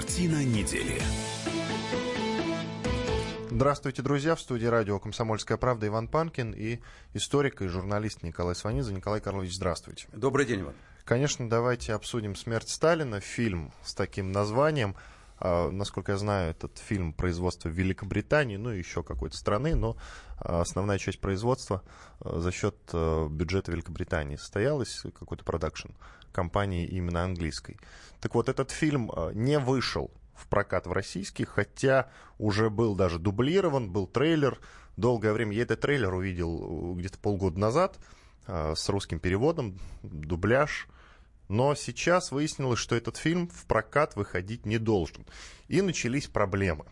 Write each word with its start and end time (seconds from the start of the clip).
Картина 0.00 0.42
недели. 0.42 0.98
Здравствуйте, 3.50 4.00
друзья. 4.00 4.34
В 4.34 4.40
студии 4.40 4.64
радио 4.64 4.98
«Комсомольская 4.98 5.58
правда» 5.58 5.88
Иван 5.88 6.08
Панкин 6.08 6.52
и 6.52 6.80
историк 7.12 7.60
и 7.60 7.66
журналист 7.66 8.22
Николай 8.22 8.54
Сванидзе. 8.54 8.94
Николай 8.94 9.20
Карлович, 9.20 9.56
здравствуйте. 9.56 10.06
Добрый 10.14 10.46
день, 10.46 10.62
Иван. 10.62 10.72
Конечно, 11.04 11.50
давайте 11.50 11.92
обсудим 11.92 12.34
«Смерть 12.34 12.70
Сталина», 12.70 13.20
фильм 13.20 13.74
с 13.82 13.92
таким 13.92 14.32
названием. 14.32 14.96
А, 15.38 15.70
насколько 15.70 16.12
я 16.12 16.18
знаю, 16.18 16.52
этот 16.52 16.78
фильм 16.78 17.12
производства 17.12 17.68
Великобритании, 17.68 18.56
ну 18.56 18.72
и 18.72 18.78
еще 18.78 19.02
какой-то 19.02 19.36
страны, 19.36 19.74
но 19.74 19.98
а, 20.38 20.62
основная 20.62 20.96
часть 20.96 21.20
производства 21.20 21.82
а, 22.20 22.40
за 22.40 22.50
счет 22.52 22.74
бюджета 23.28 23.70
Великобритании 23.72 24.36
состоялась, 24.36 25.02
какой-то 25.18 25.44
продакшн 25.44 25.90
компании 26.32 26.86
именно 26.86 27.24
английской. 27.24 27.78
Так 28.20 28.34
вот, 28.34 28.48
этот 28.48 28.70
фильм 28.70 29.10
не 29.34 29.58
вышел 29.58 30.10
в 30.34 30.46
прокат 30.46 30.86
в 30.86 30.92
российский, 30.92 31.44
хотя 31.44 32.10
уже 32.38 32.70
был 32.70 32.94
даже 32.94 33.18
дублирован, 33.18 33.90
был 33.90 34.06
трейлер. 34.06 34.58
Долгое 34.96 35.32
время 35.32 35.54
я 35.54 35.62
этот 35.62 35.80
трейлер 35.80 36.12
увидел 36.12 36.94
где-то 36.94 37.18
полгода 37.18 37.58
назад 37.58 37.98
с 38.46 38.88
русским 38.88 39.18
переводом, 39.20 39.78
дубляж– 40.02 40.88
но 41.50 41.74
сейчас 41.74 42.30
выяснилось, 42.30 42.78
что 42.78 42.94
этот 42.94 43.16
фильм 43.16 43.48
в 43.48 43.66
прокат 43.66 44.14
выходить 44.14 44.66
не 44.66 44.78
должен. 44.78 45.26
И 45.66 45.82
начались 45.82 46.28
проблемы. 46.28 46.84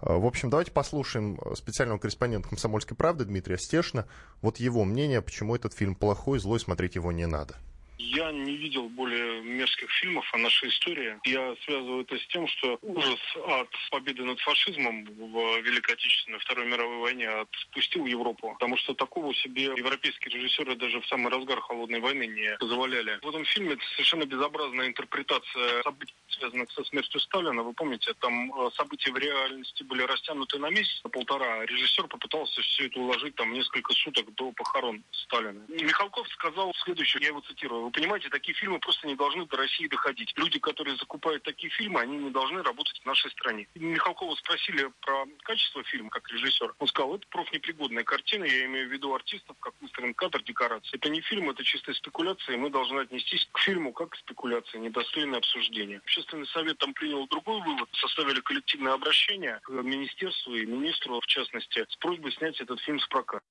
В 0.00 0.26
общем, 0.26 0.50
давайте 0.50 0.72
послушаем 0.72 1.38
специального 1.54 1.98
корреспондента 1.98 2.48
«Комсомольской 2.48 2.96
правды» 2.96 3.24
Дмитрия 3.24 3.58
Стешина. 3.58 4.08
Вот 4.40 4.56
его 4.56 4.84
мнение, 4.84 5.22
почему 5.22 5.54
этот 5.54 5.74
фильм 5.74 5.94
плохой, 5.94 6.40
злой, 6.40 6.58
смотреть 6.58 6.96
его 6.96 7.12
не 7.12 7.28
надо. 7.28 7.54
Я 8.02 8.32
не 8.32 8.56
видел 8.56 8.88
более 8.88 9.42
мерзких 9.42 9.88
фильмов 9.90 10.28
о 10.34 10.38
нашей 10.38 10.70
истории. 10.70 11.20
Я 11.24 11.54
связываю 11.64 12.02
это 12.02 12.18
с 12.18 12.26
тем, 12.26 12.48
что 12.48 12.76
ужас 12.82 13.20
от 13.46 13.68
победы 13.92 14.24
над 14.24 14.40
фашизмом 14.40 15.04
в 15.04 15.60
Великой 15.60 15.94
Отечественной 15.94 16.40
Второй 16.40 16.66
мировой 16.66 16.98
войне 16.98 17.28
отпустил 17.28 18.04
Европу. 18.06 18.54
Потому 18.54 18.76
что 18.76 18.94
такого 18.94 19.32
себе 19.34 19.64
европейские 19.64 20.34
режиссеры 20.34 20.74
даже 20.74 21.00
в 21.00 21.06
самый 21.06 21.30
разгар 21.30 21.60
холодной 21.60 22.00
войны 22.00 22.26
не 22.26 22.56
позволяли. 22.58 23.20
В 23.22 23.28
этом 23.28 23.44
фильме 23.44 23.74
это 23.74 23.84
совершенно 23.92 24.24
безобразная 24.24 24.88
интерпретация 24.88 25.82
событий 25.82 26.14
связанных 26.32 26.70
со 26.72 26.84
смертью 26.84 27.20
Сталина. 27.20 27.62
Вы 27.62 27.72
помните, 27.72 28.14
там 28.20 28.52
э, 28.52 28.70
события 28.72 29.12
в 29.12 29.16
реальности 29.16 29.82
были 29.82 30.02
растянуты 30.02 30.58
на 30.58 30.70
месяц, 30.70 31.00
на 31.04 31.10
полтора. 31.10 31.64
Режиссер 31.66 32.08
попытался 32.08 32.60
все 32.62 32.86
это 32.86 32.98
уложить 32.98 33.34
там 33.36 33.52
несколько 33.52 33.92
суток 33.92 34.34
до 34.34 34.50
похорон 34.52 35.04
Сталина. 35.12 35.60
Михалков 35.68 36.26
сказал 36.28 36.72
следующее, 36.84 37.22
я 37.22 37.28
его 37.28 37.40
цитирую. 37.40 37.91
Понимаете, 37.92 38.28
такие 38.30 38.54
фильмы 38.54 38.78
просто 38.78 39.06
не 39.06 39.14
должны 39.14 39.46
до 39.46 39.56
России 39.56 39.86
доходить. 39.86 40.32
Люди, 40.36 40.58
которые 40.58 40.96
закупают 40.96 41.42
такие 41.42 41.70
фильмы, 41.70 42.00
они 42.00 42.16
не 42.16 42.30
должны 42.30 42.62
работать 42.62 42.98
в 43.00 43.06
нашей 43.06 43.30
стране. 43.32 43.68
Михалкова 43.74 44.34
спросили 44.36 44.90
про 45.00 45.26
качество 45.42 45.82
фильма 45.84 46.10
как 46.10 46.28
режиссер. 46.30 46.74
Он 46.78 46.88
сказал, 46.88 47.16
это 47.16 47.26
профнепригодная 47.28 48.04
картина, 48.04 48.44
я 48.44 48.64
имею 48.66 48.88
в 48.88 48.92
виду 48.92 49.14
артистов, 49.14 49.56
как 49.60 49.74
выстроен 49.80 50.14
кадр, 50.14 50.42
декорации. 50.42 50.96
Это 50.96 51.10
не 51.10 51.20
фильм, 51.20 51.50
это 51.50 51.62
чистая 51.64 51.94
спекуляция, 51.94 52.54
и 52.54 52.58
мы 52.58 52.70
должны 52.70 53.00
отнестись 53.00 53.48
к 53.52 53.58
фильму 53.58 53.92
как 53.92 54.10
к 54.10 54.16
спекуляции, 54.16 54.78
недостойное 54.78 55.38
обсуждение. 55.38 55.98
Общественный 55.98 56.46
совет 56.46 56.78
там 56.78 56.94
принял 56.94 57.26
другой 57.28 57.60
вывод, 57.60 57.88
составили 57.92 58.40
коллективное 58.40 58.94
обращение 58.94 59.60
к 59.62 59.70
министерству 59.70 60.54
и 60.54 60.64
министру, 60.64 61.20
в 61.20 61.26
частности, 61.26 61.84
с 61.88 61.96
просьбой 61.96 62.32
снять 62.32 62.60
этот 62.60 62.80
фильм 62.80 63.00
с 63.00 63.06
проката. 63.06 63.44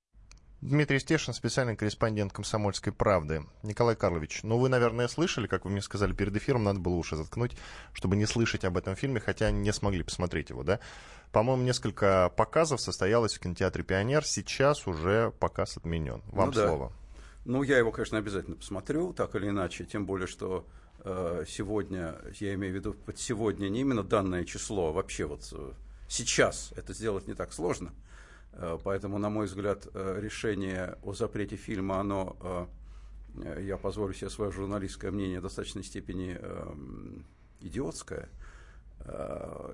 Дмитрий 0.62 1.00
Стешин, 1.00 1.34
специальный 1.34 1.74
корреспондент 1.74 2.32
«Комсомольской 2.32 2.92
правды». 2.92 3.44
Николай 3.64 3.96
Карлович, 3.96 4.44
ну 4.44 4.58
вы, 4.58 4.68
наверное, 4.68 5.08
слышали, 5.08 5.48
как 5.48 5.64
вы 5.64 5.72
мне 5.72 5.82
сказали 5.82 6.12
перед 6.12 6.36
эфиром, 6.36 6.62
надо 6.62 6.78
было 6.78 6.94
уши 6.94 7.16
заткнуть, 7.16 7.56
чтобы 7.92 8.14
не 8.14 8.26
слышать 8.26 8.64
об 8.64 8.76
этом 8.76 8.94
фильме, 8.94 9.18
хотя 9.18 9.50
не 9.50 9.72
смогли 9.72 10.04
посмотреть 10.04 10.50
его, 10.50 10.62
да? 10.62 10.78
По-моему, 11.32 11.64
несколько 11.64 12.32
показов 12.36 12.80
состоялось 12.80 13.34
в 13.34 13.40
кинотеатре 13.40 13.82
«Пионер», 13.82 14.24
сейчас 14.24 14.86
уже 14.86 15.32
показ 15.40 15.78
отменен. 15.78 16.22
Вам 16.28 16.50
ну, 16.50 16.52
слово. 16.52 16.88
Да. 16.90 16.94
Ну, 17.44 17.62
я 17.64 17.78
его, 17.78 17.90
конечно, 17.90 18.18
обязательно 18.18 18.54
посмотрю, 18.54 19.12
так 19.12 19.34
или 19.34 19.48
иначе, 19.48 19.84
тем 19.84 20.06
более, 20.06 20.28
что 20.28 20.64
э, 21.00 21.44
сегодня, 21.48 22.14
я 22.38 22.54
имею 22.54 22.72
в 22.72 22.76
виду 22.76 22.94
под 22.94 23.18
сегодня 23.18 23.68
не 23.68 23.80
именно 23.80 24.04
данное 24.04 24.44
число, 24.44 24.90
а 24.90 24.92
вообще 24.92 25.26
вот 25.26 25.42
э, 25.50 25.72
сейчас 26.06 26.72
это 26.76 26.94
сделать 26.94 27.26
не 27.26 27.34
так 27.34 27.52
сложно– 27.52 27.92
поэтому, 28.84 29.18
на 29.18 29.30
мой 29.30 29.46
взгляд, 29.46 29.86
э, 29.94 30.18
решение 30.20 30.98
о 31.02 31.14
запрете 31.14 31.56
фильма, 31.56 32.00
оно, 32.00 32.68
э, 33.36 33.62
я 33.62 33.76
позволю 33.76 34.12
себе 34.12 34.30
свое 34.30 34.52
журналистское 34.52 35.10
мнение, 35.10 35.40
в 35.40 35.42
достаточной 35.42 35.82
степени 35.82 36.38
идиотское. 37.60 38.28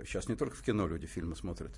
Сейчас 0.05 0.29
не 0.29 0.37
только 0.37 0.55
в 0.55 0.63
кино 0.63 0.87
люди 0.87 1.07
фильмы 1.07 1.35
смотрят. 1.35 1.73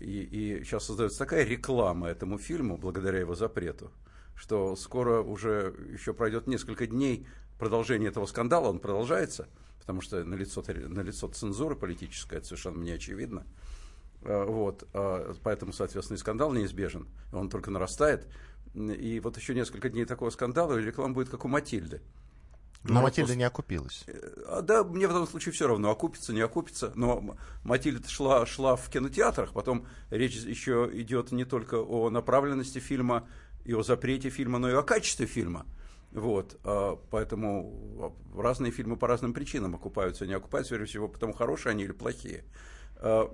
И, 0.00 0.22
и 0.22 0.64
сейчас 0.64 0.86
создается 0.86 1.18
такая 1.18 1.44
реклама 1.44 2.08
этому 2.08 2.38
фильму, 2.38 2.78
благодаря 2.78 3.18
его 3.18 3.34
запрету, 3.34 3.92
что 4.34 4.74
скоро 4.76 5.20
уже 5.20 5.74
еще 5.92 6.14
пройдет 6.14 6.46
несколько 6.46 6.86
дней 6.86 7.26
продолжения 7.58 8.08
этого 8.08 8.26
скандала, 8.26 8.68
он 8.68 8.78
продолжается, 8.78 9.46
потому 9.80 10.00
что 10.00 10.24
налицо, 10.24 10.64
налицо 10.66 11.28
цензура 11.28 11.74
политическая, 11.74 12.38
это 12.38 12.46
совершенно 12.46 12.78
мне 12.78 12.94
очевидно. 12.94 13.40
Э, 13.40 13.73
вот, 14.24 14.88
а, 14.92 15.34
поэтому, 15.42 15.72
соответственно, 15.72 16.16
и 16.16 16.20
скандал 16.20 16.52
неизбежен, 16.52 17.08
он 17.32 17.48
только 17.48 17.70
нарастает. 17.70 18.26
И 18.74 19.20
вот 19.20 19.36
еще 19.36 19.54
несколько 19.54 19.88
дней 19.88 20.04
такого 20.04 20.30
скандала, 20.30 20.78
и 20.78 20.82
реклама 20.82 21.14
будет 21.14 21.28
как 21.28 21.44
у 21.44 21.48
Матильды. 21.48 22.02
Но 22.84 22.94
ну, 22.94 23.02
Матильда 23.02 23.34
не 23.34 23.44
окупилась. 23.44 24.04
Э, 24.06 24.60
да, 24.62 24.84
мне 24.84 25.06
в 25.06 25.10
этом 25.10 25.26
случае 25.26 25.52
все 25.52 25.66
равно, 25.66 25.90
окупится, 25.90 26.34
не 26.34 26.42
окупится. 26.42 26.92
Но 26.94 27.36
Матильда 27.62 28.08
шла, 28.08 28.44
шла 28.44 28.76
в 28.76 28.90
кинотеатрах, 28.90 29.52
потом 29.52 29.86
речь 30.10 30.34
еще 30.34 30.90
идет 30.92 31.32
не 31.32 31.46
только 31.46 31.76
о 31.76 32.10
направленности 32.10 32.80
фильма 32.80 33.26
и 33.64 33.72
о 33.72 33.82
запрете 33.82 34.28
фильма, 34.28 34.58
но 34.58 34.68
и 34.68 34.74
о 34.74 34.82
качестве 34.82 35.26
фильма. 35.26 35.64
Вот, 36.12 36.60
а, 36.62 36.96
поэтому 37.10 38.14
разные 38.36 38.70
фильмы 38.70 38.96
по 38.96 39.08
разным 39.08 39.32
причинам 39.32 39.74
окупаются, 39.74 40.26
не 40.26 40.34
окупаются, 40.34 40.74
прежде 40.74 40.90
всего, 40.90 41.08
потому 41.08 41.32
хорошие 41.32 41.70
они 41.70 41.84
или 41.84 41.92
плохие. 41.92 42.44
Э, 43.04 43.28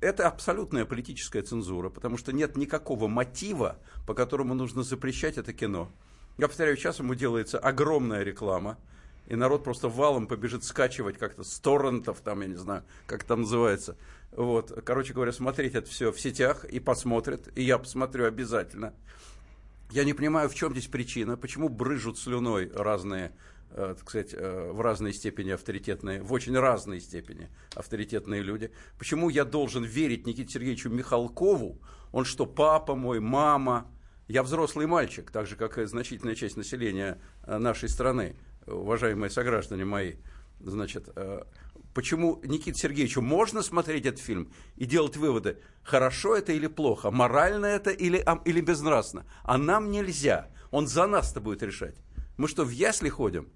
это 0.00 0.28
абсолютная 0.28 0.84
политическая 0.84 1.42
цензура, 1.42 1.90
потому 1.90 2.16
что 2.16 2.32
нет 2.32 2.56
никакого 2.56 3.08
мотива, 3.08 3.76
по 4.06 4.14
которому 4.14 4.54
нужно 4.54 4.84
запрещать 4.84 5.38
это 5.38 5.52
кино. 5.52 5.90
Я 6.38 6.46
повторяю, 6.46 6.76
сейчас 6.76 7.00
ему 7.00 7.16
делается 7.16 7.58
огромная 7.58 8.22
реклама, 8.22 8.78
и 9.26 9.34
народ 9.34 9.64
просто 9.64 9.88
валом 9.88 10.28
побежит 10.28 10.62
скачивать 10.62 11.18
как-то 11.18 11.42
с 11.42 11.58
торрентов, 11.58 12.20
там, 12.20 12.42
я 12.42 12.46
не 12.46 12.54
знаю, 12.54 12.84
как 13.06 13.24
это 13.24 13.34
называется. 13.34 13.96
Вот, 14.30 14.72
короче 14.84 15.14
говоря, 15.14 15.32
смотреть 15.32 15.74
это 15.74 15.90
все 15.90 16.12
в 16.12 16.20
сетях 16.20 16.64
и 16.64 16.78
посмотрят, 16.78 17.48
и 17.56 17.62
я 17.64 17.78
посмотрю 17.78 18.26
обязательно. 18.26 18.94
Я 19.90 20.04
не 20.04 20.12
понимаю, 20.12 20.48
в 20.48 20.54
чем 20.54 20.72
здесь 20.72 20.86
причина, 20.86 21.36
почему 21.36 21.68
брыжут 21.68 22.20
слюной 22.20 22.70
разные 22.72 23.32
так 23.74 24.00
сказать, 24.00 24.34
э, 24.34 24.70
в 24.72 24.80
разной 24.80 25.12
степени 25.12 25.50
авторитетные, 25.50 26.22
в 26.22 26.32
очень 26.32 26.58
разной 26.58 27.00
степени 27.00 27.48
авторитетные 27.74 28.42
люди. 28.42 28.70
Почему 28.98 29.30
я 29.30 29.44
должен 29.44 29.84
верить 29.84 30.26
Никите 30.26 30.52
Сергеевичу 30.52 30.90
Михалкову? 30.90 31.80
Он 32.12 32.24
что, 32.24 32.46
папа 32.46 32.94
мой, 32.94 33.20
мама? 33.20 33.90
Я 34.28 34.42
взрослый 34.42 34.86
мальчик, 34.86 35.30
так 35.30 35.46
же, 35.46 35.56
как 35.56 35.78
и 35.78 35.84
значительная 35.86 36.34
часть 36.34 36.56
населения 36.56 37.20
э, 37.44 37.58
нашей 37.58 37.88
страны, 37.88 38.36
уважаемые 38.66 39.30
сограждане 39.30 39.84
мои. 39.84 40.16
Значит, 40.60 41.08
почему 41.92 42.40
Никите 42.44 42.78
Сергеевичу 42.78 43.20
можно 43.20 43.62
смотреть 43.62 44.06
этот 44.06 44.20
фильм 44.20 44.52
и 44.76 44.84
делать 44.84 45.16
выводы, 45.16 45.58
хорошо 45.82 46.36
это 46.36 46.52
или 46.52 46.68
плохо, 46.68 47.10
морально 47.10 47.66
это 47.66 47.90
или, 47.90 48.24
или 48.44 48.60
безнравственно, 48.60 49.26
а 49.42 49.58
нам 49.58 49.90
нельзя. 49.90 50.50
Он 50.70 50.86
за 50.86 51.08
нас-то 51.08 51.40
будет 51.40 51.64
решать. 51.64 51.96
Мы 52.36 52.48
что, 52.48 52.64
в 52.64 52.70
ясли 52.70 53.08
ходим? 53.08 53.50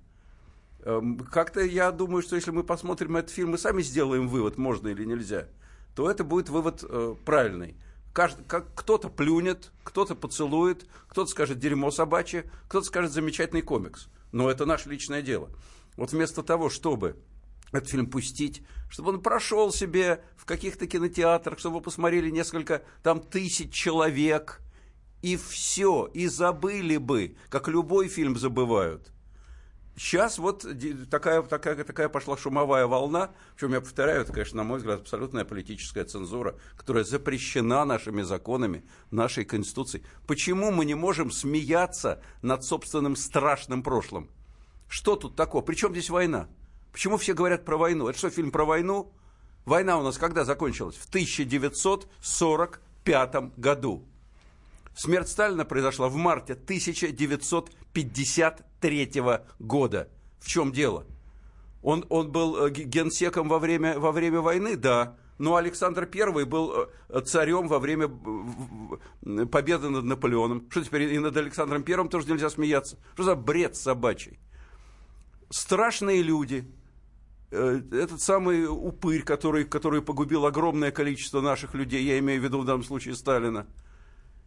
Эм, 0.87 1.19
как-то 1.19 1.63
я 1.63 1.91
думаю, 1.91 2.23
что 2.23 2.37
если 2.37 2.53
мы 2.53 2.63
посмотрим 2.63 3.17
этот 3.17 3.33
фильм 3.33 3.57
и 3.57 3.59
сами 3.59 3.83
сделаем 3.83 4.29
вывод, 4.29 4.57
можно 4.57 4.87
или 4.87 5.05
нельзя, 5.05 5.49
то 5.97 6.09
это 6.09 6.23
будет 6.23 6.49
вывод 6.49 6.85
э, 6.89 7.17
правильный. 7.25 7.77
Кто-то 8.13 9.09
плюнет, 9.09 9.73
кто-то 9.83 10.15
поцелует, 10.15 10.87
кто-то 11.09 11.29
скажет 11.29 11.59
дерьмо 11.59 11.91
собачье, 11.91 12.49
кто-то 12.69 12.87
скажет 12.87 13.11
замечательный 13.11 13.63
комикс. 13.63 14.07
Но 14.31 14.49
это 14.49 14.65
наше 14.65 14.89
личное 14.89 15.23
дело. 15.23 15.51
Вот 15.97 16.13
вместо 16.13 16.45
того, 16.45 16.71
чтобы 16.71 17.17
этот 17.73 17.89
фильм 17.89 18.09
пустить, 18.09 18.63
чтобы 18.89 19.11
он 19.11 19.21
прошел 19.21 19.73
себе 19.73 20.23
в 20.37 20.45
каких-то 20.45 20.87
кинотеатрах, 20.87 21.59
чтобы 21.59 21.81
посмотрели 21.81 22.31
несколько 22.31 22.83
там 23.03 23.21
тысяч 23.21 23.73
человек, 23.73 24.61
и 25.21 25.37
все, 25.37 26.09
и 26.15 26.29
забыли 26.29 26.97
бы, 26.97 27.37
как 27.49 27.67
любой 27.67 28.07
фильм 28.07 28.37
забывают– 28.37 29.11
Сейчас 29.97 30.39
вот 30.39 30.65
такая, 31.11 31.43
такая, 31.43 31.83
такая 31.83 32.09
пошла 32.11 32.37
шумовая 32.37 32.87
волна, 32.87 33.31
причем 33.55 33.73
я 33.73 33.81
повторяю, 33.81 34.21
это, 34.21 34.33
конечно, 34.33 34.59
на 34.59 34.65
мой 34.65 34.77
взгляд, 34.77 35.01
абсолютная 35.01 35.47
политическая 35.47 36.05
цензура, 36.05 36.55
которая 36.77 37.03
запрещена 37.03 37.87
нашими 37.87 38.21
законами, 38.21 38.85
нашей 39.11 39.47
Конституцией. 39.47 40.05
Почему 40.27 40.71
мы 40.71 40.85
не 40.85 40.95
можем 40.95 41.31
смеяться 41.31 42.23
над 42.43 42.63
собственным 42.63 43.17
страшным 43.17 43.83
прошлым? 43.83 44.29
Что 44.87 45.17
тут 45.17 45.35
такого? 45.35 45.63
Причем 45.63 45.93
здесь 45.93 46.11
война? 46.11 46.51
Почему 46.93 47.17
все 47.17 47.33
говорят 47.33 47.65
про 47.65 47.79
войну? 47.79 48.09
Это 48.09 48.19
что, 48.19 48.29
фильм 48.29 48.51
про 48.51 48.67
войну? 48.67 49.15
Война 49.65 49.99
у 49.99 50.03
нас 50.03 50.19
когда 50.19 50.45
закончилась? 50.45 50.97
В 50.97 51.09
1945 51.09 53.57
году. 53.57 54.07
Смерть 54.97 55.29
Сталина 55.29 55.65
произошла 55.67 56.09
в 56.09 56.17
марте 56.17 56.55
1953 56.55 59.23
года. 59.59 60.09
В 60.41 60.49
чем 60.49 60.73
дело? 60.73 61.05
Он, 61.83 62.07
он 62.09 62.33
был 62.33 62.65
э, 62.65 62.71
генсеком 62.71 63.51
во 63.51 63.59
время, 63.59 63.99
во 63.99 64.11
время 64.11 64.41
войны, 64.41 64.75
да. 64.75 65.19
Но 65.37 65.57
Александр 65.57 66.09
I 66.11 66.47
был 66.47 66.89
э, 67.11 67.21
царем 67.21 67.69
во 67.69 67.79
время 67.79 68.09
победы 69.47 69.91
над 69.91 70.05
Наполеоном. 70.05 70.67
Что 70.71 70.83
теперь 70.83 71.13
и 71.13 71.19
над 71.19 71.37
Александром 71.37 71.85
I 71.87 72.09
тоже 72.09 72.29
нельзя 72.29 72.49
смеяться? 72.49 72.97
Что 73.13 73.25
за 73.25 73.37
бред 73.37 73.77
собачий? 73.77 74.39
Страшные 75.51 76.23
люди. 76.23 76.65
Э, 77.51 77.83
этот 77.93 78.23
самый 78.23 78.67
упырь, 78.67 79.25
который, 79.25 79.67
который 79.67 80.01
погубил 80.01 80.47
огромное 80.47 80.91
количество 80.91 81.43
наших 81.43 81.75
людей, 81.75 82.03
я 82.03 82.19
имею 82.19 82.41
в 82.41 82.45
виду 82.45 82.61
в 82.61 82.65
данном 82.65 82.83
случае 82.83 83.15
Сталина– 83.15 83.67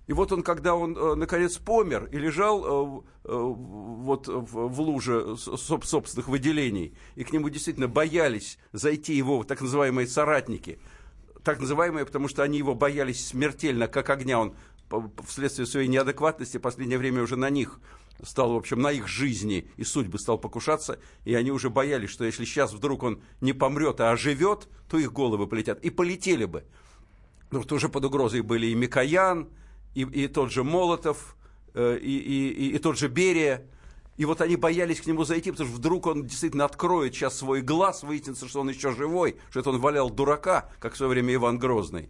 и 0.09 0.13
вот 0.13 0.31
он, 0.31 0.41
когда 0.41 0.73
он, 0.73 0.97
э, 0.97 1.13
наконец, 1.13 1.59
помер 1.59 2.05
и 2.05 2.17
лежал 2.17 2.63
э, 2.63 3.01
э, 3.25 3.31
вот 3.31 4.27
в 4.27 4.81
луже 4.81 5.37
собственных 5.37 6.27
выделений, 6.27 6.97
и 7.13 7.23
к 7.23 7.31
нему 7.31 7.47
действительно 7.49 7.87
боялись 7.87 8.57
зайти 8.71 9.13
его 9.13 9.43
так 9.43 9.61
называемые 9.61 10.07
соратники, 10.07 10.79
так 11.43 11.59
называемые, 11.59 12.07
потому 12.07 12.27
что 12.27 12.41
они 12.41 12.57
его 12.57 12.73
боялись 12.73 13.27
смертельно, 13.27 13.87
как 13.87 14.09
огня, 14.09 14.39
он 14.39 14.55
вследствие 15.27 15.67
своей 15.67 15.87
неадекватности 15.87 16.57
в 16.57 16.61
последнее 16.61 16.97
время 16.97 17.21
уже 17.21 17.35
на 17.35 17.51
них 17.51 17.79
стал, 18.23 18.53
в 18.53 18.57
общем, 18.57 18.81
на 18.81 18.91
их 18.91 19.07
жизни 19.07 19.69
и 19.77 19.83
судьбы 19.83 20.17
стал 20.17 20.39
покушаться, 20.39 20.97
и 21.23 21.35
они 21.35 21.51
уже 21.51 21.69
боялись, 21.69 22.09
что 22.09 22.25
если 22.25 22.45
сейчас 22.45 22.73
вдруг 22.73 23.03
он 23.03 23.21
не 23.41 23.53
помрет, 23.53 24.01
а 24.01 24.09
оживет, 24.09 24.69
то 24.89 24.97
их 24.97 25.13
головы 25.13 25.45
полетят. 25.45 25.79
И 25.85 25.91
полетели 25.91 26.45
бы. 26.45 26.63
Что 27.51 27.75
уже 27.75 27.89
под 27.89 28.05
угрозой 28.05 28.41
были 28.41 28.65
и 28.65 28.73
Микоян, 28.73 29.49
и, 29.93 30.01
и 30.01 30.27
тот 30.27 30.51
же 30.51 30.63
Молотов, 30.63 31.35
э, 31.73 31.97
и, 32.01 32.17
и, 32.17 32.75
и, 32.75 32.77
тот 32.79 32.97
же 32.97 33.07
Берия. 33.07 33.65
И 34.17 34.25
вот 34.25 34.41
они 34.41 34.57
боялись 34.57 34.99
к 34.99 35.05
нему 35.05 35.23
зайти, 35.23 35.51
потому 35.51 35.69
что 35.69 35.77
вдруг 35.77 36.07
он 36.07 36.25
действительно 36.25 36.65
откроет 36.65 37.13
сейчас 37.13 37.37
свой 37.37 37.61
глаз, 37.61 38.03
выяснится, 38.03 38.47
что 38.47 38.61
он 38.61 38.69
еще 38.69 38.93
живой, 38.93 39.37
что 39.49 39.61
это 39.61 39.69
он 39.69 39.79
валял 39.79 40.09
дурака, 40.09 40.69
как 40.79 40.93
в 40.93 40.97
свое 40.97 41.11
время 41.11 41.35
Иван 41.35 41.57
Грозный. 41.57 42.09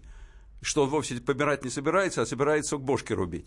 Что 0.62 0.84
он 0.84 0.90
вовсе 0.90 1.22
помирать 1.22 1.64
не 1.64 1.70
собирается, 1.70 2.22
а 2.22 2.26
собирается 2.26 2.78
к 2.78 2.81
бошке 2.81 3.14
рубить. 3.14 3.46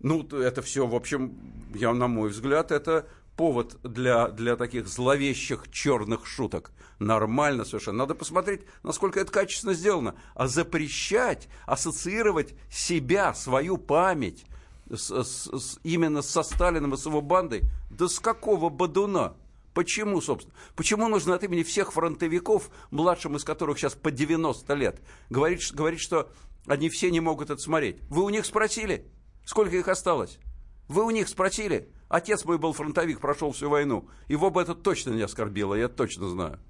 Ну, 0.00 0.22
это 0.22 0.62
все, 0.62 0.86
в 0.86 0.94
общем, 0.94 1.34
я, 1.74 1.92
на 1.92 2.06
мой 2.06 2.30
взгляд, 2.30 2.70
это 2.70 3.08
повод 3.36 3.76
для, 3.82 4.28
для 4.28 4.56
таких 4.56 4.88
зловещих 4.88 5.70
черных 5.70 6.26
шуток. 6.26 6.72
Нормально 6.98 7.64
совершенно. 7.64 7.98
Надо 7.98 8.14
посмотреть, 8.14 8.62
насколько 8.82 9.20
это 9.20 9.30
качественно 9.30 9.74
сделано. 9.74 10.14
А 10.34 10.48
запрещать, 10.48 11.48
ассоциировать 11.66 12.54
себя, 12.70 13.34
свою 13.34 13.76
память 13.76 14.44
с, 14.90 15.10
с, 15.10 15.46
с, 15.46 15.78
именно 15.82 16.22
со 16.22 16.42
Сталиным 16.42 16.94
и 16.94 16.96
с 16.96 17.06
его 17.06 17.20
бандой, 17.20 17.62
да 17.90 18.08
с 18.08 18.18
какого 18.18 18.70
бадуна? 18.70 19.34
Почему, 19.74 20.22
собственно? 20.22 20.54
Почему 20.74 21.06
нужно 21.08 21.34
от 21.34 21.44
имени 21.44 21.62
всех 21.62 21.92
фронтовиков, 21.92 22.70
младшим 22.90 23.36
из 23.36 23.44
которых 23.44 23.78
сейчас 23.78 23.94
по 23.94 24.10
90 24.10 24.72
лет, 24.72 25.02
говорить, 25.28 25.70
говорить, 25.74 26.00
что 26.00 26.30
они 26.66 26.88
все 26.88 27.10
не 27.10 27.20
могут 27.20 27.50
это 27.50 27.60
смотреть? 27.60 27.98
Вы 28.08 28.22
у 28.22 28.30
них 28.30 28.46
спросили, 28.46 29.04
сколько 29.44 29.76
их 29.76 29.88
осталось? 29.88 30.38
Вы 30.88 31.04
у 31.04 31.10
них 31.10 31.28
спросили? 31.28 31.88
Отец 32.08 32.44
мой 32.44 32.58
был 32.58 32.72
фронтовик, 32.72 33.20
прошел 33.20 33.52
всю 33.52 33.68
войну. 33.68 34.08
Его 34.28 34.50
бы 34.50 34.62
это 34.62 34.74
точно 34.74 35.10
не 35.10 35.22
оскорбило, 35.22 35.74
я 35.74 35.88
точно 35.88 36.28
знаю. 36.28 36.60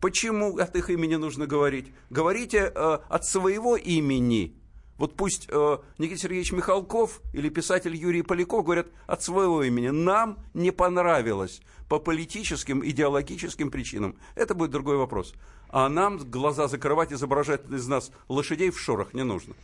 Почему 0.00 0.56
от 0.56 0.74
их 0.76 0.90
имени 0.90 1.16
нужно 1.16 1.46
говорить? 1.46 1.92
Говорите 2.08 2.72
э, 2.74 2.98
от 3.08 3.26
своего 3.26 3.76
имени. 3.76 4.56
Вот 4.96 5.14
пусть 5.14 5.46
э, 5.48 5.78
Никита 5.98 6.20
Сергеевич 6.20 6.52
Михалков 6.52 7.20
или 7.32 7.48
писатель 7.48 7.94
Юрий 7.94 8.22
Поляков 8.22 8.64
говорят 8.64 8.88
от 9.06 9.22
своего 9.22 9.62
имени. 9.62 9.88
Нам 9.88 10.38
не 10.52 10.72
понравилось 10.72 11.60
по 11.88 11.98
политическим, 11.98 12.84
идеологическим 12.84 13.70
причинам. 13.70 14.16
Это 14.34 14.54
будет 14.54 14.70
другой 14.70 14.96
вопрос. 14.96 15.34
А 15.68 15.88
нам 15.88 16.18
глаза 16.18 16.66
закрывать, 16.66 17.12
изображать 17.12 17.68
из 17.70 17.86
нас 17.86 18.10
лошадей 18.28 18.70
в 18.70 18.78
шорах 18.78 19.14
не 19.14 19.22
нужно. 19.22 19.54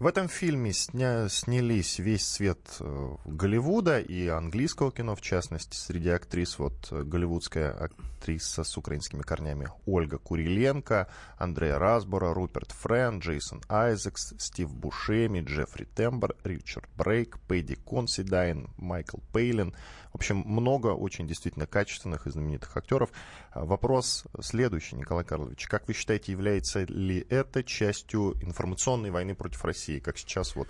В 0.00 0.08
этом 0.08 0.28
фильме 0.28 0.72
сня... 0.72 1.28
снялись 1.28 2.00
весь 2.00 2.24
цвет 2.24 2.58
э, 2.80 3.14
Голливуда 3.26 4.00
и 4.00 4.26
английского 4.26 4.90
кино, 4.90 5.14
в 5.14 5.20
частности, 5.20 5.76
среди 5.76 6.08
актрис 6.08 6.58
вот 6.58 6.88
э, 6.90 7.04
голливудская 7.04 7.70
актриса 7.70 8.64
с 8.64 8.76
украинскими 8.76 9.22
корнями 9.22 9.68
Ольга 9.86 10.18
Куриленко, 10.18 11.06
Андрея 11.38 11.78
Разбора, 11.78 12.34
Руперт 12.34 12.72
Френ, 12.72 13.20
Джейсон 13.20 13.62
Айзекс, 13.68 14.34
Стив 14.38 14.74
Бушеми, 14.74 15.40
Джеффри 15.42 15.84
Тембер, 15.84 16.34
Ричард 16.42 16.88
Брейк, 16.96 17.38
Пэдди 17.46 17.76
Консидайн, 17.76 18.70
Майкл 18.76 19.18
Пейлин. 19.32 19.76
В 20.14 20.16
общем, 20.16 20.44
много 20.46 20.88
очень 20.88 21.26
действительно 21.26 21.66
качественных 21.66 22.28
и 22.28 22.30
знаменитых 22.30 22.76
актеров. 22.76 23.10
А, 23.50 23.64
вопрос 23.64 24.22
следующий, 24.40 24.94
Николай 24.94 25.24
Карлович. 25.24 25.66
Как 25.66 25.88
вы 25.88 25.92
считаете, 25.92 26.30
является 26.30 26.84
ли 26.84 27.26
это 27.28 27.64
частью 27.64 28.34
информационной 28.40 29.10
войны 29.10 29.34
против 29.34 29.64
России, 29.64 29.98
как 29.98 30.16
сейчас 30.16 30.54
вот 30.54 30.68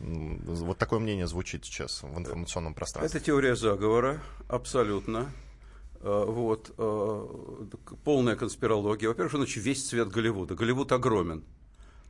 вот 0.00 0.78
такое 0.78 0.98
мнение 0.98 1.26
звучит 1.26 1.66
сейчас 1.66 2.02
в 2.02 2.18
информационном 2.18 2.74
пространстве. 2.74 3.16
Это 3.18 3.24
теория 3.24 3.54
заговора, 3.54 4.20
абсолютно. 4.48 5.30
А, 6.00 6.24
вот, 6.24 6.74
а, 6.76 7.86
полная 8.02 8.34
конспирология. 8.34 9.08
Во-первых, 9.08 9.34
значит, 9.34 9.62
весь 9.62 9.86
цвет 9.86 10.08
Голливуда. 10.08 10.56
Голливуд 10.56 10.90
огромен. 10.90 11.44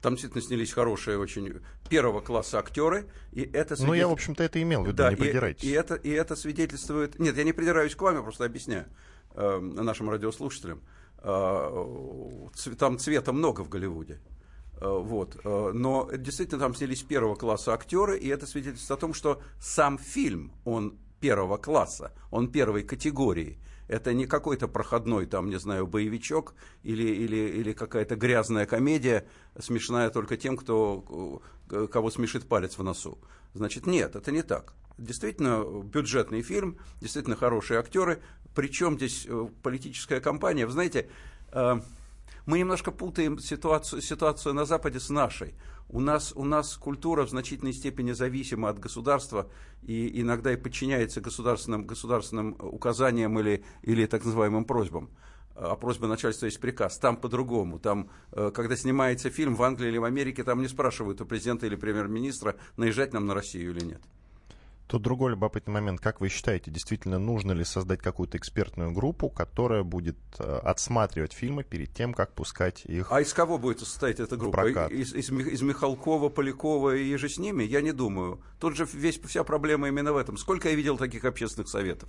Там 0.00 0.14
действительно 0.14 0.42
снялись 0.42 0.72
хорошие 0.72 1.18
очень 1.18 1.60
первого 1.88 2.20
класса 2.20 2.58
актеры. 2.58 3.06
И 3.32 3.42
это 3.42 3.76
свидетель... 3.76 3.86
Ну, 3.86 3.94
я, 3.94 4.08
в 4.08 4.12
общем-то, 4.12 4.42
это 4.42 4.62
имел 4.62 4.82
в 4.82 4.86
виду, 4.86 4.96
да, 4.96 5.10
не 5.10 5.16
придирайтесь. 5.16 5.64
И, 5.64 5.68
и, 5.68 5.72
это, 5.72 5.94
и 5.94 6.10
это 6.10 6.36
свидетельствует... 6.36 7.18
Нет, 7.18 7.36
я 7.36 7.44
не 7.44 7.52
придираюсь 7.52 7.94
к 7.94 8.02
вам, 8.02 8.16
я 8.16 8.22
просто 8.22 8.44
объясняю 8.44 8.86
э, 9.34 9.58
нашим 9.58 10.08
радиослушателям. 10.08 10.82
Э, 11.18 11.86
там 12.78 12.98
цвета 12.98 13.32
много 13.32 13.60
в 13.62 13.68
Голливуде. 13.68 14.20
Э, 14.80 14.88
вот. 14.88 15.38
Э, 15.44 15.72
но 15.74 16.08
действительно 16.16 16.60
там 16.60 16.74
снялись 16.74 17.02
первого 17.02 17.34
класса 17.34 17.74
актеры, 17.74 18.18
и 18.18 18.28
это 18.28 18.46
свидетельствует 18.46 18.98
о 18.98 19.00
том, 19.00 19.14
что 19.14 19.42
сам 19.60 19.98
фильм, 19.98 20.52
он 20.64 20.98
первого 21.20 21.58
класса, 21.58 22.12
он 22.30 22.50
первой 22.50 22.82
категории. 22.82 23.58
Это 23.90 24.14
не 24.14 24.26
какой-то 24.26 24.68
проходной, 24.68 25.26
там, 25.26 25.50
не 25.50 25.58
знаю, 25.58 25.84
боевичок 25.84 26.54
или, 26.84 27.02
или, 27.02 27.36
или 27.36 27.72
какая-то 27.72 28.14
грязная 28.14 28.64
комедия, 28.64 29.26
смешная 29.58 30.10
только 30.10 30.36
тем, 30.36 30.56
кто, 30.56 31.42
кого 31.90 32.10
смешит 32.12 32.46
палец 32.46 32.78
в 32.78 32.84
носу. 32.84 33.18
Значит, 33.52 33.86
нет, 33.86 34.14
это 34.14 34.30
не 34.30 34.42
так. 34.42 34.74
Действительно, 34.96 35.64
бюджетный 35.82 36.42
фильм, 36.42 36.78
действительно 37.00 37.34
хорошие 37.34 37.80
актеры. 37.80 38.22
Причем 38.54 38.96
здесь 38.96 39.26
э, 39.28 39.48
политическая 39.60 40.20
кампания. 40.20 40.66
Вы 40.66 40.72
знаете, 40.72 41.10
э, 41.50 41.80
мы 42.46 42.58
немножко 42.58 42.90
путаем 42.90 43.38
ситуацию, 43.38 44.02
ситуацию 44.02 44.54
на 44.54 44.64
Западе 44.64 45.00
с 45.00 45.10
нашей. 45.10 45.54
У 45.88 46.00
нас, 46.00 46.32
у 46.36 46.44
нас 46.44 46.76
культура 46.76 47.24
в 47.24 47.30
значительной 47.30 47.72
степени 47.72 48.12
зависима 48.12 48.68
от 48.68 48.78
государства 48.78 49.50
и 49.82 50.20
иногда 50.20 50.52
и 50.52 50.56
подчиняется 50.56 51.20
государственным, 51.20 51.84
государственным 51.84 52.56
указаниям 52.60 53.38
или, 53.40 53.64
или 53.82 54.06
так 54.06 54.24
называемым 54.24 54.64
просьбам. 54.64 55.10
А 55.56 55.76
просьба 55.76 56.06
начальства 56.06 56.46
есть 56.46 56.60
приказ. 56.60 56.98
Там 56.98 57.16
по-другому. 57.16 57.78
Там, 57.78 58.08
э, 58.32 58.50
когда 58.54 58.76
снимается 58.76 59.30
фильм 59.30 59.56
в 59.56 59.62
Англии 59.62 59.88
или 59.88 59.98
в 59.98 60.04
Америке, 60.04 60.44
там 60.44 60.62
не 60.62 60.68
спрашивают 60.68 61.20
у 61.20 61.26
президента 61.26 61.66
или 61.66 61.76
премьер-министра, 61.76 62.56
наезжать 62.76 63.12
нам 63.12 63.26
на 63.26 63.34
Россию 63.34 63.72
или 63.72 63.84
нет. 63.84 64.00
Тут 64.90 65.02
другой 65.02 65.30
любопытный 65.30 65.72
момент. 65.72 66.00
Как 66.00 66.20
вы 66.20 66.28
считаете, 66.28 66.72
действительно 66.72 67.20
нужно 67.20 67.52
ли 67.52 67.62
создать 67.62 68.00
какую-то 68.00 68.36
экспертную 68.36 68.90
группу, 68.90 69.30
которая 69.30 69.84
будет 69.84 70.18
э, 70.40 70.58
отсматривать 70.64 71.32
фильмы 71.32 71.62
перед 71.62 71.94
тем, 71.94 72.12
как 72.12 72.34
пускать 72.34 72.84
их 72.86 73.06
А 73.12 73.20
из 73.20 73.32
кого 73.32 73.56
будет 73.56 73.78
состоять 73.78 74.18
эта 74.18 74.36
группа? 74.36 74.88
Из, 74.88 75.14
из, 75.14 75.30
из 75.30 75.62
Михалкова, 75.62 76.28
Полякова 76.28 76.96
и 76.96 77.14
же 77.14 77.28
с 77.28 77.38
ними? 77.38 77.62
Я 77.62 77.82
не 77.82 77.92
думаю. 77.92 78.42
Тут 78.58 78.74
же 78.74 78.84
весь, 78.92 79.20
вся 79.20 79.44
проблема 79.44 79.86
именно 79.86 80.12
в 80.12 80.16
этом. 80.16 80.36
Сколько 80.36 80.70
я 80.70 80.74
видел 80.74 80.98
таких 80.98 81.24
общественных 81.24 81.68
советов? 81.68 82.08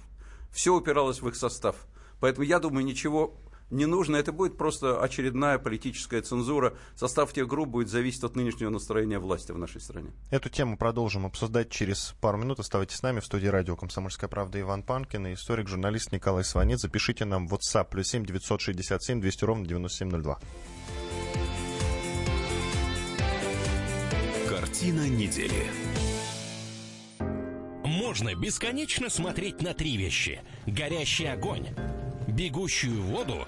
Все 0.52 0.74
упиралось 0.76 1.22
в 1.22 1.28
их 1.28 1.36
состав. 1.36 1.76
Поэтому 2.20 2.48
я 2.48 2.58
думаю, 2.58 2.84
ничего 2.84 3.36
не 3.72 3.86
нужно. 3.86 4.18
Это 4.18 4.32
будет 4.32 4.58
просто 4.58 5.02
очередная 5.02 5.58
политическая 5.58 6.22
цензура. 6.22 6.76
Состав 6.96 7.34
тех 7.34 7.48
групп 7.48 7.70
будет 7.70 7.90
зависеть 7.90 8.24
от 8.24 8.36
нынешнего 8.36 8.70
настроения 8.70 9.18
власти 9.18 9.52
в 9.52 9.58
нашей 9.58 9.82
стране. 9.82 10.12
Эту 10.30 10.50
тему 10.50 10.78
продолжим 10.78 11.26
обсуждать 11.26 11.70
через 11.70 12.14
пару 12.22 12.38
минут. 12.38 12.60
Оставайтесь 12.60 12.98
с 12.98 13.02
нами 13.02 13.20
в 13.22 13.26
студии 13.26 13.48
радио 13.48 13.76
«Комсомольская 13.76 14.30
правда» 14.30 14.60
Иван 14.60 14.84
Панкин 14.84 15.28
и 15.28 15.34
историк-журналист 15.34 16.12
Николай 16.12 16.44
Сванец. 16.44 16.82
Запишите 16.82 17.26
нам 17.26 17.48
в 17.48 17.54
WhatsApp 17.54 17.88
плюс 17.90 18.08
7 18.10 18.26
967 18.26 19.22
200 19.22 19.46
ровно 19.46 19.66
9702. 19.66 20.40
Картина 24.50 25.08
недели. 25.08 25.68
Можно 27.86 28.36
бесконечно 28.36 29.10
смотреть 29.10 29.62
на 29.62 29.74
три 29.74 29.96
вещи. 29.96 30.42
Горящий 30.66 31.26
огонь 31.26 31.68
бегущую 32.32 33.02
воду 33.04 33.48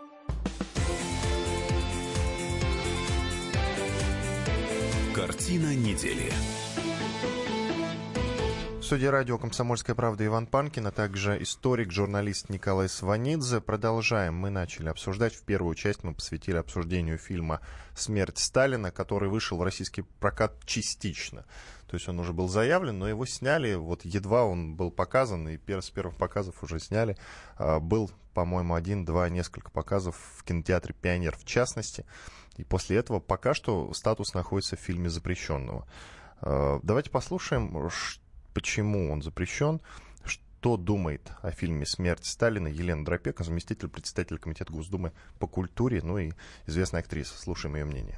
Картина 5.21 5.75
недели 5.75 6.33
студии 8.91 9.05
радио 9.05 9.37
«Комсомольская 9.37 9.95
правда» 9.95 10.25
Иван 10.25 10.47
Панкин, 10.47 10.87
а 10.87 10.91
также 10.91 11.41
историк, 11.41 11.93
журналист 11.93 12.49
Николай 12.49 12.89
Сванидзе. 12.89 13.61
Продолжаем. 13.61 14.35
Мы 14.35 14.49
начали 14.49 14.89
обсуждать. 14.89 15.33
В 15.33 15.43
первую 15.43 15.75
часть 15.75 16.03
мы 16.03 16.13
посвятили 16.13 16.57
обсуждению 16.57 17.17
фильма 17.17 17.61
«Смерть 17.95 18.37
Сталина», 18.37 18.91
который 18.91 19.29
вышел 19.29 19.57
в 19.57 19.63
российский 19.63 20.01
прокат 20.01 20.65
частично. 20.65 21.45
То 21.87 21.95
есть 21.95 22.09
он 22.09 22.19
уже 22.19 22.33
был 22.33 22.49
заявлен, 22.49 22.99
но 22.99 23.07
его 23.07 23.25
сняли, 23.25 23.75
вот 23.75 24.03
едва 24.03 24.43
он 24.43 24.75
был 24.75 24.91
показан, 24.91 25.47
и 25.47 25.57
с 25.57 25.89
первых 25.89 26.17
показов 26.17 26.61
уже 26.61 26.81
сняли. 26.81 27.15
А, 27.55 27.79
был, 27.79 28.11
по-моему, 28.33 28.73
один, 28.73 29.05
два, 29.05 29.29
несколько 29.29 29.71
показов 29.71 30.17
в 30.35 30.43
кинотеатре 30.43 30.93
«Пионер» 31.01 31.37
в 31.37 31.45
частности. 31.45 32.05
И 32.57 32.63
после 32.63 32.97
этого 32.97 33.19
пока 33.19 33.53
что 33.53 33.93
статус 33.93 34.33
находится 34.33 34.75
в 34.75 34.79
фильме 34.79 35.09
запрещенного. 35.09 35.87
А, 36.41 36.79
давайте 36.83 37.09
послушаем, 37.09 37.89
почему 38.53 39.11
он 39.11 39.21
запрещен, 39.21 39.81
что 40.25 40.77
думает 40.77 41.31
о 41.41 41.51
фильме 41.51 41.85
«Смерть 41.85 42.25
Сталина» 42.25 42.67
Елена 42.67 43.03
Дропека, 43.03 43.43
заместитель 43.43 43.87
председателя 43.87 44.37
Комитета 44.37 44.71
Госдумы 44.71 45.11
по 45.39 45.47
культуре, 45.47 46.01
ну 46.03 46.17
и 46.17 46.31
известная 46.67 47.01
актриса. 47.01 47.37
Слушаем 47.37 47.75
ее 47.75 47.85
мнение. 47.85 48.17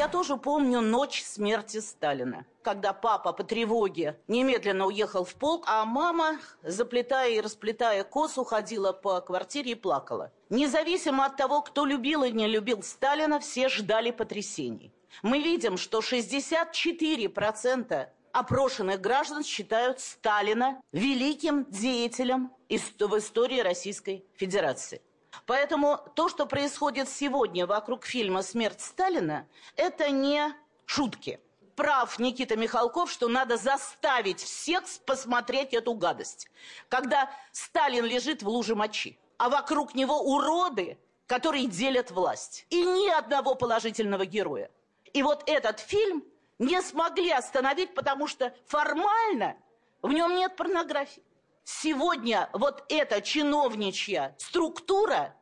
Я 0.00 0.08
тоже 0.08 0.36
помню 0.38 0.80
ночь 0.80 1.22
смерти 1.22 1.78
Сталина, 1.78 2.46
когда 2.62 2.94
папа 2.94 3.34
по 3.34 3.44
тревоге 3.44 4.18
немедленно 4.28 4.86
уехал 4.86 5.26
в 5.26 5.34
полк, 5.34 5.64
а 5.66 5.84
мама, 5.84 6.38
заплетая 6.62 7.32
и 7.32 7.40
расплетая 7.42 8.02
косу, 8.02 8.44
ходила 8.44 8.94
по 8.94 9.20
квартире 9.20 9.72
и 9.72 9.74
плакала. 9.74 10.32
Независимо 10.48 11.26
от 11.26 11.36
того, 11.36 11.60
кто 11.60 11.84
любил 11.84 12.24
и 12.24 12.32
не 12.32 12.46
любил 12.46 12.82
Сталина, 12.82 13.40
все 13.40 13.68
ждали 13.68 14.10
потрясений. 14.10 14.90
Мы 15.22 15.42
видим, 15.42 15.76
что 15.76 15.98
64% 15.98 18.08
опрошенных 18.32 19.02
граждан 19.02 19.44
считают 19.44 20.00
Сталина 20.00 20.80
великим 20.92 21.66
деятелем 21.66 22.50
в 22.70 23.18
истории 23.18 23.60
Российской 23.60 24.24
Федерации. 24.34 25.02
Поэтому 25.46 25.98
то, 26.14 26.28
что 26.28 26.46
происходит 26.46 27.08
сегодня 27.08 27.66
вокруг 27.66 28.04
фильма 28.04 28.42
«Смерть 28.42 28.80
Сталина», 28.80 29.46
это 29.76 30.10
не 30.10 30.54
шутки. 30.86 31.40
Прав 31.76 32.18
Никита 32.18 32.56
Михалков, 32.56 33.10
что 33.10 33.28
надо 33.28 33.56
заставить 33.56 34.40
всех 34.40 34.84
посмотреть 35.06 35.72
эту 35.72 35.94
гадость. 35.94 36.48
Когда 36.88 37.30
Сталин 37.52 38.04
лежит 38.04 38.42
в 38.42 38.48
луже 38.48 38.74
мочи, 38.74 39.18
а 39.38 39.48
вокруг 39.48 39.94
него 39.94 40.20
уроды, 40.20 40.98
которые 41.26 41.66
делят 41.66 42.10
власть. 42.10 42.66
И 42.70 42.82
ни 42.82 43.08
одного 43.08 43.54
положительного 43.54 44.26
героя. 44.26 44.70
И 45.12 45.22
вот 45.22 45.44
этот 45.46 45.80
фильм 45.80 46.24
не 46.58 46.82
смогли 46.82 47.30
остановить, 47.30 47.94
потому 47.94 48.26
что 48.26 48.54
формально 48.66 49.56
в 50.02 50.12
нем 50.12 50.34
нет 50.34 50.56
порнографии. 50.56 51.22
Сегодня 51.64 52.48
вот 52.52 52.84
эта 52.88 53.20
чиновничья 53.20 54.34
структура 54.38 55.34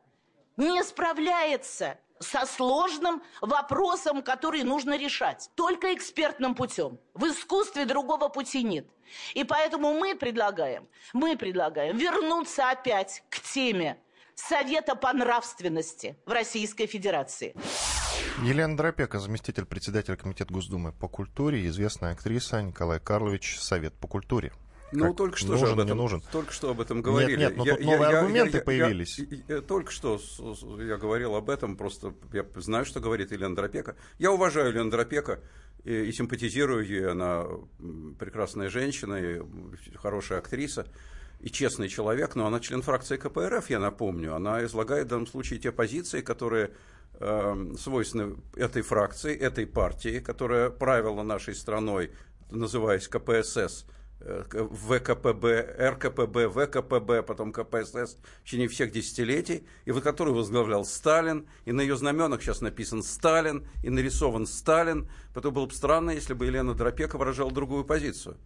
не 0.57 0.83
справляется 0.83 1.97
со 2.19 2.45
сложным 2.45 3.23
вопросом, 3.41 4.21
который 4.21 4.63
нужно 4.63 4.97
решать. 4.97 5.49
Только 5.55 5.93
экспертным 5.93 6.53
путем. 6.53 6.99
В 7.13 7.25
искусстве 7.25 7.85
другого 7.85 8.29
пути 8.29 8.63
нет. 8.63 8.87
И 9.33 9.43
поэтому 9.43 9.93
мы 9.93 10.15
предлагаем, 10.15 10.87
мы 11.13 11.37
предлагаем 11.37 11.97
вернуться 11.97 12.69
опять 12.69 13.23
к 13.29 13.39
теме 13.39 13.97
Совета 14.35 14.95
по 14.95 15.11
нравственности 15.11 16.17
в 16.25 16.31
Российской 16.31 16.85
Федерации. 16.85 17.53
Елена 18.41 18.77
Дропека, 18.77 19.19
заместитель 19.19 19.65
председателя 19.65 20.15
Комитета 20.15 20.53
Госдумы 20.53 20.93
по 20.93 21.09
культуре, 21.09 21.67
известная 21.67 22.13
актриса 22.13 22.61
Николай 22.61 22.99
Карлович, 23.01 23.59
Совет 23.59 23.93
по 23.95 24.07
культуре. 24.07 24.53
Ну, 24.91 25.13
только 25.13 25.37
что 25.37 25.49
нужен, 25.49 25.67
же 25.67 25.73
об 25.73 25.79
этом, 25.79 25.97
нужен. 25.97 26.23
только 26.31 26.51
что 26.51 26.71
об 26.71 26.81
этом 26.81 27.01
говорили. 27.01 27.39
Нет, 27.39 27.49
нет, 27.49 27.57
но 27.57 27.65
я, 27.65 27.75
тут 27.75 27.85
новые 27.85 28.11
я, 28.11 28.19
аргументы 28.19 28.51
я, 28.51 28.57
я, 28.57 28.63
появились. 28.63 29.19
Я, 29.19 29.55
я, 29.55 29.61
только 29.61 29.91
что 29.91 30.19
я 30.79 30.97
говорил 30.97 31.35
об 31.35 31.49
этом, 31.49 31.75
просто 31.75 32.13
я 32.33 32.45
знаю, 32.55 32.85
что 32.85 32.99
говорит 32.99 33.31
Елена 33.31 33.55
Дропека. 33.55 33.95
Я 34.17 34.31
уважаю 34.31 34.69
Елену 34.69 34.89
Дропека 34.89 35.41
и, 35.83 35.93
и 35.93 36.11
симпатизирую 36.11 36.85
ей. 36.85 37.11
Она 37.11 37.45
прекрасная 38.17 38.69
женщина 38.69 39.15
и 39.15 39.41
хорошая 39.95 40.39
актриса 40.39 40.87
и 41.39 41.49
честный 41.49 41.87
человек, 41.87 42.35
но 42.35 42.47
она 42.47 42.59
член 42.59 42.81
фракции 42.81 43.17
КПРФ, 43.17 43.69
я 43.69 43.79
напомню. 43.79 44.35
Она 44.35 44.63
излагает 44.65 45.05
в 45.05 45.09
данном 45.09 45.27
случае 45.27 45.59
те 45.59 45.71
позиции, 45.71 46.21
которые 46.21 46.71
э, 47.13 47.73
свойственны 47.79 48.37
этой 48.55 48.81
фракции, 48.81 49.37
этой 49.37 49.65
партии, 49.65 50.19
которая 50.19 50.69
правила 50.69 51.23
нашей 51.23 51.55
страной, 51.55 52.11
называясь 52.51 53.07
КПСС, 53.07 53.85
ВКПБ, 54.21 55.75
РКПБ, 55.91 56.49
ВКПБ, 56.49 57.23
потом 57.23 57.53
КПСС 57.53 58.17
в 58.41 58.45
течение 58.45 58.67
всех 58.67 58.91
десятилетий, 58.91 59.65
и 59.85 59.91
вот 59.91 60.03
которую 60.03 60.35
возглавлял 60.35 60.83
Сталин, 60.83 61.47
и 61.65 61.71
на 61.71 61.81
ее 61.81 61.95
знаменах 61.95 62.41
сейчас 62.41 62.59
написан 62.59 63.01
Сталин, 63.01 63.65
и 63.81 63.89
нарисован 63.89 64.45
Сталин. 64.45 65.09
Поэтому 65.33 65.55
было 65.55 65.65
бы 65.67 65.73
странно, 65.73 66.11
если 66.11 66.33
бы 66.33 66.45
Елена 66.45 66.73
Дропека 66.73 67.17
выражала 67.17 67.51
другую 67.51 67.85
позицию. 67.85 68.37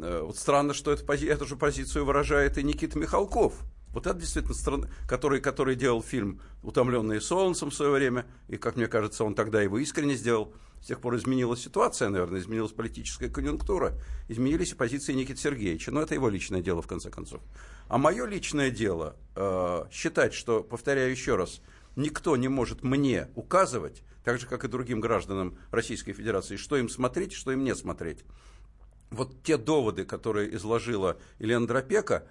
Э, 0.00 0.22
вот 0.24 0.36
странно, 0.36 0.74
что 0.74 0.92
эту, 0.92 1.10
эту 1.12 1.46
же 1.46 1.56
позицию 1.56 2.04
выражает 2.04 2.58
и 2.58 2.64
Никита 2.64 2.98
Михалков. 2.98 3.54
Вот 3.92 4.06
это 4.06 4.18
действительно 4.18 4.54
страна, 4.54 4.88
который, 5.06 5.40
который 5.40 5.74
делал 5.74 6.02
фильм 6.02 6.40
«Утомленные 6.62 7.20
солнцем» 7.20 7.70
в 7.70 7.74
свое 7.74 7.92
время, 7.92 8.26
и, 8.48 8.56
как 8.56 8.76
мне 8.76 8.86
кажется, 8.86 9.24
он 9.24 9.34
тогда 9.34 9.62
его 9.62 9.78
искренне 9.78 10.14
сделал. 10.14 10.52
С 10.80 10.86
тех 10.86 11.00
пор 11.00 11.16
изменилась 11.16 11.60
ситуация, 11.60 12.08
наверное, 12.08 12.38
изменилась 12.40 12.72
политическая 12.72 13.28
конъюнктура, 13.28 13.94
изменились 14.28 14.72
и 14.72 14.74
позиции 14.76 15.12
Никиты 15.12 15.40
Сергеевича. 15.40 15.90
Но 15.90 16.02
это 16.02 16.14
его 16.14 16.28
личное 16.28 16.62
дело, 16.62 16.82
в 16.82 16.86
конце 16.86 17.10
концов. 17.10 17.40
А 17.88 17.98
мое 17.98 18.26
личное 18.26 18.70
дело 18.70 19.16
э, 19.34 19.84
считать, 19.90 20.34
что, 20.34 20.62
повторяю 20.62 21.10
еще 21.10 21.34
раз, 21.34 21.60
никто 21.96 22.36
не 22.36 22.48
может 22.48 22.84
мне 22.84 23.28
указывать, 23.34 24.02
так 24.22 24.38
же, 24.38 24.46
как 24.46 24.64
и 24.64 24.68
другим 24.68 25.00
гражданам 25.00 25.58
Российской 25.72 26.12
Федерации, 26.12 26.56
что 26.56 26.76
им 26.76 26.88
смотреть, 26.88 27.32
что 27.32 27.50
им 27.50 27.64
не 27.64 27.74
смотреть 27.74 28.24
вот 29.10 29.42
те 29.42 29.56
доводы, 29.56 30.04
которые 30.04 30.54
изложила 30.54 31.18
Елена 31.38 31.66
Дропека, 31.66 32.26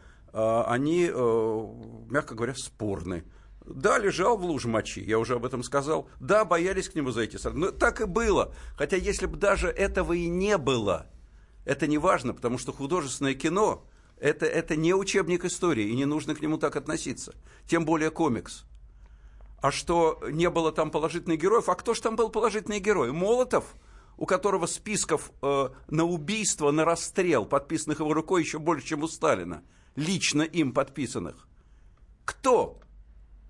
они, 0.67 1.09
э, 1.11 1.67
мягко 2.09 2.35
говоря, 2.35 2.53
спорны. 2.55 3.23
Да, 3.65 3.97
лежал 3.97 4.37
в 4.37 4.43
луже 4.45 4.67
мочи, 4.67 5.01
я 5.01 5.19
уже 5.19 5.35
об 5.35 5.45
этом 5.45 5.63
сказал. 5.63 6.09
Да, 6.19 6.45
боялись 6.45 6.89
к 6.89 6.95
нему 6.95 7.11
зайти. 7.11 7.37
Но 7.53 7.71
так 7.71 8.01
и 8.01 8.05
было. 8.05 8.53
Хотя 8.77 8.95
если 8.95 9.25
бы 9.25 9.37
даже 9.37 9.67
этого 9.67 10.13
и 10.13 10.27
не 10.27 10.57
было, 10.57 11.07
это 11.65 11.87
не 11.87 11.97
важно, 11.97 12.33
потому 12.33 12.57
что 12.57 12.71
художественное 12.71 13.33
кино 13.33 13.85
это, 14.19 14.45
это 14.45 14.75
не 14.75 14.93
учебник 14.93 15.43
истории, 15.43 15.89
и 15.89 15.95
не 15.95 16.05
нужно 16.05 16.33
к 16.33 16.41
нему 16.41 16.57
так 16.57 16.75
относиться. 16.75 17.35
Тем 17.67 17.85
более 17.85 18.09
комикс. 18.09 18.63
А 19.61 19.71
что 19.71 20.19
не 20.29 20.49
было 20.49 20.71
там 20.71 20.91
положительных 20.91 21.39
героев? 21.39 21.67
А 21.67 21.75
кто 21.75 21.93
же 21.93 22.01
там 22.01 22.15
был 22.15 22.29
положительный 22.29 22.79
герой? 22.79 23.11
Молотов– 23.11 23.75
у 24.17 24.25
которого 24.25 24.65
списков 24.65 25.31
э, 25.41 25.69
на 25.89 26.03
убийство, 26.03 26.71
на 26.71 26.85
расстрел, 26.85 27.45
подписанных 27.45 27.99
его 27.99 28.13
рукой, 28.13 28.41
еще 28.41 28.59
больше, 28.59 28.87
чем 28.87 29.03
у 29.03 29.07
Сталина, 29.07 29.63
лично 29.97 30.43
им 30.43 30.71
подписанных. 30.71 31.47
Кто? 32.23 32.79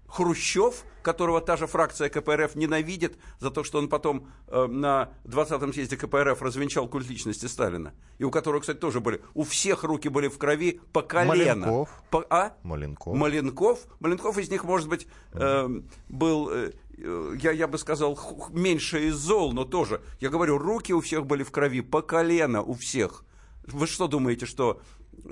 Хрущев, 0.08 0.86
которого 1.04 1.42
та 1.42 1.58
же 1.58 1.68
фракция 1.68 2.10
КПРФ 2.10 2.56
ненавидит 2.56 3.18
за 3.40 3.52
то, 3.52 3.66
что 3.66 3.78
он 3.78 3.90
потом 3.90 4.30
э, 4.48 4.66
на 4.68 5.10
20-м 5.26 5.74
съезде 5.74 5.98
КПРФ 5.98 6.42
развенчал 6.42 6.88
культ 6.88 7.10
личности 7.10 7.46
Сталина. 7.46 7.94
И 8.18 8.24
у 8.24 8.32
которого, 8.32 8.62
кстати, 8.62 8.78
тоже 8.78 9.02
были, 9.02 9.22
у 9.34 9.44
всех 9.44 9.84
руки 9.84 10.08
были 10.08 10.30
в 10.30 10.38
крови 10.38 10.80
по 10.94 11.02
колено. 11.02 11.68
Маленков. 11.68 12.04
По, 12.10 12.26
а? 12.30 12.54
Маленков. 12.64 13.18
Маленков. 13.18 13.80
Маленков 14.00 14.38
из 14.38 14.50
них, 14.50 14.64
может 14.64 14.88
быть, 14.88 15.08
э, 15.34 15.70
был... 16.08 16.50
Э, 16.50 16.72
я, 16.98 17.52
я 17.52 17.68
бы 17.68 17.78
сказал, 17.78 18.18
меньше 18.52 19.08
из 19.08 19.16
зол, 19.16 19.52
но 19.52 19.66
тоже. 19.66 20.02
Я 20.20 20.30
говорю, 20.30 20.58
руки 20.58 20.94
у 20.94 21.02
всех 21.02 21.26
были 21.26 21.44
в 21.44 21.52
крови, 21.52 21.82
по 21.82 22.02
колено 22.02 22.64
у 22.64 22.74
всех. 22.74 23.24
Вы 23.68 23.86
что 23.86 24.08
думаете, 24.08 24.46
что 24.46 24.82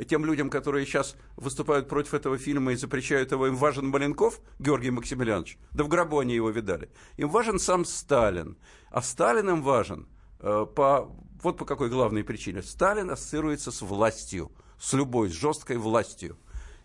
тем 0.08 0.26
людям, 0.26 0.50
которые 0.50 0.86
сейчас 0.86 1.16
выступают 1.36 1.88
против 1.88 2.14
этого 2.14 2.38
фильма 2.38 2.74
и 2.74 2.76
запрещают 2.76 3.32
его, 3.32 3.48
им 3.48 3.56
важен 3.56 3.88
Маленков, 3.88 4.40
Георгий 4.60 4.92
Максимiliaнович, 4.92 5.58
да 5.72 5.84
в 5.84 5.88
гробу 5.88 6.20
они 6.20 6.36
его 6.36 6.50
видали. 6.50 6.90
Им 7.18 7.30
важен 7.30 7.60
сам 7.60 7.86
Сталин. 7.86 8.58
А 8.90 9.02
Сталин 9.02 9.50
им 9.50 9.62
важен 9.62 10.08
э, 10.40 10.66
по, 10.76 11.12
вот 11.42 11.58
по 11.58 11.66
какой 11.66 11.90
главной 11.90 12.24
причине. 12.24 12.62
Сталин 12.62 13.10
ассоциируется 13.10 13.72
с 13.72 13.82
властью, 13.82 14.52
с 14.80 14.94
любой, 14.94 15.30
с 15.30 15.34
жесткой 15.34 15.78
властью. 15.78 16.38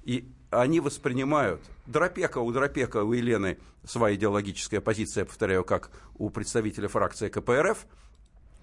И 0.05 0.33
они 0.51 0.81
воспринимают, 0.81 1.61
Дропека, 1.87 2.39
у 2.39 2.51
Дропека, 2.53 3.05
у 3.05 3.13
Елены 3.13 3.59
своя 3.85 4.15
идеологическая 4.17 4.81
позиция, 4.81 5.25
повторяю, 5.25 5.65
как 5.65 5.91
у 6.15 6.31
представителя 6.31 6.89
фракции 6.89 7.29
КПРФ, 7.29 7.87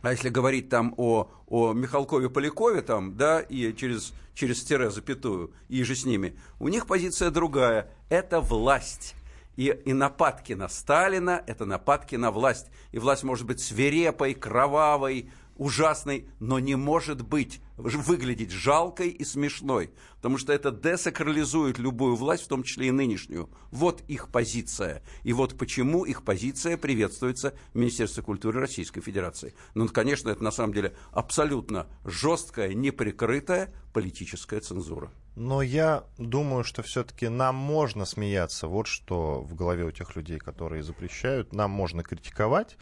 а 0.08 0.12
если 0.12 0.30
говорить 0.30 0.70
там 0.70 0.94
о, 0.98 1.30
о 1.48 1.74
Михалкове 1.74 2.30
Полякове, 2.30 2.82
там, 2.82 3.18
да, 3.18 3.42
и 3.42 3.76
через, 3.76 4.14
через 4.34 4.64
тире 4.64 4.90
запятую, 4.90 5.52
и 5.68 5.84
же 5.84 5.96
с 5.96 6.06
ними, 6.06 6.40
у 6.60 6.70
них 6.70 6.88
позиция 6.88 7.30
другая. 7.30 7.92
Это 8.08 8.40
власть. 8.40 9.16
И, 9.58 9.66
и 9.86 9.92
нападки 9.92 10.54
на 10.54 10.70
Сталина– 10.70 11.44
это 11.48 11.66
нападки 11.66 12.16
на 12.16 12.32
власть. 12.32 12.68
И 12.94 13.00
власть 13.00 13.24
может 13.24 13.46
быть 13.46 13.60
свирепой, 13.60 14.34
кровавой, 14.34 15.30
ужасной, 15.58 16.30
но 16.40 16.60
не 16.60 16.76
может 16.76 17.22
быть 17.22 17.60
выглядеть 17.78 18.52
жалкой 18.52 19.10
и 19.10 19.24
смешной, 19.24 19.92
потому 20.18 20.38
что 20.38 20.52
это 20.52 20.72
десакрализует 20.72 21.78
любую 21.78 22.16
власть, 22.16 22.44
в 22.44 22.48
том 22.48 22.64
числе 22.64 22.88
и 22.88 22.92
нынешнюю. 22.92 23.50
Вот 23.72 24.02
их 24.08 24.30
позиция. 24.30 25.04
И 25.24 25.34
вот 25.34 25.58
почему 25.58 26.04
их 26.04 26.24
позиция 26.24 26.78
приветствуется 26.78 27.54
в 27.74 27.78
Министерстве 27.78 28.24
культуры 28.24 28.60
Российской 28.60 29.02
Федерации. 29.02 29.54
Ну, 29.76 29.88
конечно, 29.88 30.30
это 30.30 30.44
на 30.44 30.52
самом 30.52 30.74
деле 30.74 30.96
абсолютно 31.12 31.88
жесткая, 32.04 32.74
неприкрытая 32.74 33.74
политическая 33.94 34.60
цензура. 34.60 35.12
Но 35.36 35.62
я 35.62 36.04
думаю, 36.18 36.64
что 36.64 36.82
все-таки 36.82 37.28
нам 37.28 37.56
можно 37.56 38.06
смеяться. 38.06 38.68
Вот 38.68 38.88
что 38.88 39.42
в 39.42 39.54
голове 39.54 39.86
у 39.86 39.92
тех 39.92 40.16
людей, 40.16 40.40
которые 40.40 40.82
запрещают. 40.82 41.54
Нам 41.54 41.70
можно 41.70 42.02
критиковать, 42.02 42.76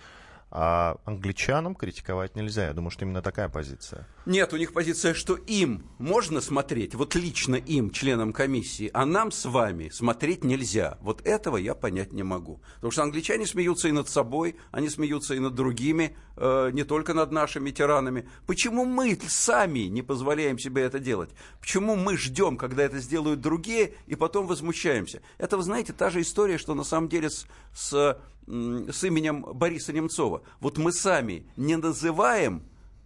а 0.52 0.98
англичанам 1.06 1.75
критиковать 1.75 2.36
нельзя. 2.36 2.68
Я 2.68 2.74
думаю, 2.74 2.92
что 2.92 3.04
именно 3.04 3.22
такая 3.22 3.50
позиция. 3.50 4.08
Нет, 4.25 4.54
у 4.54 4.58
них 4.58 4.74
позиция, 4.74 5.14
что 5.14 5.36
им 5.36 5.88
можно 5.98 6.42
смотреть, 6.42 6.96
вот 6.96 7.14
лично 7.16 7.56
им, 7.56 7.92
членам 7.92 8.34
комиссии, 8.34 8.90
а 8.94 9.06
нам 9.06 9.32
с 9.32 9.46
вами 9.46 9.90
смотреть 9.90 10.44
нельзя. 10.44 10.98
Вот 11.02 11.25
этого 11.25 11.58
я 11.58 11.75
понять 11.75 12.14
не 12.14 12.24
могу. 12.24 12.62
Потому 12.75 12.92
что 12.92 13.04
англичане 13.04 13.46
смеются 13.46 13.88
и 13.88 13.92
над 13.92 14.08
собой, 14.08 14.56
они 14.72 14.90
смеются 14.90 15.36
и 15.36 15.40
над 15.40 15.56
другими, 15.56 16.16
э, 16.38 16.70
не 16.74 16.84
только 16.84 17.14
над 17.14 17.32
нашими 17.32 17.72
тиранами. 17.72 18.28
Почему 18.48 18.86
мы 18.86 19.20
сами 19.28 19.88
не 19.88 20.02
позволяем 20.02 20.58
себе 20.58 20.84
это 20.84 21.00
делать? 21.00 21.32
Почему 21.60 21.96
мы 21.96 22.18
ждем, 22.18 22.58
когда 22.58 22.84
это 22.84 23.00
сделают 23.00 23.42
другие, 23.42 23.94
и 24.08 24.16
потом 24.16 24.48
возмущаемся? 24.48 25.22
Это, 25.38 25.58
вы 25.58 25.64
знаете, 25.64 25.94
та 25.94 26.10
же 26.10 26.22
история, 26.22 26.58
что 26.58 26.74
на 26.74 26.84
самом 26.84 27.10
деле 27.10 27.30
с, 27.30 27.46
с, 27.74 28.18
с 28.48 29.04
именем 29.04 29.42
Бориса 29.42 29.94
Немцова. 29.94 30.44
Вот 30.60 30.78
мы 30.78 30.92
сами 30.92 31.48
не 31.58 31.75
называем 31.75 32.64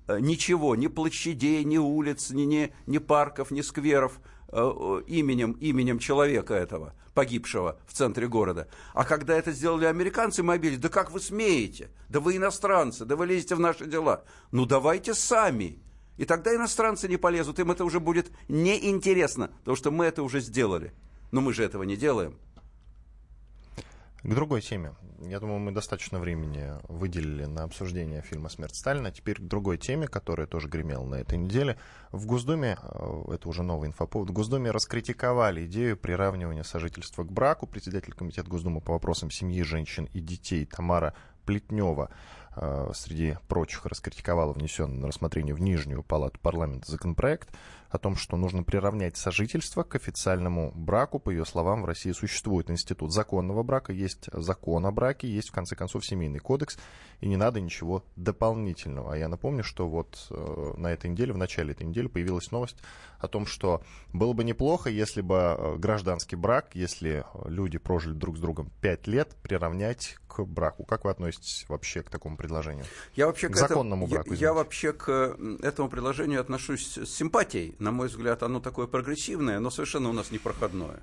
Э, 0.09 0.19
ничего, 0.19 0.75
ни 0.75 0.87
площадей, 0.87 1.63
ни 1.63 1.77
улиц, 1.77 2.31
ни, 2.31 2.41
ни, 2.41 2.73
ни 2.87 2.97
парков, 2.97 3.51
ни 3.51 3.61
скверов 3.61 4.19
э, 4.47 5.01
именем, 5.05 5.51
именем 5.51 5.99
человека 5.99 6.55
этого, 6.55 6.95
погибшего 7.13 7.79
в 7.85 7.93
центре 7.93 8.27
города. 8.27 8.67
А 8.95 9.05
когда 9.05 9.37
это 9.37 9.51
сделали 9.51 9.85
американцы, 9.85 10.41
мы 10.41 10.53
обиделись, 10.53 10.79
да 10.79 10.89
как 10.89 11.11
вы 11.11 11.19
смеете? 11.19 11.91
Да 12.09 12.19
вы 12.19 12.37
иностранцы, 12.37 13.05
да 13.05 13.15
вы 13.15 13.27
лезете 13.27 13.53
в 13.53 13.59
наши 13.59 13.85
дела. 13.85 14.23
Ну 14.51 14.65
давайте 14.65 15.13
сами. 15.13 15.77
И 16.17 16.25
тогда 16.25 16.55
иностранцы 16.55 17.07
не 17.07 17.17
полезут, 17.17 17.59
им 17.59 17.69
это 17.69 17.85
уже 17.85 17.99
будет 17.99 18.31
неинтересно, 18.47 19.49
потому 19.59 19.77
что 19.77 19.91
мы 19.91 20.05
это 20.05 20.23
уже 20.23 20.39
сделали. 20.39 20.91
Но 21.31 21.41
мы 21.41 21.53
же 21.53 21.63
этого 21.63 21.83
не 21.83 21.95
делаем. 21.95 22.39
К 24.21 24.35
другой 24.35 24.59
теме. 24.59 24.95
Я 25.21 25.39
думаю, 25.39 25.59
мы 25.59 25.71
достаточно 25.71 26.19
времени 26.19 26.73
выделили 26.89 27.45
на 27.45 27.63
обсуждение 27.63 28.21
фильма 28.21 28.49
«Смерть 28.49 28.75
Сталина». 28.75 29.11
Теперь 29.11 29.37
к 29.37 29.47
другой 29.47 29.77
теме, 29.77 30.07
которая 30.07 30.45
тоже 30.45 30.67
гремела 30.67 31.05
на 31.05 31.15
этой 31.15 31.37
неделе. 31.37 31.77
В 32.11 32.25
Госдуме, 32.25 32.77
э, 32.81 33.23
это 33.33 33.47
уже 33.47 33.63
новый 33.63 33.87
инфоповод, 33.87 34.29
в 34.29 34.33
Госдуме 34.33 34.71
раскритиковали 34.71 35.65
идею 35.67 35.95
приравнивания 35.95 36.63
сожительства 36.63 37.23
к 37.23 37.31
браку. 37.31 37.65
Председатель 37.65 38.13
Комитета 38.13 38.49
Госдумы 38.49 38.81
по 38.81 38.91
вопросам 38.91 39.31
семьи, 39.31 39.61
женщин 39.61 40.09
и 40.11 40.19
детей 40.19 40.65
Тамара 40.65 41.13
Плетнева 41.45 42.09
э, 42.57 42.91
среди 42.93 43.37
прочих 43.47 43.85
раскритиковала 43.85 44.51
внесенный 44.51 44.97
на 44.97 45.07
рассмотрение 45.07 45.55
в 45.55 45.61
Нижнюю 45.61 46.03
палату 46.03 46.39
парламента 46.41 46.91
законопроект 46.91 47.49
о 47.89 47.97
том, 47.97 48.15
что 48.15 48.37
нужно 48.37 48.63
приравнять 48.63 49.17
сожительство 49.17 49.83
к 49.83 49.95
официальному 49.95 50.71
браку. 50.75 51.19
По 51.19 51.29
ее 51.29 51.45
словам, 51.45 51.81
в 51.81 51.85
России 51.85 52.11
существует 52.11 52.69
институт 52.69 53.11
законного 53.13 53.63
брака, 53.63 53.93
есть 53.93 54.29
закон 54.31 54.85
о 54.85 54.91
браке, 54.91 55.27
есть, 55.27 55.49
в 55.49 55.53
конце 55.53 55.75
концов, 55.75 56.05
семейный 56.05 56.39
кодекс, 56.39 56.77
и 57.19 57.27
не 57.27 57.37
надо 57.37 57.59
ничего 57.59 58.03
дополнительного. 58.15 59.13
А 59.13 59.17
я 59.17 59.27
напомню, 59.27 59.63
что 59.63 59.89
вот 59.89 60.27
э, 60.29 60.73
на 60.77 60.87
этой 60.87 61.09
неделе, 61.09 61.33
в 61.33 61.37
начале 61.37 61.71
этой 61.71 61.85
недели 61.85 62.07
появилась 62.07 62.51
новость 62.51 62.77
о 63.19 63.27
том, 63.27 63.45
что 63.45 63.81
было 64.13 64.33
бы 64.33 64.43
неплохо, 64.43 64.89
если 64.89 65.21
бы 65.21 65.35
э, 65.35 65.75
гражданский 65.77 66.35
брак, 66.35 66.75
если 66.75 67.25
люди 67.45 67.77
прожили 67.77 68.13
друг 68.13 68.37
с 68.37 68.39
другом 68.39 68.71
пять 68.81 69.07
лет, 69.07 69.35
приравнять 69.41 70.17
к 70.45 70.49
браку. 70.49 70.83
Как 70.83 71.05
вы 71.05 71.11
относитесь 71.11 71.65
вообще 71.67 72.03
к 72.03 72.09
такому 72.09 72.37
предложению? 72.37 72.85
Я 73.15 73.27
вообще 73.27 73.49
к, 73.49 73.53
к 73.53 73.55
законному 73.55 74.05
это, 74.05 74.15
браку. 74.15 74.33
Я, 74.33 74.39
я 74.39 74.53
вообще 74.53 74.93
к 74.93 75.37
этому 75.61 75.89
предложению 75.89 76.41
отношусь 76.41 76.97
с 76.97 77.09
симпатией 77.09 77.75
на 77.79 77.91
мой 77.91 78.07
взгляд, 78.07 78.43
оно 78.43 78.59
такое 78.59 78.87
прогрессивное, 78.87 79.59
но 79.59 79.69
совершенно 79.69 80.09
у 80.09 80.13
нас 80.13 80.31
непроходное. 80.31 80.99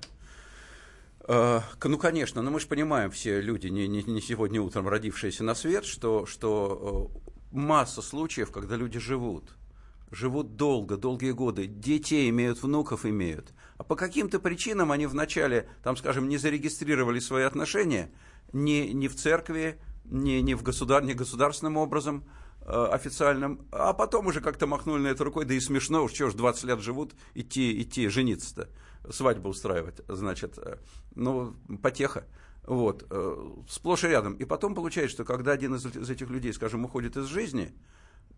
Э, 1.27 1.61
ну, 1.83 1.97
конечно, 1.97 2.41
но 2.41 2.51
мы 2.51 2.59
же 2.59 2.67
понимаем, 2.67 3.11
все 3.11 3.41
люди, 3.41 3.67
не, 3.67 3.87
не, 3.87 4.03
не 4.03 4.21
сегодня 4.21 4.61
утром 4.61 4.87
родившиеся 4.87 5.43
на 5.43 5.55
свет, 5.55 5.85
что, 5.85 6.25
что 6.25 7.11
э, 7.13 7.27
масса 7.51 8.01
случаев, 8.01 8.51
когда 8.51 8.75
люди 8.75 8.99
живут. 8.99 9.51
Живут 10.09 10.55
долго, 10.55 10.95
долгие 10.95 11.31
годы, 11.31 11.67
детей 11.67 12.29
имеют, 12.29 12.63
внуков 12.63 13.05
имеют. 13.05 13.53
А 13.77 13.83
по 13.83 13.95
каким-то 13.95 14.39
причинам 14.39 14.91
они 14.93 15.05
вначале, 15.05 15.69
там, 15.83 15.97
скажем, 15.97 16.29
не 16.29 16.37
зарегистрировали 16.37 17.19
свои 17.19 17.43
отношения 17.43 18.09
ни, 18.53 18.91
ни 18.93 19.07
в 19.07 19.15
церкви, 19.15 19.79
ни, 20.05 20.39
ни, 20.41 20.53
в 20.53 20.63
государ, 20.63 21.03
ни 21.03 21.13
государственным 21.13 21.77
образом, 21.77 22.23
Э, 22.69 22.89
официальным, 22.91 23.65
а 23.71 23.93
потом 23.93 24.27
уже 24.27 24.41
как-то 24.41 24.67
махнули 24.67 25.03
на 25.03 25.07
это 25.07 25.23
рукой, 25.23 25.45
да 25.45 25.53
и 25.53 25.59
смешно, 25.61 26.03
уж 26.03 26.11
чего 26.11 26.29
ж 26.29 26.33
20 26.33 26.65
лет 26.65 26.81
живут, 26.81 27.13
идти, 27.33 27.81
идти 27.81 28.09
жениться-то, 28.09 28.67
свадьбу 29.09 29.47
устраивать, 29.47 30.01
значит, 30.09 30.57
э, 30.57 30.77
ну, 31.15 31.55
потеха. 31.81 32.25
Вот, 32.63 33.07
э, 33.09 33.51
сплошь 33.69 34.03
и 34.03 34.09
рядом. 34.09 34.33
И 34.33 34.43
потом 34.43 34.75
получается, 34.75 35.13
что 35.15 35.23
когда 35.23 35.53
один 35.53 35.75
из, 35.75 35.85
из 35.85 36.09
этих 36.09 36.29
людей, 36.29 36.51
скажем, 36.51 36.83
уходит 36.83 37.15
из 37.15 37.27
жизни, 37.27 37.73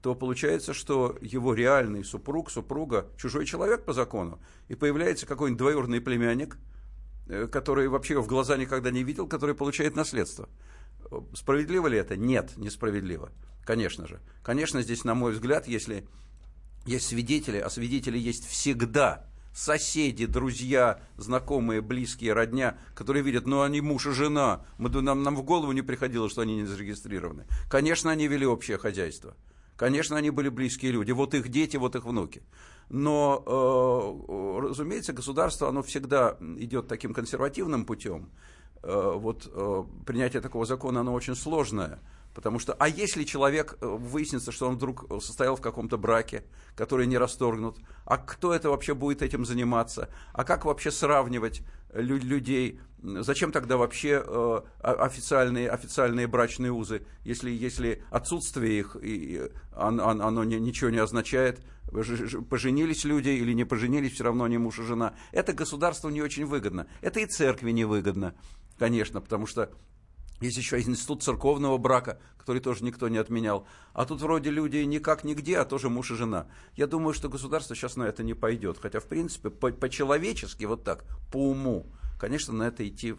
то 0.04 0.14
получается, 0.14 0.76
что 0.76 1.18
его 1.22 1.56
реальный 1.56 2.04
супруг, 2.04 2.52
супруга, 2.52 3.08
чужой 3.18 3.48
человек 3.48 3.84
по 3.84 3.94
закону, 3.94 4.40
и 4.68 4.76
появляется 4.76 5.26
какой-нибудь 5.26 5.58
двоюродный 5.58 6.02
племянник, 6.02 6.60
который 7.52 7.88
вообще 7.88 8.20
в 8.20 8.28
глаза 8.28 8.58
никогда 8.58 8.92
не 8.92 9.04
видел, 9.04 9.28
который 9.28 9.56
получает 9.56 9.96
наследство. 9.96 10.50
Справедливо 11.34 11.88
ли 11.88 11.98
это? 11.98 12.16
Нет, 12.16 12.54
несправедливо. 12.58 13.32
Конечно 13.66 14.08
же. 14.08 14.20
Конечно, 14.44 14.82
здесь, 14.82 15.04
на 15.04 15.16
мой 15.16 15.34
взгляд, 15.34 15.68
если 15.68 16.08
есть 16.86 17.08
свидетели, 17.08 17.58
а 17.58 17.70
свидетели 17.70 18.18
есть 18.18 18.48
всегда, 18.48 19.26
соседи, 19.54 20.26
друзья, 20.26 21.02
знакомые, 21.18 21.82
близкие, 21.82 22.34
родня, 22.34 22.78
которые 22.96 23.24
видят, 23.24 23.46
ну, 23.46 23.62
они 23.62 23.82
муж 23.82 24.08
и 24.08 24.12
жена, 24.12 24.66
мы, 24.78 24.90
нам, 24.90 25.24
нам 25.24 25.36
в 25.36 25.44
голову 25.44 25.72
не 25.72 25.82
приходило, 25.82 26.30
что 26.30 26.42
они 26.42 26.56
не 26.56 26.66
зарегистрированы. 26.66 27.46
Конечно, 27.70 28.12
они 28.12 28.28
вели 28.28 28.46
общее 28.46 28.78
хозяйство. 28.78 29.36
Конечно, 29.76 30.18
они 30.18 30.30
были 30.30 30.50
близкие 30.50 30.92
люди. 30.92 31.12
Вот 31.12 31.34
их 31.34 31.48
дети, 31.50 31.78
вот 31.78 31.96
их 31.96 32.06
внуки. 32.06 32.44
Но, 32.90 33.44
э, 33.46 34.68
разумеется, 34.68 35.14
государство, 35.14 35.70
оно 35.70 35.84
всегда 35.84 36.38
идет 36.58 36.88
таким 36.88 37.14
консервативным 37.14 37.86
путем. 37.86 38.30
Э, 38.82 39.14
вот 39.16 39.50
э, 39.52 39.84
принятие 40.06 40.42
такого 40.42 40.66
закона, 40.66 41.02
оно 41.02 41.14
очень 41.14 41.36
сложное. 41.36 42.00
Потому 42.34 42.60
что, 42.60 42.74
а 42.74 42.88
если 42.88 43.24
человек, 43.26 43.78
э, 43.82 43.86
выяснится, 43.86 44.52
что 44.52 44.68
он 44.68 44.76
вдруг 44.76 45.06
состоял 45.22 45.56
в 45.56 45.62
каком-то 45.62 45.98
браке, 45.98 46.44
который 46.76 47.06
не 47.06 47.18
расторгнут, 47.18 47.78
а 48.06 48.18
кто 48.18 48.54
это 48.54 48.70
вообще 48.70 48.94
будет 48.94 49.22
этим 49.22 49.46
заниматься? 49.46 50.10
А 50.34 50.44
как 50.44 50.66
вообще 50.66 50.90
сравнивать 50.90 51.62
людей? 51.94 52.80
Зачем 53.02 53.52
тогда 53.52 53.78
вообще 53.78 54.22
э, 54.26 54.62
официальные, 54.82 55.70
официальные 55.70 56.28
брачные 56.28 56.72
узы, 56.72 57.04
если, 57.24 57.50
если 57.50 58.04
отсутствие 58.12 58.80
их, 58.80 58.98
и, 59.02 59.50
оно, 59.72 60.10
оно 60.10 60.44
ничего 60.44 60.90
не 60.90 60.98
означает? 60.98 61.62
Поженились 62.50 63.06
люди 63.06 63.30
или 63.30 63.54
не 63.54 63.64
поженились, 63.64 64.14
все 64.14 64.26
равно 64.26 64.44
они 64.44 64.58
муж 64.58 64.80
и 64.80 64.84
жена. 64.84 65.16
Это 65.32 65.54
государству 65.54 66.10
не 66.10 66.22
очень 66.22 66.46
выгодно. 66.46 66.88
Это 67.02 67.20
и 67.20 67.26
церкви 67.26 67.72
не 67.72 67.86
выгодно, 67.86 68.36
конечно, 68.78 69.22
потому 69.22 69.48
что 69.48 69.72
Есть 70.42 70.58
еще 70.58 70.80
институт 70.80 71.24
церковного 71.24 71.78
брака, 71.78 72.20
который 72.38 72.62
тоже 72.62 72.84
никто 72.84 73.10
не 73.10 73.18
отменял. 73.18 73.68
А 73.94 74.06
тут 74.06 74.22
вроде 74.22 74.50
люди 74.50 74.78
никак 74.78 75.24
нигде, 75.24 75.58
а 75.58 75.66
тоже 75.66 75.90
муж 75.90 76.12
и 76.12 76.16
жена. 76.16 76.48
Я 76.76 76.88
думаю, 76.88 77.14
что 77.14 77.30
государство 77.30 77.76
сейчас 77.76 77.96
на 77.96 78.04
это 78.04 78.24
не 78.24 78.34
пойдет. 78.34 78.78
Хотя, 78.82 79.00
в 79.00 79.06
принципе, 79.06 79.50
по-человечески, 79.50 80.66
вот 80.66 80.84
так, 80.84 81.04
по 81.32 81.50
уму, 81.50 81.88
конечно, 82.20 82.54
на 82.54 82.64
это 82.64 82.88
идти 82.88 83.16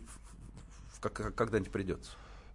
когда-нибудь 1.00 1.72
придется. 1.72 2.12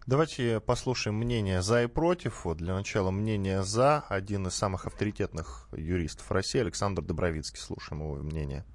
Давайте 0.07 0.59
послушаем 0.59 1.15
мнение 1.15 1.63
за 1.63 1.83
и 1.83 1.87
против. 1.87 2.45
Вот 2.45 2.57
для 2.57 2.75
начала 2.75 3.09
мнение 3.09 3.63
за. 3.63 4.01
Один 4.07 4.47
из 4.47 4.53
самых 4.53 4.85
авторитетных 4.85 5.67
юристов 5.71 6.31
России, 6.31 6.59
Александр 6.59 7.01
Добровицкий. 7.01 7.59
Слушаем 7.59 8.01
его 8.03 8.15
мнение 8.15 8.65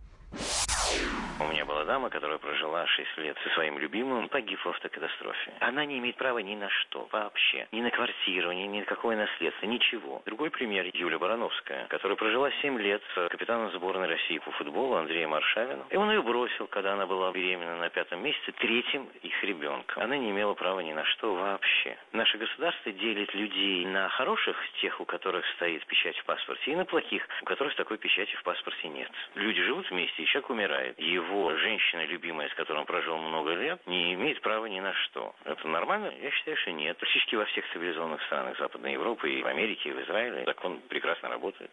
дама, 1.90 2.08
которая 2.08 2.38
прожила 2.38 2.86
6 2.86 3.18
лет 3.18 3.36
со 3.42 3.50
своим 3.50 3.76
любимым, 3.76 4.28
погиб 4.28 4.60
в 4.60 4.68
автокатастрофе. 4.68 5.52
Она 5.58 5.84
не 5.84 5.98
имеет 5.98 6.14
права 6.14 6.38
ни 6.38 6.54
на 6.54 6.68
что 6.68 7.08
вообще. 7.10 7.66
Ни 7.72 7.80
на 7.80 7.90
квартиру, 7.90 8.52
ни, 8.52 8.62
ни 8.62 8.78
на 8.78 8.84
какое 8.84 9.16
наследство, 9.16 9.66
ничего. 9.66 10.22
Другой 10.24 10.50
пример– 10.50 10.88
Юлия 10.94 11.18
Барановская, 11.18 11.86
которая 11.88 12.16
прожила 12.16 12.48
7 12.62 12.78
лет 12.78 13.02
с 13.12 13.28
капитаном 13.28 13.72
сборной 13.72 14.06
России 14.06 14.38
по 14.38 14.52
футболу 14.52 14.94
Андреем 14.94 15.34
Аршавиным. 15.34 15.84
И 15.90 15.96
он 15.96 16.08
ее 16.12 16.22
бросил, 16.22 16.68
когда 16.68 16.92
она 16.92 17.06
была 17.06 17.32
беременна 17.32 17.78
на 17.78 17.90
пятом 17.90 18.22
месяце, 18.22 18.52
третьим 18.52 19.08
их 19.22 19.42
ребенком. 19.42 20.00
Она 20.00 20.16
не 20.16 20.30
имела 20.30 20.54
права 20.54 20.78
ни 20.78 20.92
на 20.92 21.04
что 21.06 21.34
вообще. 21.34 21.98
Наше 22.12 22.38
государство 22.38 22.92
делит 22.92 23.34
людей 23.34 23.84
на 23.84 24.08
хороших, 24.10 24.56
тех, 24.80 25.00
у 25.00 25.04
которых 25.04 25.44
стоит 25.56 25.84
печать 25.86 26.16
в 26.18 26.24
паспорте, 26.24 26.70
и 26.70 26.76
на 26.76 26.84
плохих, 26.84 27.26
у 27.42 27.46
которых 27.46 27.74
такой 27.74 27.98
печати 27.98 28.36
в 28.36 28.44
паспорте 28.44 28.86
нет. 28.86 29.10
Люди 29.34 29.60
живут 29.64 29.90
вместе, 29.90 30.22
и 30.22 30.26
человек 30.26 30.50
умирает. 30.50 31.00
Его 31.00 31.52
женщина 31.56 31.79
женщина, 31.80 32.04
любимая, 32.06 32.48
с 32.48 32.54
которой 32.54 32.78
он 32.78 32.86
прожил 32.86 33.16
много 33.18 33.54
лет, 33.54 33.80
не 33.86 34.14
имеет 34.14 34.40
права 34.40 34.66
ни 34.66 34.80
на 34.80 34.92
что. 34.94 35.34
Это 35.44 35.66
нормально? 35.66 36.12
Я 36.22 36.30
считаю, 36.30 36.56
что 36.58 36.72
нет. 36.72 36.96
Практически 36.98 37.36
во 37.36 37.44
всех 37.46 37.64
цивилизованных 37.72 38.22
странах 38.24 38.58
Западной 38.58 38.92
Европы, 38.92 39.30
и 39.30 39.42
в 39.42 39.46
Америке, 39.46 39.90
и 39.90 39.92
в 39.92 40.00
Израиле 40.02 40.44
закон 40.44 40.80
прекрасно 40.88 41.28
работает. 41.28 41.70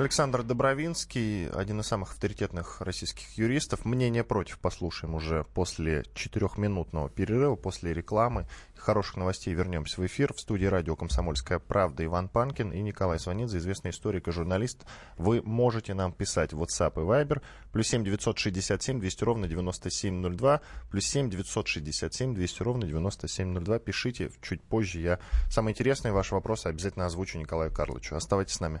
Alexander 0.00 0.42
Добровинский, 0.42 1.46
один 1.50 1.80
из 1.80 1.86
самых 1.86 2.12
авторитетных 2.12 2.80
российских 2.80 3.36
юристов. 3.36 3.84
Мнение 3.84 4.24
против 4.24 4.58
послушаем 4.58 5.14
уже 5.14 5.44
после 5.52 6.06
четырехминутного 6.14 7.10
перерыва, 7.10 7.54
после 7.54 7.92
рекламы. 7.92 8.48
Хороших 8.78 9.18
новостей 9.18 9.52
вернемся 9.52 10.00
в 10.00 10.06
эфир. 10.06 10.32
В 10.32 10.40
студии 10.40 10.64
радио 10.64 10.96
«Комсомольская 10.96 11.58
правда» 11.58 12.02
Иван 12.02 12.30
Панкин 12.30 12.70
и 12.72 12.80
Николай 12.80 13.18
Сванидзе, 13.18 13.58
известный 13.58 13.90
историк 13.90 14.26
и 14.26 14.32
журналист. 14.32 14.86
Вы 15.18 15.42
можете 15.42 15.92
нам 15.92 16.14
писать 16.14 16.54
в 16.54 16.62
WhatsApp 16.62 16.94
и 16.94 17.04
Viber. 17.04 17.42
Плюс 17.70 17.86
7 17.88 18.02
967 18.02 19.00
200 19.00 19.24
ровно 19.24 19.48
9702. 19.48 20.62
Плюс 20.90 21.04
7 21.04 21.28
967 21.28 22.34
200 22.34 22.62
ровно 22.62 22.86
9702. 22.86 23.78
Пишите 23.80 24.30
чуть 24.40 24.62
позже. 24.62 24.98
Я 24.98 25.18
самые 25.50 25.74
интересные 25.74 26.12
ваши 26.12 26.34
вопросы 26.34 26.68
обязательно 26.68 27.04
озвучу 27.04 27.38
Николаю 27.38 27.70
Карловичу. 27.70 28.16
Оставайтесь 28.16 28.54
с 28.54 28.60
нами. 28.60 28.80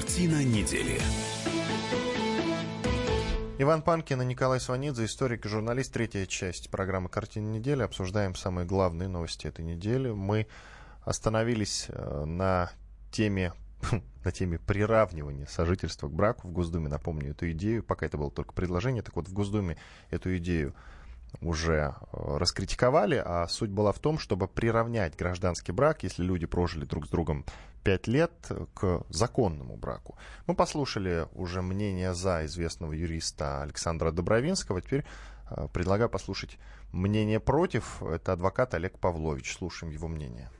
Картина 0.00 0.42
недели. 0.42 0.98
Иван 3.58 3.82
Панкин 3.82 4.22
и 4.22 4.24
Николай 4.24 4.58
Сванидзе, 4.58 5.04
историк 5.04 5.44
и 5.44 5.48
журналист. 5.50 5.92
Третья 5.92 6.24
часть 6.24 6.70
программы 6.70 7.10
«Картина 7.10 7.50
недели». 7.50 7.82
Обсуждаем 7.82 8.34
самые 8.34 8.66
главные 8.66 9.10
новости 9.10 9.46
этой 9.46 9.62
недели. 9.62 10.10
Мы 10.10 10.46
остановились 11.02 11.84
э, 11.90 12.24
на 12.24 12.70
теме 13.12 13.52
на 14.24 14.32
теме 14.32 14.58
приравнивания 14.58 15.44
сожительства 15.44 16.08
к 16.08 16.14
браку 16.14 16.48
в 16.48 16.52
Госдуме. 16.52 16.88
Напомню 16.88 17.32
эту 17.32 17.50
идею, 17.50 17.82
пока 17.82 18.06
это 18.06 18.16
было 18.16 18.30
только 18.30 18.54
предложение. 18.54 19.02
Так 19.02 19.16
вот, 19.16 19.28
в 19.28 19.34
Госдуме 19.34 19.76
эту 20.08 20.34
идею 20.38 20.74
уже 21.40 21.94
э, 22.12 22.36
раскритиковали, 22.38 23.22
а 23.24 23.46
суть 23.48 23.70
была 23.70 23.92
в 23.92 23.98
том, 23.98 24.18
чтобы 24.18 24.48
приравнять 24.48 25.16
гражданский 25.16 25.72
брак, 25.72 26.02
если 26.02 26.22
люди 26.22 26.46
прожили 26.46 26.84
друг 26.84 27.06
с 27.06 27.08
другом 27.08 27.44
пять 27.82 28.06
лет, 28.06 28.32
к 28.74 29.04
законному 29.08 29.76
браку. 29.76 30.16
Мы 30.46 30.54
послушали 30.54 31.26
уже 31.34 31.62
мнение 31.62 32.12
за 32.14 32.44
известного 32.44 32.92
юриста 32.92 33.62
Александра 33.62 34.10
Добровинского. 34.10 34.82
Теперь 34.82 35.04
э, 35.50 35.68
предлагаю 35.72 36.10
послушать 36.10 36.58
мнение 36.92 37.40
против. 37.40 38.02
Это 38.02 38.34
адвокат 38.34 38.74
Олег 38.74 38.98
Павлович. 38.98 39.56
Слушаем 39.56 39.92
его 39.92 40.08
мнение 40.08 40.50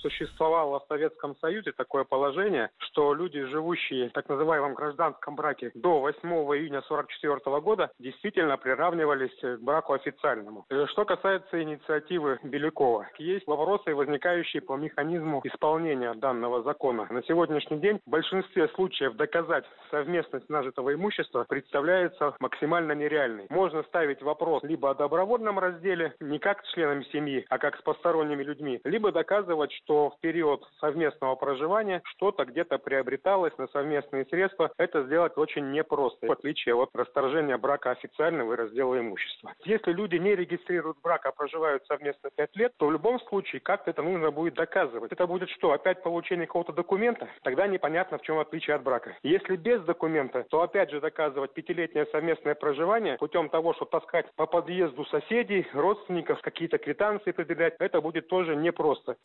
существовало 0.00 0.80
в 0.80 0.86
Советском 0.88 1.36
Союзе 1.40 1.72
такое 1.72 2.04
положение, 2.04 2.70
что 2.78 3.14
люди, 3.14 3.42
живущие 3.44 4.08
в 4.08 4.12
так 4.12 4.28
называемом 4.28 4.74
гражданском 4.74 5.36
браке 5.36 5.70
до 5.74 6.00
8 6.00 6.20
июня 6.28 6.78
1944 6.78 7.60
года, 7.60 7.90
действительно 7.98 8.56
приравнивались 8.56 9.38
к 9.40 9.58
браку 9.60 9.92
официальному. 9.92 10.66
Э, 10.70 10.86
что 10.88 11.04
касается 11.04 11.62
инициативы 11.62 12.38
Белякова, 12.42 13.08
есть 13.18 13.46
вопросы, 13.46 13.94
возникающие 13.94 14.62
по 14.62 14.76
механизму 14.76 15.40
исполнения 15.44 16.14
данного 16.14 16.62
закона. 16.62 17.06
На 17.10 17.22
сегодняшний 17.24 17.78
день 17.78 18.00
в 18.06 18.10
большинстве 18.10 18.68
случаев 18.68 19.14
доказать 19.16 19.64
совместность 19.90 20.48
нажитого 20.48 20.94
имущества 20.94 21.44
представляется 21.48 22.34
максимально 22.40 22.92
нереальной. 22.92 23.46
Можно 23.50 23.82
ставить 23.84 24.22
вопрос 24.22 24.62
либо 24.62 24.90
о 24.90 24.94
добровольном 24.94 25.58
разделе, 25.58 26.14
не 26.20 26.38
как 26.38 26.64
членами 26.68 27.04
семьи, 27.12 27.44
а 27.48 27.58
как 27.58 27.76
с 27.76 27.82
посторонними 27.82 28.42
людьми, 28.42 28.80
либо 28.84 29.12
доказывать, 29.12 29.72
что 29.72 29.89
что 29.90 30.10
в 30.10 30.20
период 30.20 30.64
совместного 30.78 31.34
проживания 31.34 32.00
что-то 32.04 32.44
где-то 32.44 32.78
приобреталось 32.78 33.56
на 33.58 33.66
совместные 33.68 34.24
средства. 34.26 34.70
Это 34.78 35.02
сделать 35.02 35.36
очень 35.36 35.72
непросто, 35.72 36.28
в 36.28 36.30
отличие 36.30 36.76
от 36.76 36.90
расторжения 36.94 37.58
брака 37.58 37.90
официального 37.90 38.52
и 38.52 38.56
раздела 38.56 39.00
имущества. 39.00 39.52
Если 39.64 39.90
люди 39.90 40.14
не 40.14 40.36
регистрируют 40.36 40.98
брак, 41.02 41.26
а 41.26 41.32
проживают 41.32 41.84
совместно 41.86 42.30
5 42.36 42.56
лет, 42.56 42.72
то 42.76 42.86
в 42.86 42.92
любом 42.92 43.18
случае 43.22 43.60
как-то 43.60 43.90
это 43.90 44.02
нужно 44.02 44.30
будет 44.30 44.54
доказывать. 44.54 45.10
Это 45.10 45.26
будет 45.26 45.50
что, 45.50 45.72
опять 45.72 46.04
получение 46.04 46.46
какого-то 46.46 46.72
документа? 46.72 47.28
Тогда 47.42 47.66
непонятно, 47.66 48.18
в 48.18 48.22
чем 48.22 48.38
отличие 48.38 48.76
от 48.76 48.84
брака. 48.84 49.16
Если 49.24 49.56
без 49.56 49.82
документа, 49.82 50.46
то 50.50 50.62
опять 50.62 50.92
же 50.92 51.00
доказывать 51.00 51.52
пятилетнее 51.52 52.06
совместное 52.12 52.54
проживание 52.54 53.16
путем 53.16 53.48
того, 53.48 53.74
что 53.74 53.86
таскать 53.86 54.26
по 54.36 54.46
подъезду 54.46 55.04
соседей, 55.06 55.66
родственников, 55.72 56.40
какие-то 56.42 56.78
квитанции 56.78 57.32
предъявлять, 57.32 57.74
это 57.80 58.00
будет 58.00 58.28
тоже 58.28 58.54
непросто. 58.54 59.16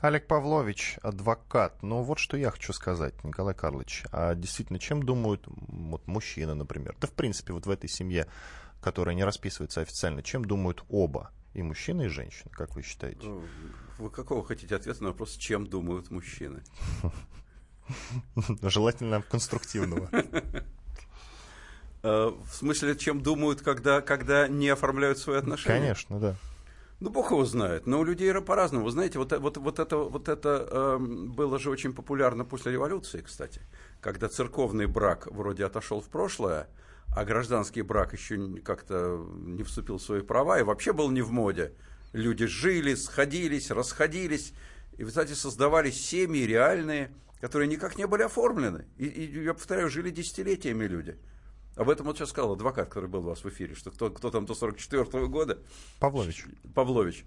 Олег 0.00 0.26
Павлович, 0.26 0.98
адвокат. 1.02 1.82
Ну 1.82 2.02
вот 2.02 2.18
что 2.18 2.36
я 2.36 2.50
хочу 2.50 2.72
сказать, 2.72 3.24
Николай 3.24 3.54
Карлович. 3.54 4.04
А 4.12 4.34
действительно, 4.34 4.78
чем 4.78 5.02
думают 5.02 5.44
вот, 5.46 6.06
мужчины, 6.06 6.54
например? 6.54 6.94
Да 7.00 7.06
в 7.06 7.12
принципе 7.12 7.54
вот 7.54 7.64
в 7.66 7.70
этой 7.70 7.88
семье, 7.88 8.26
которая 8.82 9.14
не 9.14 9.24
расписывается 9.24 9.80
официально, 9.80 10.22
чем 10.22 10.44
думают 10.44 10.84
оба? 10.88 11.30
И 11.54 11.62
мужчина, 11.62 12.02
и 12.02 12.08
женщина, 12.08 12.50
как 12.52 12.74
вы 12.74 12.82
считаете? 12.82 13.26
Ну, 13.26 13.42
вы 13.98 14.10
какого 14.10 14.44
хотите 14.44 14.74
ответа 14.74 15.02
на 15.04 15.10
вопрос, 15.10 15.36
чем 15.36 15.66
думают 15.66 16.10
мужчины? 16.10 16.62
Желательно 18.62 19.22
конструктивного. 19.22 20.10
Э, 22.06 22.26
в 22.28 22.54
смысле, 22.54 22.96
чем 22.96 23.22
думают, 23.22 23.62
когда, 23.62 24.02
когда 24.02 24.46
не 24.46 24.68
оформляют 24.68 25.16
свои 25.16 25.38
отношения? 25.38 25.78
Конечно, 25.78 26.20
да. 26.20 26.36
Ну, 27.00 27.10
Бог 27.10 27.30
его 27.32 27.44
знает. 27.44 27.86
Но 27.86 28.00
у 28.00 28.04
людей 28.04 28.32
по-разному. 28.40 28.84
Вы 28.84 28.90
знаете, 28.90 29.18
вот, 29.18 29.32
вот, 29.32 29.56
вот 29.56 29.78
это, 29.78 29.96
вот 29.96 30.28
это 30.28 30.68
э, 30.70 30.98
было 30.98 31.58
же 31.58 31.70
очень 31.70 31.92
популярно 31.92 32.44
после 32.44 32.72
революции, 32.72 33.20
кстати, 33.20 33.60
когда 34.00 34.28
церковный 34.28 34.86
брак 34.86 35.26
вроде 35.30 35.64
отошел 35.64 36.00
в 36.00 36.08
прошлое, 36.08 36.68
а 37.14 37.24
гражданский 37.24 37.82
брак 37.82 38.12
еще 38.12 38.60
как-то 38.64 39.26
не 39.36 39.62
вступил 39.62 39.98
в 39.98 40.02
свои 40.02 40.20
права 40.20 40.58
и 40.58 40.62
вообще 40.62 40.92
был 40.92 41.10
не 41.10 41.22
в 41.22 41.30
моде. 41.30 41.72
Люди 42.12 42.46
жили, 42.46 42.94
сходились, 42.94 43.70
расходились, 43.70 44.52
и, 44.96 45.04
знаете, 45.04 45.34
создавались 45.34 46.00
семьи 46.00 46.46
реальные, 46.46 47.12
которые 47.40 47.68
никак 47.68 47.98
не 47.98 48.06
были 48.06 48.22
оформлены. 48.22 48.86
И, 48.96 49.06
и 49.06 49.44
я 49.44 49.54
повторяю, 49.54 49.90
жили 49.90 50.10
десятилетиями 50.10 50.84
люди. 50.84 51.18
Об 51.76 51.90
этом 51.90 52.06
вот 52.06 52.16
сейчас 52.16 52.30
сказал 52.30 52.52
адвокат, 52.52 52.88
который 52.88 53.08
был 53.08 53.20
у 53.20 53.30
вас 53.30 53.42
в 53.42 53.48
эфире, 53.48 53.74
что 53.74 53.90
кто, 53.90 54.10
кто 54.10 54.30
там 54.30 54.46
до 54.46 54.54
44 54.54 55.02
-го 55.02 55.26
года... 55.26 55.58
Павлович. 55.98 56.44
Павлович. 56.74 57.24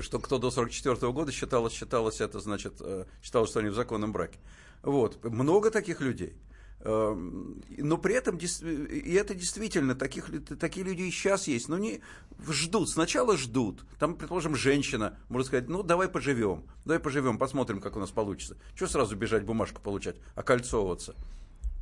Что 0.00 0.18
кто 0.18 0.38
до 0.38 0.50
44 0.50 0.96
-го 0.96 1.12
года 1.12 1.30
считалось, 1.30 1.74
считалось 1.74 2.20
это, 2.20 2.40
значит, 2.40 2.74
э, 2.80 3.04
считалось, 3.22 3.50
что 3.50 3.60
они 3.60 3.68
в 3.68 3.74
законном 3.74 4.12
браке. 4.12 4.38
Вот. 4.82 5.22
Много 5.24 5.70
таких 5.70 6.00
людей. 6.00 6.34
Эм, 6.80 7.62
но 7.78 7.96
при 7.96 8.14
этом, 8.14 8.36
и 8.36 9.12
это 9.12 9.34
действительно, 9.34 9.94
таких, 9.94 10.30
такие 10.58 10.84
люди 10.84 11.02
и 11.02 11.10
сейчас 11.10 11.46
есть, 11.48 11.68
но 11.68 11.78
не 11.78 12.02
ждут, 12.46 12.90
сначала 12.90 13.38
ждут. 13.38 13.86
Там, 13.98 14.16
предположим, 14.16 14.54
женщина 14.54 15.18
может 15.30 15.46
сказать, 15.46 15.68
ну, 15.68 15.82
давай 15.82 16.08
поживем, 16.08 16.64
давай 16.84 17.00
поживем, 17.00 17.38
посмотрим, 17.38 17.80
как 17.80 17.96
у 17.96 18.00
нас 18.00 18.10
получится. 18.10 18.58
Что 18.74 18.86
сразу 18.86 19.16
бежать 19.16 19.44
бумажку 19.44 19.80
получать, 19.80 20.16
окольцовываться? 20.34 21.14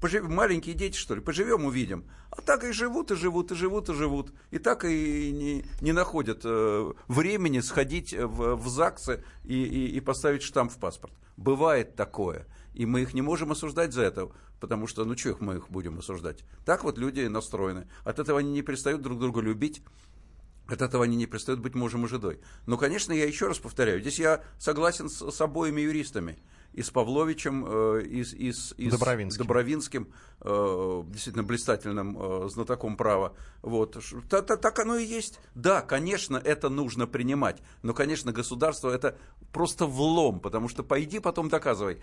Пожив... 0.03 0.29
Маленькие 0.29 0.75
дети, 0.75 0.97
что 0.97 1.15
ли, 1.15 1.21
поживем, 1.21 1.65
увидим. 1.65 2.05
А 2.31 2.43
так 2.43 2.65
и 2.65 2.73
живут, 2.73 3.13
и 3.13 3.15
живут, 3.15 3.53
и 3.53 3.55
живут, 3.55 3.89
и 3.89 3.95
живут. 3.95 4.33
И 4.51 4.59
так 4.59 4.85
и 4.85 5.31
не, 5.31 5.65
не 5.81 5.93
находят 5.93 6.41
э, 6.43 6.93
времени 7.07 7.61
сходить 7.61 8.13
в, 8.13 8.57
в 8.57 8.69
ЗАГСы 8.69 9.23
и, 9.45 9.63
и, 9.63 9.87
и 9.97 10.01
поставить 10.01 10.43
штамп 10.43 10.73
в 10.73 10.79
паспорт. 10.79 11.13
Бывает 11.37 11.95
такое. 11.95 12.49
И 12.75 12.85
мы 12.85 13.03
их 13.03 13.15
не 13.15 13.23
можем 13.23 13.53
осуждать 13.53 13.93
за 13.93 14.03
это 14.03 14.29
потому 14.59 14.87
что, 14.87 15.05
ну, 15.05 15.17
что 15.17 15.31
их 15.31 15.41
мы 15.41 15.57
их 15.57 15.69
будем 15.71 15.99
осуждать? 15.99 16.45
Так 16.65 16.85
вот 16.85 16.97
люди 16.97 17.23
настроены. 17.23 17.89
От 18.05 18.21
этого 18.21 18.39
они 18.39 18.53
не 18.53 18.63
перестают 18.63 19.03
друг 19.03 19.19
друга 19.19 19.41
любить, 19.41 19.83
от 20.69 20.83
этого 20.83 21.03
они 21.03 21.17
не 21.17 21.27
перестают 21.27 21.61
быть 21.61 21.75
мужем 21.75 22.05
и 22.07 22.09
женой. 22.09 22.41
Но, 22.67 22.79
конечно, 22.79 23.13
я 23.13 23.27
еще 23.27 23.49
раз 23.49 23.59
повторяю, 23.59 24.01
здесь 24.01 24.21
я 24.21 24.45
согласен 24.59 25.09
с, 25.09 25.31
с 25.33 25.41
обоими 25.41 25.81
юристами 25.81 26.39
и 26.73 26.83
с 26.83 26.91
Павловичем, 26.91 27.65
э, 27.67 28.03
и, 28.03 28.25
с, 28.25 28.33
и, 28.33 28.53
с, 28.53 28.75
и 28.77 28.91
с 28.91 29.37
Добровинским, 29.37 30.09
э, 30.41 31.03
действительно 31.07 31.45
блистательным 31.45 32.17
э, 32.19 32.49
знатоком 32.49 32.97
права. 32.97 33.35
Вот. 33.63 33.99
Так, 34.29 34.47
так 34.47 34.79
оно 34.79 34.97
и 34.97 35.05
есть. 35.05 35.39
Да, 35.55 35.83
конечно, 35.83 36.37
это 36.37 36.69
нужно 36.69 37.07
принимать, 37.07 37.63
но, 37.83 37.93
конечно, 37.95 38.33
государство 38.33 38.91
это 38.91 39.19
просто 39.53 39.87
влом, 39.87 40.41
потому 40.41 40.69
что 40.69 40.83
пойди 40.83 41.19
потом 41.19 41.49
доказывай. 41.49 42.03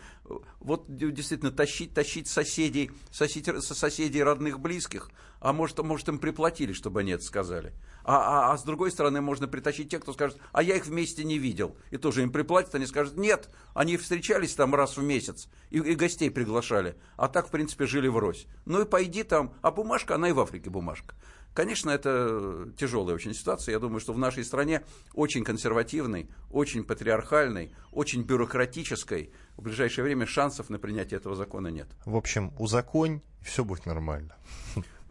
Вот 0.59 0.85
действительно 0.87 1.51
тащить, 1.51 1.93
тащить 1.93 2.27
соседей, 2.27 2.91
соседей, 3.11 3.59
соседей 3.61 4.23
родных, 4.23 4.59
близких, 4.59 5.09
а 5.39 5.53
может, 5.53 5.77
может 5.79 6.07
им 6.09 6.19
приплатили, 6.19 6.73
чтобы 6.73 7.01
они 7.01 7.11
это 7.11 7.23
сказали. 7.23 7.73
А, 8.03 8.49
а, 8.49 8.53
а 8.53 8.57
с 8.57 8.63
другой 8.63 8.91
стороны, 8.91 9.21
можно 9.21 9.47
притащить 9.47 9.89
тех, 9.89 10.01
кто 10.01 10.13
скажет, 10.13 10.37
а 10.51 10.63
я 10.63 10.75
их 10.75 10.85
вместе 10.85 11.23
не 11.23 11.37
видел. 11.37 11.77
И 11.91 11.97
тоже 11.97 12.23
им 12.23 12.31
приплатят, 12.31 12.75
они 12.75 12.85
скажут, 12.85 13.17
нет, 13.17 13.49
они 13.73 13.97
встречались 13.97 14.55
там 14.55 14.75
раз 14.75 14.97
в 14.97 15.03
месяц 15.03 15.47
и, 15.69 15.77
и 15.77 15.95
гостей 15.95 16.31
приглашали. 16.31 16.95
А 17.17 17.27
так, 17.27 17.47
в 17.47 17.51
принципе, 17.51 17.85
жили 17.85 18.07
врозь. 18.07 18.47
Ну 18.65 18.81
и 18.81 18.85
пойди 18.85 19.23
там, 19.23 19.53
а 19.61 19.71
бумажка, 19.71 20.15
она 20.15 20.29
и 20.29 20.31
в 20.31 20.39
Африке 20.39 20.69
бумажка. 20.69 21.15
Конечно, 21.53 21.89
это 21.89 22.69
тяжелая 22.77 23.15
очень 23.15 23.33
ситуация. 23.33 23.73
Я 23.73 23.79
думаю, 23.79 23.99
что 23.99 24.13
в 24.13 24.17
нашей 24.17 24.45
стране 24.45 24.83
очень 25.13 25.43
консервативной, 25.43 26.29
очень 26.51 26.83
патриархальной, 26.83 27.73
очень 27.91 28.21
бюрократической. 28.21 29.33
В 29.57 29.63
ближайшее 29.63 30.05
время 30.05 30.25
шансов 30.25 30.69
на 30.69 30.79
принятие 30.79 31.17
этого 31.17 31.35
закона 31.35 31.67
нет. 31.67 31.89
В 32.05 32.15
общем, 32.15 32.53
узаконь, 32.59 33.21
все 33.41 33.65
будет 33.65 33.85
нормально. 33.85 34.35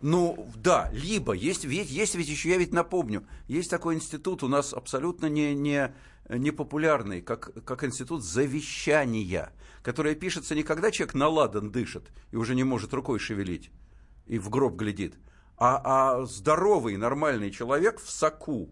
Ну, 0.01 0.49
да, 0.55 0.91
либо 0.93 1.33
есть, 1.33 1.65
ведь, 1.65 1.91
есть 1.91 2.15
ведь 2.15 2.29
еще, 2.29 2.51
я 2.51 2.57
ведь 2.57 2.73
напомню, 2.73 3.27
есть 3.49 3.69
такой 3.69 3.97
институт 3.97 4.45
у 4.45 4.49
нас 4.49 4.73
абсолютно 4.73 5.27
не, 5.27 5.55
не, 5.55 5.93
не 6.29 6.53
популярный, 6.53 7.21
как, 7.21 7.65
как 7.65 7.83
институт 7.83 8.23
завещания, 8.23 9.53
который 9.83 10.15
пишется 10.15 10.55
не 10.55 10.63
когда 10.63 10.93
человек 10.93 11.15
наладан 11.15 11.73
дышит 11.73 12.13
и 12.31 12.37
уже 12.37 12.55
не 12.55 12.63
может 12.63 12.95
рукой 12.95 13.19
шевелить 13.19 13.71
и 14.27 14.39
в 14.39 14.51
гроб 14.51 14.77
глядит, 14.77 15.17
а, 15.57 16.21
а 16.21 16.27
здоровый, 16.27 16.97
нормальный 16.97 17.51
человек 17.51 18.01
в 18.01 18.09
соку, 18.09 18.69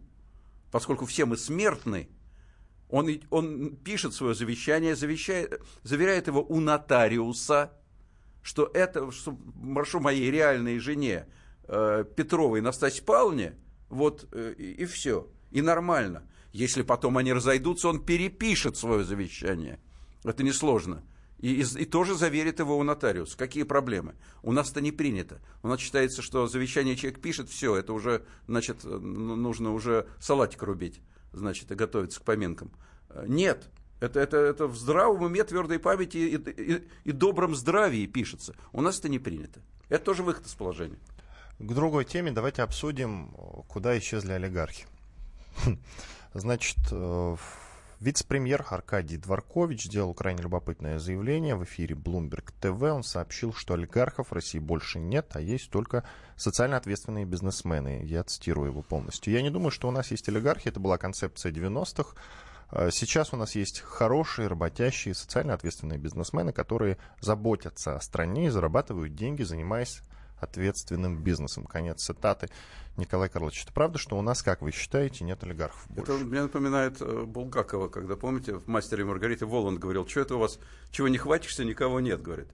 поскольку 0.71 1.07
все 1.07 1.25
мы 1.25 1.37
смертны, 1.37 2.09
он, 2.89 3.11
он 3.31 3.75
пишет 3.75 4.15
свое 4.15 4.33
завещание, 4.37 4.95
завещает, 4.95 5.61
заверяет 5.83 6.29
его 6.29 6.45
у 6.45 6.61
нотариуса– 6.61 7.73
что 8.47 8.71
это, 8.75 9.11
что 9.11 9.37
прошу 9.75 9.99
моей 9.99 10.31
реальной 10.31 10.79
жене 10.79 11.27
э, 11.65 12.05
Петровой 12.15 12.61
Настасье 12.61 13.03
Павловне, 13.03 13.57
вот 13.89 14.29
э, 14.31 14.55
и, 14.57 14.83
и 14.83 14.85
все, 14.85 15.29
и 15.51 15.61
нормально. 15.63 16.23
Если 16.53 16.83
потом 16.83 17.19
они 17.19 17.33
разойдутся, 17.33 17.89
он 17.89 18.05
перепишет 18.05 18.77
свое 18.77 19.03
завещание. 19.03 19.81
Это 20.23 20.45
несложно. 20.45 21.03
И, 21.41 21.61
и, 21.61 21.65
и 21.83 21.85
тоже 21.87 22.15
заверит 22.15 22.61
его 22.61 22.79
у 22.79 22.85
нотариуса. 22.85 23.37
Какие 23.37 23.65
проблемы? 23.65 24.15
У 24.45 24.53
нас 24.53 24.71
это 24.71 24.81
не 24.81 24.93
принято. 24.93 25.41
У 25.65 25.69
нас 25.69 25.81
считается, 25.81 26.23
что 26.23 26.47
завещание 26.47 26.95
человек 26.95 27.21
пишет, 27.21 27.51
все, 27.51 27.75
это 27.75 27.93
уже, 27.93 28.25
значит, 28.47 28.85
нужно 28.85 29.73
уже 29.73 30.07
салатик 30.21 30.63
рубить, 30.63 31.01
значит, 31.33 31.73
и 31.73 31.75
готовиться 31.75 32.21
к 32.21 32.25
поминкам. 32.25 32.71
Э, 33.09 33.25
нет, 33.27 33.69
это, 34.01 34.21
это, 34.21 34.37
это 34.37 34.67
в 34.67 34.77
здравом 34.77 35.23
уме, 35.23 35.45
твердой 35.45 35.79
памяти 35.79 36.17
и, 36.19 36.37
и, 36.37 36.89
и 37.05 37.13
добром 37.13 37.55
здравии 37.55 38.07
пишется. 38.07 38.55
У 38.73 38.81
нас 38.81 38.99
это 38.99 39.09
не 39.09 39.19
принято. 39.19 39.61
Это 39.89 40.05
тоже 40.05 40.23
выход 40.23 40.47
из 40.47 40.55
положения. 40.55 40.99
К 41.59 41.73
другой 41.73 42.05
теме 42.05 42.33
давайте 42.33 42.63
обсудим, 42.63 43.31
куда 43.69 43.99
исчезли 43.99 44.33
олигархи. 44.33 44.87
Значит, 46.35 46.77
э, 46.91 47.37
вице-премьер 48.01 48.67
Аркадий 48.69 49.17
Дворкович 49.17 49.85
сделал 49.85 50.13
крайне 50.13 50.43
любопытное 50.43 50.99
заявление 50.99 51.57
в 51.57 51.65
эфире 51.65 51.95
Bloomberg 51.95 52.53
TV. 52.61 52.91
Он 52.91 53.03
сообщил, 53.03 53.55
что 53.55 53.73
олигархов 53.73 54.29
в 54.29 54.33
России 54.35 54.59
больше 54.59 54.99
нет, 54.99 55.31
а 55.33 55.41
есть 55.41 55.71
только 55.71 56.05
социально 56.37 56.77
ответственные 56.77 57.25
бизнесмены. 57.25 58.03
Я 58.05 58.23
цитирую 58.25 58.69
его 58.71 58.83
полностью. 58.83 59.33
Я 59.33 59.41
не 59.41 59.51
думаю, 59.51 59.71
что 59.71 59.89
у 59.89 59.93
нас 59.93 60.11
есть 60.11 60.29
олигархи. 60.29 60.69
Это 60.69 60.79
была 60.79 60.99
концепция 60.99 61.53
90-х. 61.53 62.15
А 62.69 62.91
сейчас 62.91 63.33
у 63.33 63.37
нас 63.37 63.55
есть 63.55 63.81
хорошие, 63.81 64.49
работящие, 64.49 65.15
социально 65.15 65.55
ответственные 65.55 65.99
бизнесмены, 65.99 66.53
которые 66.53 66.99
заботятся 67.21 67.97
о 67.97 68.01
стране 68.01 68.47
и 68.47 68.51
зарабатывают 68.51 69.15
деньги, 69.15 69.43
занимаясь 69.43 70.03
ответственным 70.41 71.23
бизнесом. 71.23 71.65
Конец 71.65 72.03
цитаты. 72.03 72.49
Николай 72.97 73.29
Карлович, 73.29 73.65
это 73.65 73.73
правда, 73.73 73.99
что 73.99 74.19
у 74.19 74.23
нас, 74.23 74.43
как 74.43 74.63
вы 74.63 74.73
считаете, 74.73 75.25
нет 75.25 75.43
олигархов 75.45 75.87
больше? 75.89 76.13
Это 76.13 76.25
мне 76.25 76.43
напоминает 76.43 77.01
э, 77.01 77.25
Булгакова, 77.25 77.89
когда, 77.89 78.17
помните, 78.17 78.55
в 78.55 78.67
«Мастере 78.67 79.03
и 79.03 79.07
Маргарите» 79.07 79.45
Воланд 79.45 79.79
говорил, 79.79 80.07
что 80.07 80.21
это 80.21 80.37
у 80.37 80.39
вас, 80.39 80.59
чего 80.91 81.09
не 81.09 81.19
хватишься, 81.19 81.65
никого 81.65 82.01
нет, 82.01 82.23
говорит. 82.23 82.49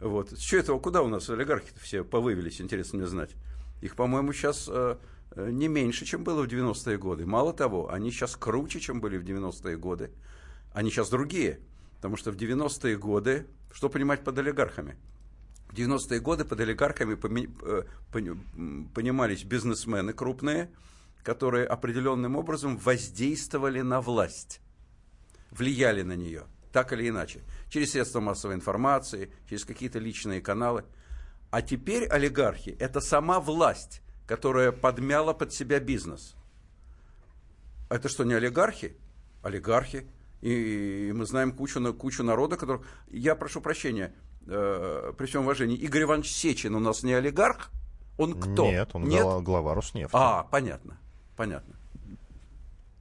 Вот. 0.00 0.38
Что 0.38 0.58
это, 0.58 0.78
куда 0.78 1.02
у 1.02 1.08
нас 1.08 1.28
олигархи 1.30 1.72
все 1.80 2.04
повывелись, 2.04 2.60
интересно 2.60 2.98
мне 2.98 3.06
знать. 3.06 3.30
Их, 3.80 3.96
по-моему, 3.96 4.32
сейчас 4.32 4.68
э, 4.68 4.72
Э, 4.72 4.96
не 5.36 5.68
меньше, 5.68 6.04
чем 6.04 6.24
было 6.24 6.42
в 6.42 6.46
90-е 6.48 6.98
годы. 6.98 7.26
Мало 7.26 7.52
того, 7.52 7.92
они 7.92 8.10
сейчас 8.10 8.36
круче, 8.36 8.80
чем 8.80 9.00
были 9.00 9.18
в 9.18 9.24
90-е 9.24 9.76
годы. 9.76 10.10
Они 10.72 10.90
сейчас 10.90 11.10
другие. 11.10 11.60
Потому 11.96 12.16
что 12.16 12.30
в 12.30 12.36
90-е 12.36 12.96
годы, 12.96 13.46
что 13.72 13.88
понимать 13.88 14.24
под 14.24 14.38
олигархами? 14.38 14.96
В 15.68 15.74
90-е 15.74 16.20
годы 16.20 16.44
под 16.44 16.60
олигархами 16.60 17.14
э, 17.14 17.82
понимались 18.94 19.44
бизнесмены 19.44 20.12
крупные, 20.12 20.70
которые 21.22 21.66
определенным 21.66 22.36
образом 22.36 22.76
воздействовали 22.76 23.80
на 23.80 24.00
власть, 24.00 24.60
влияли 25.50 26.02
на 26.02 26.14
нее, 26.14 26.44
так 26.72 26.92
или 26.92 27.08
иначе, 27.08 27.42
через 27.68 27.90
средства 27.90 28.20
массовой 28.20 28.54
информации, 28.54 29.32
через 29.48 29.64
какие-то 29.64 29.98
личные 29.98 30.40
каналы. 30.40 30.84
А 31.50 31.62
теперь 31.62 32.06
олигархи– 32.06 32.76
это 32.78 33.00
сама 33.00 33.40
власть, 33.40 34.02
которая 34.26 34.72
подмяла 34.72 35.32
под 35.32 35.52
себя 35.52 35.80
бизнес. 35.80 36.34
Это 37.88 38.08
что, 38.08 38.24
не 38.24 38.34
олигархи? 38.34 38.96
Олигархи. 39.42 40.06
И, 40.42 41.12
мы 41.14 41.24
знаем 41.24 41.52
кучу, 41.52 41.94
кучу 41.94 42.22
народа, 42.22 42.56
который... 42.56 42.82
Я 43.08 43.34
прошу 43.36 43.60
прощения, 43.60 44.14
э, 44.46 45.12
при 45.16 45.26
всем 45.26 45.42
уважении, 45.42 45.76
Игорь 45.76 46.02
Иванович 46.02 46.32
Сечин 46.32 46.74
у 46.74 46.80
нас 46.80 47.02
не 47.02 47.14
олигарх? 47.14 47.70
Он 48.18 48.34
кто? 48.34 48.66
Нет, 48.66 48.90
он 48.92 49.08
Нет? 49.08 49.24
Глава 49.42 49.74
Роснефти. 49.74 50.14
А, 50.14 50.44
понятно, 50.44 50.98
понятно. 51.36 51.75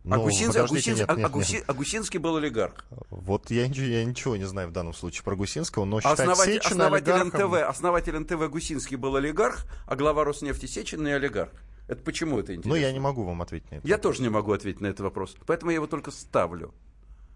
Ну, 0.05 0.17
Агусинский, 0.17 0.61
Агусин, 0.61 0.95
нет, 0.95 1.09
нет, 1.09 1.25
Агуси, 1.25 1.53
нет. 1.53 1.63
Агусинский 1.67 2.19
был 2.19 2.35
олигарх. 2.35 2.85
Вот 3.09 3.49
я, 3.49 3.65
я 3.65 4.05
ничего 4.05 4.35
не 4.37 4.43
знаю 4.43 4.67
в 4.67 4.71
данном 4.71 4.93
случае 4.93 5.23
про 5.23 5.35
Гусинского, 5.35 5.85
но 5.85 5.99
считать 5.99 6.19
Основатель, 6.19 6.61
Сечина 6.61 6.85
основатель 6.85 7.11
олигархом... 7.11 7.41
НТВ, 7.41 7.69
основатель 7.69 8.19
НТВ 8.19 8.49
Гусинский 8.51 8.97
был 8.97 9.15
олигарх, 9.15 9.65
а 9.87 9.95
глава 9.95 10.23
Роснефти 10.23 10.67
Сечин 10.67 11.03
не 11.03 11.11
олигарх. 11.11 11.51
Это 11.87 12.03
почему 12.03 12.39
это 12.39 12.53
интересно? 12.53 12.69
Ну, 12.69 12.75
я 12.75 12.91
не 12.91 12.99
могу 12.99 13.23
вам 13.23 13.41
ответить 13.41 13.71
на 13.71 13.75
это. 13.77 13.87
Я 13.87 13.95
вопрос. 13.95 14.11
тоже 14.11 14.21
не 14.21 14.29
могу 14.29 14.51
ответить 14.51 14.79
на 14.79 14.87
этот 14.87 14.99
вопрос. 14.99 15.35
Поэтому 15.47 15.71
я 15.71 15.75
его 15.75 15.87
только 15.87 16.11
ставлю. 16.11 16.75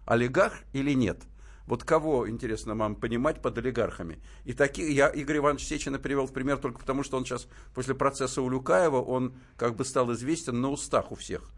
Олигарх 0.06 0.54
или 0.72 0.92
нет? 0.92 1.18
Вот 1.66 1.82
кого, 1.82 2.30
интересно 2.30 2.76
вам 2.76 2.94
понимать 2.94 3.42
под 3.42 3.58
олигархами? 3.58 4.20
И 4.44 4.52
такие, 4.52 4.94
я 4.94 5.08
Игорь 5.08 5.38
Иванович 5.38 5.66
Сечина 5.66 5.98
привел 5.98 6.26
в 6.26 6.32
пример 6.32 6.58
только 6.58 6.78
потому, 6.78 7.02
что 7.02 7.16
он 7.16 7.24
сейчас, 7.24 7.48
после 7.74 7.96
процесса 7.96 8.42
Улюкаева, 8.42 9.00
он 9.00 9.34
как 9.56 9.74
бы 9.74 9.84
стал 9.84 10.12
известен 10.12 10.60
на 10.60 10.70
устах 10.70 11.10
у 11.10 11.16
всех 11.16 11.50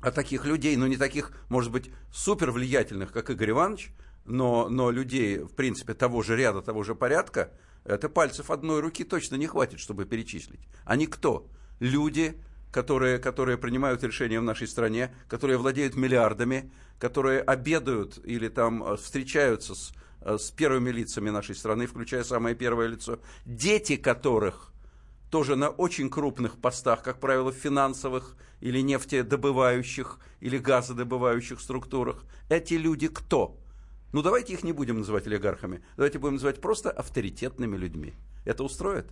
а 0.00 0.10
таких 0.10 0.44
людей, 0.44 0.76
ну 0.76 0.86
не 0.86 0.96
таких, 0.96 1.32
может 1.48 1.70
быть, 1.70 1.90
супер 2.12 2.50
влиятельных, 2.50 3.12
как 3.12 3.30
Игорь 3.30 3.50
Иванович, 3.50 3.92
но, 4.24 4.68
но 4.68 4.90
людей, 4.90 5.38
в 5.38 5.54
принципе, 5.54 5.94
того 5.94 6.22
же 6.22 6.36
ряда, 6.36 6.62
того 6.62 6.82
же 6.82 6.94
порядка, 6.94 7.50
это 7.84 8.08
пальцев 8.08 8.50
одной 8.50 8.80
руки 8.80 9.04
точно 9.04 9.36
не 9.36 9.46
хватит, 9.46 9.80
чтобы 9.80 10.04
перечислить. 10.04 10.60
Они 10.84 11.06
кто? 11.06 11.48
Люди, 11.80 12.40
которые, 12.70 13.18
которые 13.18 13.58
принимают 13.58 14.02
решения 14.02 14.38
в 14.38 14.44
нашей 14.44 14.68
стране, 14.68 15.14
которые 15.28 15.58
владеют 15.58 15.96
миллиардами, 15.96 16.70
которые 16.98 17.40
обедают 17.40 18.18
или 18.24 18.48
там 18.48 18.84
э, 18.84 18.96
встречаются 18.96 19.74
с 19.74 19.92
э, 20.20 20.36
с 20.38 20.50
первыми 20.50 20.90
лицами 20.90 21.30
нашей 21.30 21.54
страны, 21.54 21.86
включая 21.86 22.24
самое 22.24 22.54
первое 22.54 22.88
лицо, 22.88 23.18
дети 23.46 23.96
которых 23.96 24.72
тоже 25.30 25.56
на 25.56 25.70
очень 25.70 26.10
крупных 26.10 26.58
постах, 26.58 27.02
как 27.02 27.20
правило, 27.20 27.50
в 27.52 27.56
финансовых 27.56 28.36
или 28.60 28.80
нефтедобывающих 28.80 30.18
или 30.40 30.58
газодобывающих 30.58 31.60
структурах. 31.60 32.24
Эти 32.48 32.74
люди 32.74 33.08
кто? 33.08 33.58
Ну, 34.12 34.22
давайте 34.22 34.54
их 34.54 34.64
не 34.64 34.72
будем 34.72 34.98
называть 34.98 35.26
олигархами. 35.26 35.82
Давайте 35.96 36.18
будем 36.18 36.34
называть 36.34 36.60
просто 36.60 36.90
авторитетными 36.90 37.76
людьми. 37.76 38.14
Это 38.44 38.64
устроит? 38.64 39.06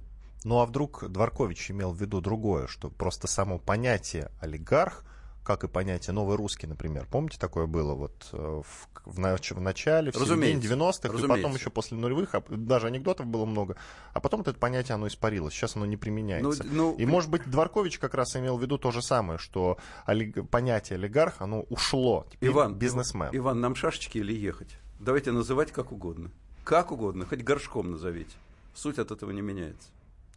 Ну 0.44 0.60
а 0.60 0.66
вдруг 0.66 1.08
Дворкович 1.08 1.70
имел 1.70 1.92
в 1.92 2.00
виду 2.00 2.20
другое, 2.20 2.66
что 2.66 2.90
просто 2.90 3.26
само 3.26 3.58
понятие 3.58 4.30
олигарх– 4.40 5.04
как 5.48 5.64
и 5.64 5.66
понятие 5.66 6.12
новый 6.12 6.36
русский, 6.36 6.66
например. 6.66 7.08
Помните, 7.10 7.38
такое 7.38 7.64
было 7.64 7.94
вот 7.94 8.28
э, 8.32 8.36
в, 8.36 8.88
в, 9.06 9.18
нач- 9.18 9.54
в 9.54 9.60
начале, 9.62 10.12
в 10.12 10.14
середине 10.14 10.60
90-х, 10.60 11.24
и 11.24 11.26
потом 11.26 11.54
еще 11.54 11.70
после 11.70 11.96
нулевых, 11.96 12.34
а, 12.34 12.42
даже 12.50 12.88
анекдотов 12.88 13.24
было 13.24 13.46
много, 13.46 13.76
а 14.12 14.20
потом 14.20 14.40
вот 14.40 14.48
это 14.48 14.58
понятие, 14.58 14.96
оно 14.96 15.06
испарилось, 15.06 15.54
сейчас 15.54 15.74
оно 15.74 15.86
не 15.86 15.96
применяется. 15.96 16.64
Ну, 16.64 16.90
ну, 16.90 16.96
и, 16.96 17.06
может 17.06 17.30
быть, 17.30 17.50
Дворкович 17.50 17.98
как 17.98 18.12
раз 18.12 18.36
имел 18.36 18.58
в 18.58 18.62
виду 18.62 18.76
то 18.76 18.90
же 18.90 19.00
самое, 19.00 19.38
что 19.38 19.78
олиг... 20.04 20.46
понятие 20.50 20.98
олигарх, 20.98 21.36
оно 21.38 21.62
ушло, 21.70 22.26
теперь 22.30 22.50
Иван, 22.50 22.74
бизнесмен. 22.74 23.30
Иван, 23.32 23.58
нам 23.62 23.74
шашечки 23.74 24.18
или 24.18 24.34
ехать? 24.34 24.76
Давайте 25.00 25.32
называть 25.32 25.72
как 25.72 25.92
угодно. 25.92 26.30
Как 26.62 26.92
угодно, 26.92 27.24
хоть 27.24 27.42
горшком 27.42 27.90
назовите. 27.90 28.36
Суть 28.74 28.98
от 28.98 29.12
этого 29.12 29.30
не 29.30 29.40
меняется. 29.40 29.88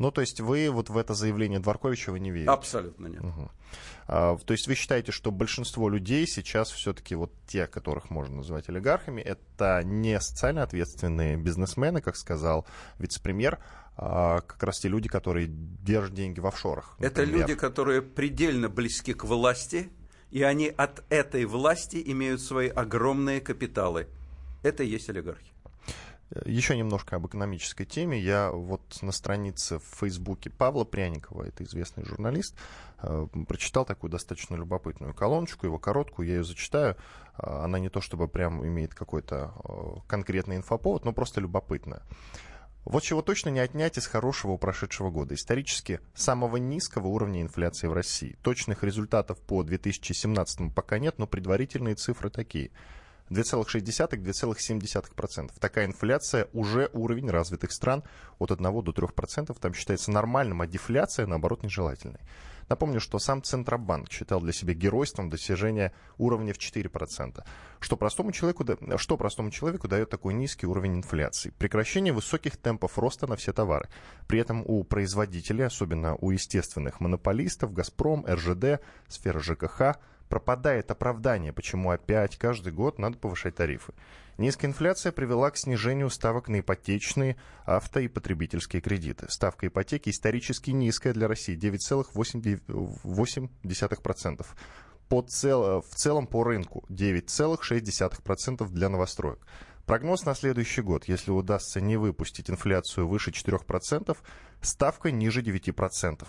Ну, 0.02 0.10
то 0.10 0.22
есть 0.22 0.42
вы 0.42 0.72
вот 0.72 0.90
в 0.90 0.98
это 0.98 1.14
заявление 1.14 1.60
Дворковича 1.60 2.12
вы 2.12 2.20
не 2.20 2.32
верите? 2.32 2.50
Абсолютно 2.50 3.06
нет. 3.06 3.24
Угу. 3.24 3.52
А, 4.08 4.36
то 4.36 4.52
есть 4.52 4.68
вы 4.68 4.74
считаете, 4.74 5.12
что 5.12 5.30
большинство 5.30 5.90
людей 5.90 6.26
сейчас 6.26 6.72
все-таки 6.72 7.14
вот 7.14 7.32
те, 7.46 7.68
которых 7.68 8.10
можно 8.10 8.38
называть 8.38 8.68
олигархами, 8.68 9.22
это 9.22 9.84
не 9.84 10.20
социально 10.20 10.64
ответственные 10.64 11.38
бизнесмены, 11.38 12.02
как 12.02 12.16
сказал 12.16 12.66
вице-премьер, 12.98 13.60
а 13.96 14.42
как 14.42 14.64
раз 14.64 14.80
те 14.80 14.88
люди, 14.88 15.08
которые 15.08 15.46
держат 15.48 16.16
деньги 16.16 16.40
в 16.40 16.48
офшорах. 16.48 16.96
Например. 16.98 17.12
Это 17.12 17.24
люди, 17.24 17.54
которые 17.54 18.02
предельно 18.02 18.70
близки 18.70 19.14
к 19.14 19.24
власти, 19.24 19.92
и 20.32 20.42
они 20.42 20.68
от 20.68 21.04
этой 21.10 21.46
власти 21.46 22.02
имеют 22.04 22.42
свои 22.42 22.70
огромные 22.70 23.40
капиталы. 23.40 24.08
Это 24.64 24.82
и 24.82 24.88
есть 24.88 25.12
олигархи. 25.12 25.51
Еще 26.46 26.78
немножко 26.78 27.18
об 27.18 27.28
экономической 27.28 27.84
теме. 27.84 28.20
Я 28.20 28.52
вот 28.52 28.82
на 29.02 29.12
странице 29.12 29.80
в 29.80 30.00
Фейсбуке 30.00 30.50
Павла 30.50 30.86
Пряникова, 30.86 31.44
это 31.44 31.64
известный 31.66 32.06
журналист, 32.06 32.56
э, 33.02 33.28
прочитал 33.48 33.84
такую 33.84 34.12
достаточно 34.12 34.56
любопытную 34.56 35.14
колоночку, 35.14 35.66
его 35.66 35.78
короткую, 35.78 36.30
я 36.30 36.36
ее 36.36 36.44
зачитаю. 36.46 36.96
Э, 37.38 37.64
она 37.64 37.80
не 37.80 37.90
то 37.90 38.00
чтобы 38.00 38.30
прям 38.30 38.66
имеет 38.66 38.94
какой-то 38.94 39.54
э, 39.64 40.00
конкретный 40.08 40.56
инфоповод, 40.56 41.04
но 41.04 41.12
просто 41.12 41.42
любопытная. 41.42 42.02
Вот 42.86 43.04
чего 43.04 43.22
точно 43.22 43.50
не 43.50 43.60
отнять 43.60 43.98
из 43.98 44.08
хорошего 44.08 44.56
прошедшего 44.56 45.12
года. 45.12 45.36
Исторически 45.36 46.00
самого 46.16 46.58
низкого 46.58 47.08
уровня 47.08 47.42
инфляции 47.42 47.88
в 47.88 47.94
России. 47.94 48.38
Точных 48.42 48.84
результатов 48.84 49.40
по 49.42 49.64
2017 49.64 50.74
пока 50.74 50.98
нет, 50.98 51.20
но 51.20 51.28
предварительные 51.28 51.96
цифры 51.96 52.30
такие– 52.30 52.72
2,6-2,7%. 53.32 55.52
Такая 55.60 55.86
инфляция 55.86 56.48
уже 56.54 56.90
уровень 56.94 57.30
развитых 57.30 57.72
стран 57.72 58.04
от 58.40 58.52
1 58.52 58.84
до 58.84 58.92
3%. 58.92 59.58
Там 59.60 59.74
считается 59.74 60.12
нормальным, 60.12 60.62
а 60.62 60.68
дефляция, 60.68 61.26
наоборот, 61.26 61.64
нежелательной. 61.64 62.20
Напомню, 62.70 63.00
что 63.02 63.20
сам 63.20 63.44
Центробанк 63.44 64.10
считал 64.10 64.40
для 64.40 64.54
себя 64.54 64.74
геройством 64.74 65.30
достижения 65.30 65.92
уровня 66.18 66.54
в 66.54 66.58
4%. 66.58 67.44
Что 67.82 67.98
простому 67.98 68.32
человеку, 68.32 68.66
что 68.98 69.18
простому 69.18 69.52
человеку 69.52 69.90
дает 69.90 70.10
такой 70.10 70.34
низкий 70.34 70.68
уровень 70.68 70.96
инфляции? 70.96 71.52
Прекращение 71.58 72.14
высоких 72.14 72.56
темпов 72.56 72.98
роста 72.98 73.28
на 73.28 73.36
все 73.36 73.52
товары. 73.52 73.90
При 74.28 74.40
этом 74.40 74.64
у 74.66 74.86
производителей, 74.86 75.66
особенно 75.66 76.16
у 76.16 76.32
естественных 76.32 77.02
монополистов, 77.02 77.74
«Газпром», 77.74 78.26
РЖД, 78.26 78.80
сфера 79.10 79.40
ЖКХ– 79.40 79.98
пропадает 80.32 80.90
оправдание, 80.90 81.52
почему 81.52 81.92
опять 81.92 82.38
каждый 82.38 82.72
год 82.72 82.98
надо 82.98 83.18
повышать 83.18 83.56
тарифы. 83.56 83.92
Низкая 84.38 84.72
инфляция 84.72 85.12
привела 85.12 85.52
к 85.52 85.58
снижению 85.58 86.10
ставок 86.10 86.48
на 86.48 86.62
ипотечные, 86.62 87.36
авто 87.66 88.00
и 88.00 88.08
потребительские 88.08 88.82
кредиты. 88.82 89.26
Ставка 89.30 89.68
ипотеки 89.68 90.10
исторически 90.10 90.72
низкая 90.72 91.14
для 91.14 91.28
России– 91.28 91.58
9,8%. 91.62 94.46
По 95.10 95.22
цел, 95.22 95.82
в 95.82 95.96
целом 95.96 96.28
по 96.28 96.46
рынку 96.46 96.86
9,6% 96.90 98.70
для 98.70 98.88
новостроек. 98.88 99.46
Прогноз 99.86 100.26
на 100.26 100.36
следующий 100.36 100.82
год, 100.82 101.06
если 101.06 101.32
удастся 101.32 101.82
не 101.82 101.98
выпустить 101.98 102.50
инфляцию 102.50 103.08
выше 103.08 103.32
4%, 103.32 104.18
ставка 104.62 105.12
ниже 105.12 105.42
9%. 105.42 106.28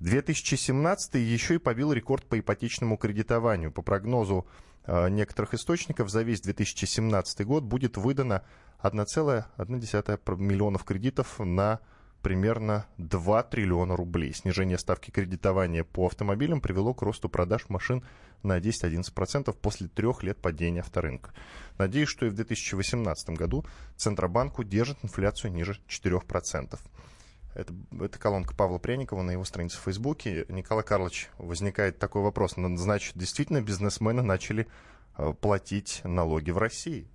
2017 0.00 1.14
еще 1.14 1.56
и 1.56 1.58
побил 1.58 1.92
рекорд 1.92 2.26
по 2.26 2.38
ипотечному 2.38 2.96
кредитованию. 2.96 3.72
По 3.72 3.82
прогнозу 3.82 4.46
э, 4.84 5.08
некоторых 5.08 5.54
источников 5.54 6.10
за 6.10 6.22
весь 6.22 6.40
2017 6.40 7.44
год 7.44 7.64
будет 7.64 7.96
выдано 7.96 8.42
1,1 8.82 10.36
миллионов 10.38 10.84
кредитов 10.84 11.38
на 11.38 11.80
примерно 12.22 12.86
2 12.98 13.42
триллиона 13.44 13.96
рублей. 13.96 14.32
Снижение 14.32 14.78
ставки 14.78 15.10
кредитования 15.10 15.84
по 15.84 16.06
автомобилям 16.06 16.60
привело 16.60 16.94
к 16.94 17.02
росту 17.02 17.28
продаж 17.28 17.68
машин 17.68 18.04
на 18.42 18.58
10-11% 18.58 19.52
после 19.60 19.88
трех 19.88 20.22
лет 20.22 20.38
падения 20.38 20.80
авторынка. 20.80 21.32
Надеюсь, 21.78 22.08
что 22.08 22.26
и 22.26 22.30
в 22.30 22.34
2018 22.34 23.30
году 23.30 23.64
Центробанк 23.96 24.58
удержит 24.58 24.98
инфляцию 25.02 25.52
ниже 25.52 25.80
4%. 25.88 26.78
Это, 27.54 27.74
это 28.00 28.18
колонка 28.18 28.54
Павла 28.54 28.78
Пряникова 28.78 29.22
на 29.22 29.32
его 29.32 29.44
странице 29.44 29.76
в 29.78 29.82
Фейсбуке. 29.82 30.46
Николай 30.48 30.84
Карлович, 30.84 31.28
возникает 31.38 31.98
такой 31.98 32.22
вопрос. 32.22 32.54
Значит, 32.56 33.16
действительно 33.16 33.60
бизнесмены 33.60 34.22
начали 34.22 34.66
э, 35.18 35.34
платить 35.38 36.00
налоги 36.04 36.50
в 36.50 36.58
России? 36.58 37.08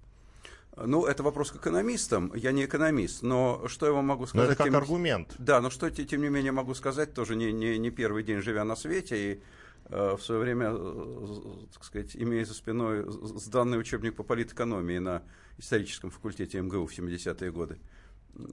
Ну, 0.86 1.06
это 1.06 1.24
вопрос 1.24 1.52
к 1.52 1.56
экономистам. 1.56 2.32
Я 2.36 2.52
не 2.52 2.66
экономист, 2.66 3.24
но 3.24 3.68
что 3.68 3.88
я 3.88 3.94
вам 3.94 4.06
могу 4.06 4.28
сказать? 4.28 4.48
Но 4.48 4.52
это 4.52 4.58
как 4.58 4.68
тем... 4.68 4.76
аргумент. 4.76 5.36
Да, 5.40 5.60
но 5.60 5.72
что, 5.72 5.90
тем 5.90 6.22
не 6.22 6.30
менее, 6.30 6.52
могу 6.52 6.76
сказать, 6.76 7.14
тоже 7.14 7.36
не, 7.36 7.52
не, 7.52 7.80
не 7.80 7.90
первый 7.90 8.24
день 8.24 8.42
живя 8.42 8.64
на 8.64 8.76
свете, 8.76 9.16
и 9.18 9.42
э, 9.86 10.16
в 10.16 10.22
свое 10.22 10.42
время, 10.42 10.70
э, 10.72 11.66
так 11.74 11.84
сказать, 11.84 12.16
имея 12.16 12.46
за 12.46 12.54
спиной 12.54 13.06
сданный 13.40 13.80
учебник 13.80 14.16
по 14.16 14.24
политэкономии 14.24 15.00
на 15.00 15.24
историческом 15.58 16.12
факультете 16.12 16.62
МГУ 16.62 16.86
в 16.86 16.92
70-е 16.96 17.52
годы, 17.52 17.80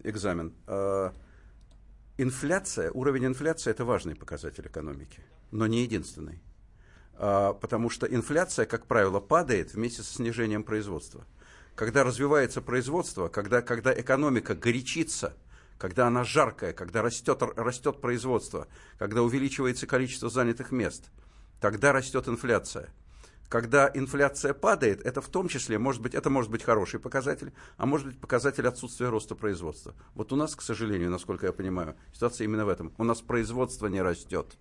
экзамен. 0.02 0.54
Э, 0.66 1.10
инфляция, 2.16 2.90
уровень 2.92 3.26
инфляции– 3.26 3.70
это 3.72 3.84
важный 3.84 4.14
показатель 4.14 4.66
экономики, 4.66 5.20
но 5.50 5.66
не 5.66 5.82
единственный. 5.82 6.42
Э, 7.18 7.52
потому 7.60 7.90
что 7.90 8.06
инфляция, 8.06 8.64
как 8.64 8.86
правило, 8.86 9.20
падает 9.20 9.74
вместе 9.74 10.02
со 10.02 10.14
снижением 10.14 10.64
производства– 10.64 11.26
когда 11.74 12.04
развивается 12.04 12.60
производство, 12.62 13.28
когда, 13.28 13.62
когда 13.62 13.92
экономика 13.92 14.54
горячится, 14.54 15.34
когда 15.78 16.06
она 16.06 16.24
жаркая, 16.24 16.72
когда 16.72 17.02
растет, 17.02 17.42
растет 17.56 18.00
производство, 18.00 18.68
когда 18.98 19.22
увеличивается 19.22 19.86
количество 19.86 20.30
занятых 20.30 20.70
мест, 20.70 21.10
тогда 21.60 21.92
растет 21.92 22.28
инфляция. 22.28 22.90
Когда 23.48 23.90
инфляция 23.92 24.54
падает, 24.54 25.04
это 25.04 25.20
в 25.20 25.28
том 25.28 25.48
числе, 25.48 25.78
может 25.78 26.00
быть, 26.00 26.14
это 26.14 26.30
может 26.30 26.50
быть 26.50 26.62
хороший 26.62 26.98
показатель, 26.98 27.52
а 27.76 27.86
может 27.86 28.06
быть 28.06 28.20
показатель 28.20 28.66
отсутствия 28.66 29.10
роста 29.10 29.34
производства. 29.34 29.94
Вот 30.14 30.32
у 30.32 30.36
нас, 30.36 30.56
к 30.56 30.62
сожалению, 30.62 31.10
насколько 31.10 31.46
я 31.46 31.52
понимаю, 31.52 31.94
ситуация 32.12 32.46
именно 32.46 32.64
в 32.64 32.68
этом. 32.68 32.92
У 32.98 33.04
нас 33.04 33.20
производство 33.20 33.86
не 33.86 34.00
растет. 34.00 34.56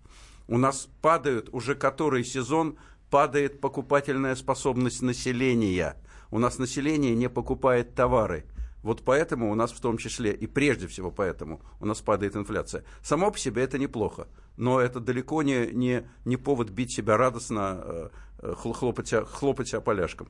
У 0.46 0.58
нас 0.58 0.88
падают 1.00 1.48
уже 1.52 1.74
который 1.74 2.24
сезон, 2.24 2.76
падает 3.08 3.60
покупательная 3.60 4.34
способность 4.34 5.00
населения– 5.00 5.96
у 6.34 6.38
нас 6.40 6.58
население 6.58 7.14
не 7.14 7.28
покупает 7.28 7.94
товары. 7.94 8.44
Вот 8.82 9.02
поэтому 9.04 9.52
у 9.52 9.54
нас 9.54 9.70
в 9.70 9.80
том 9.80 9.98
числе, 9.98 10.32
и 10.32 10.48
прежде 10.48 10.88
всего 10.88 11.12
поэтому, 11.12 11.60
у 11.78 11.86
нас 11.86 12.00
падает 12.00 12.34
инфляция. 12.34 12.82
Само 13.04 13.30
по 13.30 13.38
себе 13.38 13.62
это 13.62 13.78
неплохо, 13.78 14.26
но 14.56 14.80
это 14.80 14.98
далеко 14.98 15.44
не, 15.44 15.66
не, 15.66 16.04
не 16.24 16.36
повод 16.36 16.70
бить 16.70 16.90
себя 16.90 17.16
радостно, 17.16 17.80
э, 17.84 18.08
э, 18.40 18.54
хлопать, 18.56 19.14
хлопать 19.28 19.68
себя 19.68 19.80
поляшком. 19.80 20.26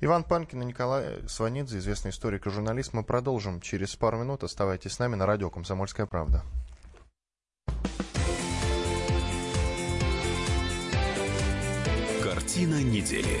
Иван 0.00 0.22
Панкин 0.22 0.62
и 0.62 0.66
Николай 0.66 1.18
Сванидзе, 1.26 1.78
известный 1.78 2.12
историк 2.12 2.46
и 2.46 2.50
журналист. 2.50 2.92
Мы 2.92 3.02
продолжим 3.02 3.60
через 3.60 3.96
пару 3.96 4.18
минут. 4.18 4.44
Оставайтесь 4.44 4.92
с 4.92 4.98
нами 5.00 5.16
на 5.16 5.26
радио 5.26 5.50
«Комсомольская 5.50 6.06
правда». 6.06 6.44
Картина 12.22 12.84
недели. 12.84 13.40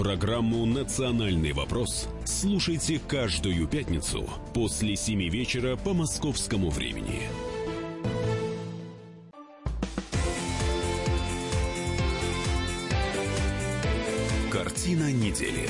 Программу 0.00 0.64
«Национальный 0.64 1.52
вопрос» 1.52 2.08
слушайте 2.24 2.98
каждую 3.06 3.68
пятницу 3.68 4.26
после 4.54 4.96
7 4.96 5.28
вечера 5.28 5.76
по 5.76 5.92
московскому 5.92 6.70
времени. 6.70 7.20
Картина 14.50 15.12
недели. 15.12 15.68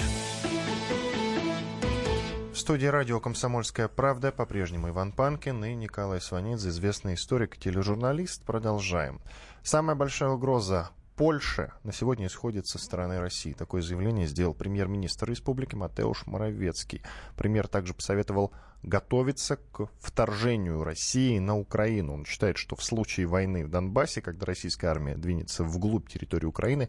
В 2.52 2.56
студии 2.56 2.86
радио 2.86 3.18
«Комсомольская 3.18 3.88
правда» 3.88 4.30
по-прежнему 4.30 4.90
Иван 4.90 5.10
Панкин 5.10 5.64
и 5.64 5.74
Николай 5.74 6.20
Сванидзе, 6.20 6.68
известный 6.68 7.14
историк 7.14 7.56
и 7.56 7.58
тележурналист. 7.58 8.44
Продолжаем. 8.44 9.20
Самая 9.64 9.96
большая 9.96 10.30
угроза 10.30 10.90
Польши 11.20 11.70
на 11.84 11.92
сегодня 11.92 12.28
исходит 12.28 12.66
со 12.66 12.78
стороны 12.78 13.20
России. 13.20 13.52
Такое 13.52 13.82
заявление 13.82 14.26
сделал 14.26 14.54
премьер-министр 14.54 15.28
республики 15.28 15.74
Матеуш 15.74 16.26
Моровецкий. 16.26 17.02
Премьер 17.36 17.68
также 17.68 17.92
посоветовал 17.92 18.52
готовиться 18.82 19.56
к 19.70 19.90
вторжению 19.98 20.82
России 20.82 21.38
на 21.38 21.58
Украину. 21.58 22.14
Он 22.14 22.24
считает, 22.24 22.56
что 22.56 22.74
в 22.74 22.82
случае 22.82 23.26
войны 23.26 23.66
в 23.66 23.68
Донбассе, 23.68 24.22
когда 24.22 24.46
российская 24.46 24.86
армия 24.86 25.14
двинется 25.14 25.62
вглубь 25.62 26.08
территории 26.08 26.46
Украины, 26.46 26.88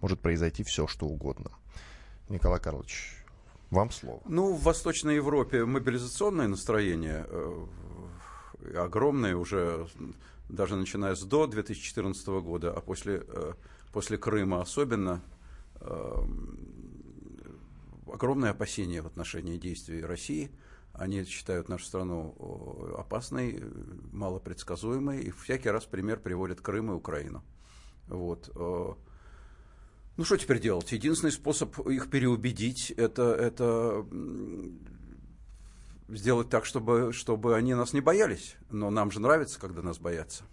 может 0.00 0.20
произойти 0.20 0.64
все, 0.64 0.86
что 0.86 1.04
угодно. 1.04 1.50
Николай 2.30 2.60
Карлович, 2.60 3.26
вам 3.68 3.90
слово. 3.90 4.22
Ну, 4.24 4.54
в 4.54 4.62
Восточной 4.62 5.16
Европе 5.16 5.66
мобилизационное 5.66 6.48
настроение 6.48 7.26
э, 7.28 7.66
огромное 8.74 9.36
уже, 9.36 9.86
даже 10.48 10.76
начиная 10.76 11.14
с 11.14 11.22
до 11.22 11.46
2014 11.46 12.26
года, 12.40 12.72
а 12.72 12.80
после, 12.80 13.24
э, 13.26 13.52
после 13.92 14.18
Крыма 14.18 14.60
особенно, 14.60 15.22
э, 15.80 16.22
огромное 18.12 18.50
опасение 18.50 19.02
в 19.02 19.06
отношении 19.06 19.58
действий 19.58 20.04
России. 20.04 20.50
Они 20.92 21.24
считают 21.24 21.68
нашу 21.68 21.84
страну 21.84 22.34
опасной, 22.96 23.62
малопредсказуемой, 24.12 25.20
и 25.20 25.30
всякий 25.30 25.68
раз 25.68 25.84
пример 25.84 26.20
приводят 26.20 26.62
Крым 26.62 26.90
и 26.90 26.94
Украину. 26.94 27.44
Вот. 28.08 28.50
Ну, 30.16 30.24
что 30.24 30.38
теперь 30.38 30.58
делать? 30.58 30.90
Единственный 30.92 31.32
способ 31.32 31.78
их 31.86 32.08
переубедить 32.08 32.90
это, 32.92 33.34
это 33.34 34.06
сделать 36.08 36.48
так, 36.48 36.64
чтобы, 36.64 37.12
чтобы 37.12 37.56
они 37.56 37.74
нас 37.74 37.92
не 37.92 38.00
боялись. 38.00 38.56
Но 38.70 38.90
нам 38.90 39.10
же 39.10 39.20
нравится, 39.20 39.60
когда 39.60 39.82
нас 39.82 39.98
боятся. 39.98 40.44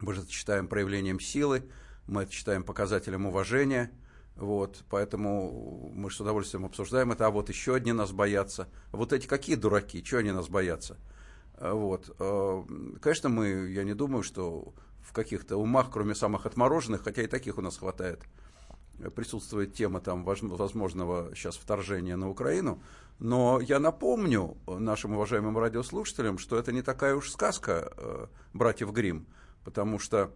Мы 0.00 0.14
же 0.14 0.22
это 0.22 0.30
считаем 0.30 0.68
проявлением 0.68 1.20
силы, 1.20 1.68
мы 2.06 2.22
это 2.22 2.32
считаем 2.32 2.64
показателем 2.64 3.26
уважения. 3.26 3.90
Вот, 4.34 4.82
поэтому 4.88 5.90
мы 5.94 6.10
с 6.10 6.18
удовольствием 6.18 6.64
обсуждаем 6.64 7.12
это. 7.12 7.26
А 7.26 7.30
вот 7.30 7.48
еще 7.48 7.74
одни 7.74 7.92
нас 7.92 8.12
боятся. 8.12 8.68
Вот 8.90 9.12
эти 9.12 9.26
какие 9.26 9.56
дураки, 9.56 10.02
что 10.04 10.18
они 10.18 10.32
нас 10.32 10.48
боятся? 10.48 10.96
Вот. 11.60 12.14
Э, 12.18 12.62
конечно, 13.00 13.28
мы, 13.28 13.70
я 13.70 13.84
не 13.84 13.94
думаю, 13.94 14.22
что 14.22 14.74
в 15.02 15.12
каких-то 15.12 15.56
умах, 15.56 15.90
кроме 15.92 16.14
самых 16.14 16.46
отмороженных, 16.46 17.04
хотя 17.04 17.22
и 17.22 17.26
таких 17.26 17.58
у 17.58 17.60
нас 17.60 17.76
хватает, 17.76 18.20
присутствует 19.10 19.74
тема 19.74 20.00
там 20.00 20.24
возможного 20.24 21.34
сейчас 21.34 21.56
вторжения 21.56 22.16
на 22.16 22.28
Украину. 22.28 22.82
Но 23.18 23.60
я 23.60 23.78
напомню 23.78 24.56
нашим 24.66 25.14
уважаемым 25.14 25.56
радиослушателям, 25.58 26.38
что 26.38 26.58
это 26.58 26.72
не 26.72 26.82
такая 26.82 27.14
уж 27.14 27.30
сказка 27.30 27.92
э, 27.96 28.26
братьев 28.52 28.92
Грим, 28.92 29.26
потому 29.64 29.98
что 29.98 30.32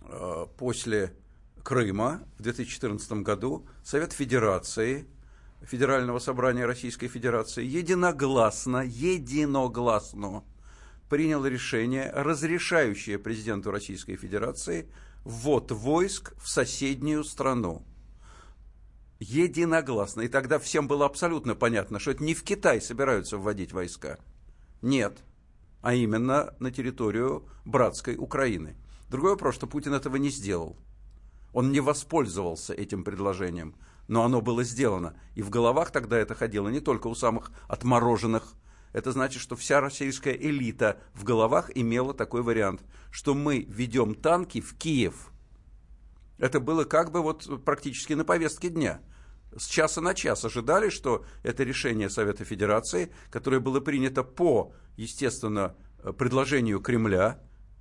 э, 0.00 0.46
после 0.58 1.14
Крыма 1.62 2.22
в 2.38 2.42
2014 2.42 3.12
году 3.22 3.66
Совет 3.84 4.12
Федерации, 4.12 5.06
Федерального 5.62 6.18
собрания 6.18 6.66
Российской 6.66 7.06
Федерации 7.06 7.64
единогласно, 7.64 8.82
единогласно 8.84 10.42
принял 11.08 11.46
решение, 11.46 12.10
разрешающее 12.10 13.18
президенту 13.18 13.70
Российской 13.70 14.16
Федерации 14.16 14.88
ввод 15.24 15.70
войск 15.70 16.34
в 16.42 16.48
соседнюю 16.48 17.24
страну. 17.24 17.84
Единогласно. 19.20 20.22
И 20.22 20.28
тогда 20.28 20.58
всем 20.58 20.88
было 20.88 21.06
абсолютно 21.06 21.54
понятно, 21.54 21.98
что 21.98 22.10
это 22.10 22.24
не 22.24 22.34
в 22.34 22.42
Китай 22.42 22.80
собираются 22.80 23.38
вводить 23.38 23.72
войска. 23.72 24.18
Нет. 24.80 25.22
А 25.80 25.94
именно 25.94 26.54
на 26.58 26.70
территорию 26.70 27.48
братской 27.64 28.16
Украины. 28.16 28.76
Другой 29.08 29.32
вопрос, 29.32 29.54
что 29.54 29.66
Путин 29.66 29.94
этого 29.94 30.16
не 30.16 30.30
сделал. 30.30 30.76
Он 31.52 31.70
не 31.70 31.80
воспользовался 31.80 32.72
этим 32.72 33.04
предложением, 33.04 33.76
но 34.08 34.24
оно 34.24 34.40
было 34.40 34.64
сделано. 34.64 35.14
И 35.34 35.42
в 35.42 35.50
головах 35.50 35.90
тогда 35.90 36.18
это 36.18 36.34
ходило 36.34 36.68
не 36.68 36.80
только 36.80 37.08
у 37.08 37.14
самых 37.14 37.52
отмороженных 37.68 38.54
это 38.92 39.12
значит, 39.12 39.40
что 39.40 39.56
вся 39.56 39.80
российская 39.80 40.34
элита 40.34 41.00
в 41.14 41.24
головах 41.24 41.70
имела 41.74 42.14
такой 42.14 42.42
вариант, 42.42 42.82
что 43.10 43.34
мы 43.34 43.60
ведем 43.60 44.14
танки 44.14 44.60
в 44.60 44.74
Киев. 44.76 45.32
Это 46.38 46.60
было 46.60 46.84
как 46.84 47.10
бы 47.10 47.22
вот 47.22 47.64
практически 47.64 48.12
на 48.14 48.24
повестке 48.24 48.68
дня. 48.68 49.00
С 49.56 49.66
часа 49.66 50.00
на 50.00 50.14
час 50.14 50.44
ожидали, 50.44 50.88
что 50.88 51.24
это 51.42 51.62
решение 51.62 52.08
Совета 52.08 52.44
Федерации, 52.44 53.12
которое 53.30 53.60
было 53.60 53.80
принято 53.80 54.22
по, 54.22 54.72
естественно, 54.96 55.76
предложению 56.18 56.80
Кремля, 56.80 57.40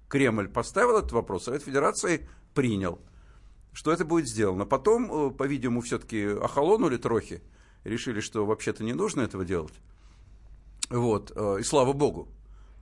Кремль 0.09 0.49
поставил 0.49 0.97
этот 0.97 1.13
вопрос, 1.13 1.45
Совет 1.45 1.63
Федерации 1.63 2.27
принял, 2.53 3.01
что 3.71 3.91
это 3.91 4.03
будет 4.03 4.27
сделано. 4.27 4.65
Потом, 4.65 5.29
э, 5.29 5.31
по-видимому, 5.31 5.81
все-таки 5.81 6.25
охолонули 6.25 6.97
трохи, 6.97 7.41
решили, 7.85 8.19
что 8.19 8.45
вообще-то 8.45 8.83
не 8.83 8.93
нужно 8.93 9.21
этого 9.21 9.45
делать. 9.45 9.73
Вот, 10.91 11.31
э, 11.33 11.57
и 11.61 11.63
слава 11.63 11.93
богу. 11.93 12.27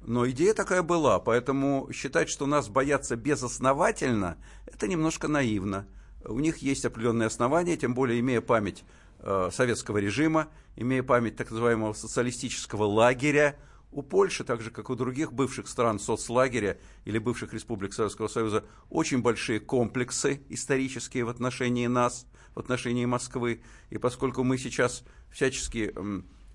Но 0.01 0.27
идея 0.29 0.53
такая 0.53 0.81
была, 0.81 1.19
поэтому 1.19 1.89
считать, 1.93 2.29
что 2.29 2.47
нас 2.47 2.67
боятся 2.67 3.15
безосновательно, 3.15 4.37
это 4.65 4.87
немножко 4.87 5.27
наивно. 5.27 5.87
У 6.25 6.39
них 6.39 6.57
есть 6.57 6.85
определенные 6.85 7.27
основания, 7.27 7.77
тем 7.77 7.93
более 7.93 8.19
имея 8.19 8.41
память 8.41 8.83
э, 9.19 9.49
советского 9.53 9.99
режима, 9.99 10.47
имея 10.75 11.03
память 11.03 11.35
так 11.35 11.51
называемого 11.51 11.93
социалистического 11.93 12.83
лагеря, 12.83 13.57
у 13.91 14.01
Польши, 14.01 14.43
так 14.43 14.61
же 14.61 14.71
как 14.71 14.89
у 14.89 14.95
других 14.95 15.33
бывших 15.33 15.67
стран 15.67 15.99
соцлагеря 15.99 16.77
или 17.05 17.17
бывших 17.17 17.53
республик 17.53 17.93
Советского 17.93 18.27
Союза, 18.27 18.63
очень 18.89 19.21
большие 19.21 19.59
комплексы 19.59 20.41
исторические 20.49 21.25
в 21.25 21.29
отношении 21.29 21.87
нас, 21.87 22.27
в 22.53 22.59
отношении 22.59 23.05
Москвы. 23.05 23.63
И 23.89 23.97
поскольку 23.97 24.43
мы 24.43 24.59
сейчас 24.59 25.03
всячески 25.31 25.93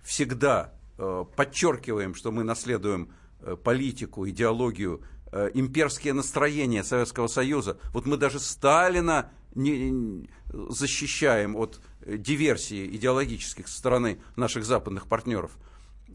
всегда 0.04 0.72
подчеркиваем, 0.96 2.14
что 2.14 2.30
мы 2.30 2.44
наследуем 2.44 3.12
э, 3.40 3.56
политику, 3.56 4.28
идеологию, 4.28 5.02
э, 5.32 5.50
имперские 5.54 6.12
настроения 6.12 6.84
Советского 6.84 7.26
Союза. 7.26 7.78
Вот 7.92 8.06
мы 8.06 8.16
даже 8.16 8.38
Сталина 8.38 9.30
не, 9.54 10.28
защищаем 10.52 11.56
от 11.56 11.80
диверсии 12.06 12.86
идеологических 12.96 13.68
со 13.68 13.78
стороны 13.78 14.20
наших 14.36 14.64
западных 14.64 15.06
партнеров. 15.06 15.52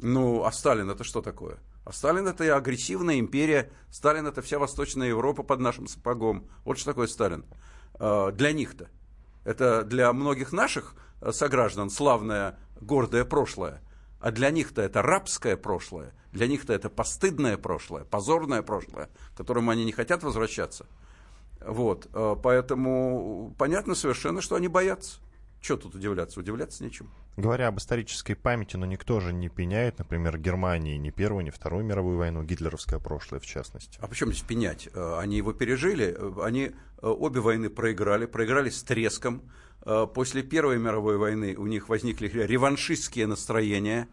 Ну, 0.02 0.46
а 0.46 0.52
Сталин 0.52 0.90
это 0.90 1.04
что 1.04 1.22
такое? 1.22 1.58
А 1.84 1.92
Сталин 1.92 2.28
это 2.28 2.44
и 2.44 2.50
агрессивная 2.50 3.20
империя, 3.20 3.72
Сталин 3.90 4.28
это 4.28 4.42
вся 4.42 4.60
Восточная 4.60 5.10
Европа 5.10 5.44
под 5.44 5.60
нашим 5.60 5.88
сапогом. 5.88 6.48
Вот 6.64 6.78
что 6.78 6.92
такое 6.92 7.08
Сталин. 7.08 7.44
Для 7.98 8.52
них-то. 8.54 8.90
Это 9.44 9.84
для 9.84 10.14
многих 10.14 10.52
наших 10.52 10.96
сограждан 11.32 11.90
славное, 11.90 12.58
гордое 12.80 13.26
прошлое. 13.26 13.82
А 14.20 14.32
для 14.32 14.52
них-то 14.52 14.82
это 14.82 15.02
рабское 15.02 15.56
прошлое, 15.56 16.14
для 16.32 16.48
них-то 16.48 16.74
это 16.74 16.90
постыдное 16.90 17.58
прошлое, 17.58 18.04
позорное 18.04 18.62
прошлое, 18.62 19.10
к 19.34 19.38
которому 19.38 19.72
они 19.72 19.86
не 19.86 19.92
хотят 19.92 20.24
возвращаться. 20.24 20.86
Вот, 21.62 22.08
э, 22.14 22.36
поэтому 22.42 23.54
понятно 23.58 23.96
совершенно, 23.96 24.42
что 24.42 24.56
они 24.56 24.68
боятся. 24.68 25.20
Что 25.62 25.76
тут 25.76 25.96
удивляться? 25.96 26.40
Удивляться 26.40 26.84
нечем. 26.84 27.10
Говоря 27.36 27.68
об 27.68 27.78
исторической 27.78 28.34
памяти, 28.34 28.78
но 28.78 28.86
никто 28.86 29.20
же 29.20 29.34
не 29.34 29.50
пеняет, 29.50 30.00
например, 30.00 30.38
Германии 30.38 30.98
ни 30.98 31.10
Первую, 31.10 31.44
ни 31.44 31.50
Вторую 31.50 31.84
мировую 31.86 32.18
войну, 32.18 32.44
гитлеровское 32.44 33.00
прошлое 33.00 33.40
в 33.40 33.46
частности. 33.46 33.98
А 34.02 34.08
почему 34.08 34.32
здесь 34.32 34.44
пенять? 34.44 34.90
Э, 34.94 35.18
они 35.20 35.38
его 35.38 35.54
пережили, 35.54 36.16
э, 36.18 36.34
они 36.44 36.72
обе 37.02 37.40
войны 37.40 37.70
проиграли, 37.70 38.26
проиграли 38.26 38.70
с 38.70 38.84
треском, 38.84 39.42
после 40.14 40.44
Первой 40.44 40.78
мировой 40.78 41.18
войны 41.18 41.56
у 41.58 41.68
них 41.68 41.90
возникли 41.90 42.28
реваншистские 42.28 43.28
настроения, 43.28 44.08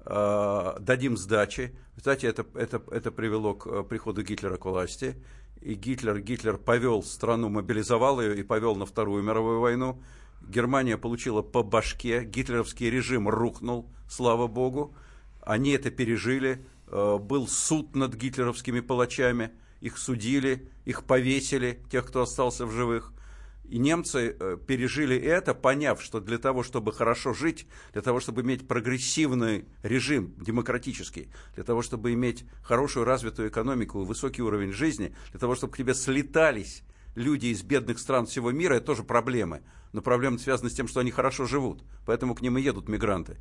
э, 0.00 0.76
дадим 0.80 1.16
сдачи. 1.16 1.76
Кстати, 1.96 2.26
это, 2.26 2.46
это, 2.54 2.82
это 2.90 3.10
привело 3.10 3.54
к 3.54 3.66
э, 3.66 3.82
приходу 3.84 4.22
Гитлера 4.22 4.56
к 4.56 4.64
власти. 4.64 5.16
И 5.60 5.74
Гитлер, 5.74 6.20
Гитлер 6.20 6.58
повел 6.58 7.02
страну, 7.02 7.48
мобилизовал 7.48 8.20
ее 8.20 8.36
и 8.36 8.42
повел 8.42 8.76
на 8.76 8.86
Вторую 8.86 9.22
мировую 9.22 9.60
войну. 9.60 10.02
Германия 10.42 10.98
получила 10.98 11.40
по 11.40 11.62
башке, 11.62 12.22
гитлеровский 12.24 12.90
режим 12.90 13.28
рухнул, 13.28 13.88
слава 14.10 14.46
богу. 14.46 14.94
Они 15.40 15.70
это 15.70 15.90
пережили. 15.90 16.66
Был 16.90 17.48
суд 17.48 17.96
над 17.96 18.14
гитлеровскими 18.14 18.80
палачами– 18.80 19.50
их 19.84 19.98
судили, 19.98 20.66
их 20.86 21.04
повесили, 21.04 21.78
тех, 21.90 22.06
кто 22.06 22.22
остался 22.22 22.64
в 22.64 22.72
живых. 22.72 23.12
И 23.68 23.78
немцы 23.78 24.36
э, 24.38 24.58
пережили 24.66 25.16
это, 25.16 25.54
поняв, 25.54 26.02
что 26.02 26.20
для 26.20 26.38
того, 26.38 26.62
чтобы 26.62 26.92
хорошо 26.92 27.32
жить, 27.32 27.66
для 27.92 28.02
того, 28.02 28.20
чтобы 28.20 28.42
иметь 28.42 28.68
прогрессивный 28.68 29.64
режим, 29.82 30.34
демократический, 30.36 31.28
для 31.54 31.64
того, 31.64 31.82
чтобы 31.82 32.12
иметь 32.12 32.44
хорошую 32.62 33.04
развитую 33.04 33.48
экономику 33.48 34.02
и 34.02 34.04
высокий 34.04 34.42
уровень 34.42 34.72
жизни, 34.72 35.14
для 35.30 35.40
того, 35.40 35.54
чтобы 35.54 35.72
к 35.72 35.76
тебе 35.76 35.94
слетались 35.94 36.82
люди 37.14 37.46
из 37.46 37.62
бедных 37.62 37.98
стран 37.98 38.26
всего 38.26 38.52
мира, 38.52 38.74
это 38.74 38.86
тоже 38.86 39.02
проблемы. 39.02 39.62
Но 39.92 40.02
проблемы 40.02 40.38
связаны 40.38 40.70
с 40.70 40.74
тем, 40.74 40.88
что 40.88 41.00
они 41.00 41.10
хорошо 41.10 41.46
живут, 41.46 41.84
поэтому 42.04 42.34
к 42.34 42.42
ним 42.42 42.58
и 42.58 42.62
едут 42.62 42.88
мигранты. 42.88 43.38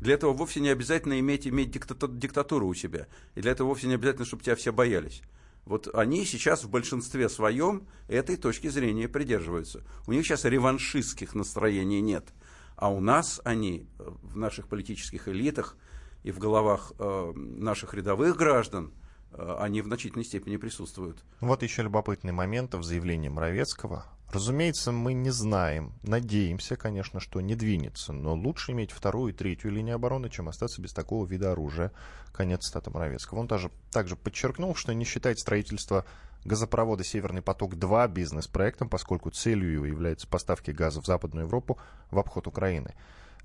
Для 0.00 0.14
этого 0.14 0.32
вовсе 0.32 0.60
не 0.60 0.70
обязательно 0.70 1.20
иметь, 1.20 1.46
иметь 1.46 1.70
диктатуру 1.70 2.66
у 2.66 2.74
себя. 2.74 3.06
И 3.34 3.42
для 3.42 3.52
этого 3.52 3.68
вовсе 3.68 3.86
не 3.86 3.94
обязательно, 3.94 4.24
чтобы 4.24 4.42
тебя 4.42 4.56
все 4.56 4.72
боялись. 4.72 5.22
Вот 5.64 5.88
они 5.94 6.24
сейчас 6.24 6.64
в 6.64 6.70
большинстве 6.70 7.28
своем 7.28 7.86
этой 8.08 8.36
точки 8.36 8.68
зрения 8.68 9.08
придерживаются. 9.08 9.82
У 10.06 10.12
них 10.12 10.26
сейчас 10.26 10.44
реваншистских 10.44 11.34
настроений 11.34 12.00
нет. 12.00 12.28
А 12.76 12.90
у 12.90 13.00
нас 13.00 13.40
они 13.44 13.86
э, 13.98 14.10
в 14.22 14.36
наших 14.36 14.66
политических 14.68 15.28
элитах 15.28 15.76
и 16.22 16.32
в 16.32 16.38
головах 16.38 16.92
э, 16.98 17.32
наших 17.34 17.94
рядовых 17.94 18.36
граждан, 18.36 18.92
э, 19.32 19.56
они 19.60 19.82
в 19.82 19.86
значительной 19.86 20.24
степени 20.24 20.56
присутствуют. 20.56 21.22
Вот 21.40 21.62
еще 21.62 21.82
любопытный 21.82 22.32
момент 22.32 22.74
в 22.74 22.82
заявлении 22.82 23.28
Моровецкого 23.28 24.06
Разумеется, 24.32 24.92
мы 24.92 25.12
не 25.12 25.30
знаем, 25.30 25.92
надеемся, 26.04 26.76
конечно, 26.76 27.18
что 27.18 27.40
не 27.40 27.56
двинется, 27.56 28.12
но 28.12 28.36
лучше 28.36 28.70
иметь 28.70 28.92
вторую 28.92 29.32
и 29.32 29.36
третью 29.36 29.72
линию 29.72 29.96
обороны, 29.96 30.30
чем 30.30 30.48
остаться 30.48 30.80
без 30.80 30.92
такого 30.92 31.26
вида 31.26 31.50
оружия. 31.50 31.90
Конец 32.32 32.66
стата 32.66 32.90
Моровецкого. 32.90 33.40
Он 33.40 33.48
также, 33.48 33.72
также 33.90 34.14
подчеркнул, 34.14 34.76
что 34.76 34.94
не 34.94 35.04
считает 35.04 35.40
строительство 35.40 36.04
газопровода 36.44 37.02
«Северный 37.02 37.42
поток-2» 37.42 38.08
бизнес-проектом, 38.08 38.88
поскольку 38.88 39.30
целью 39.30 39.72
его 39.72 39.86
является 39.86 40.28
поставки 40.28 40.70
газа 40.70 41.02
в 41.02 41.06
Западную 41.06 41.46
Европу 41.46 41.78
в 42.12 42.18
обход 42.20 42.46
Украины. 42.46 42.94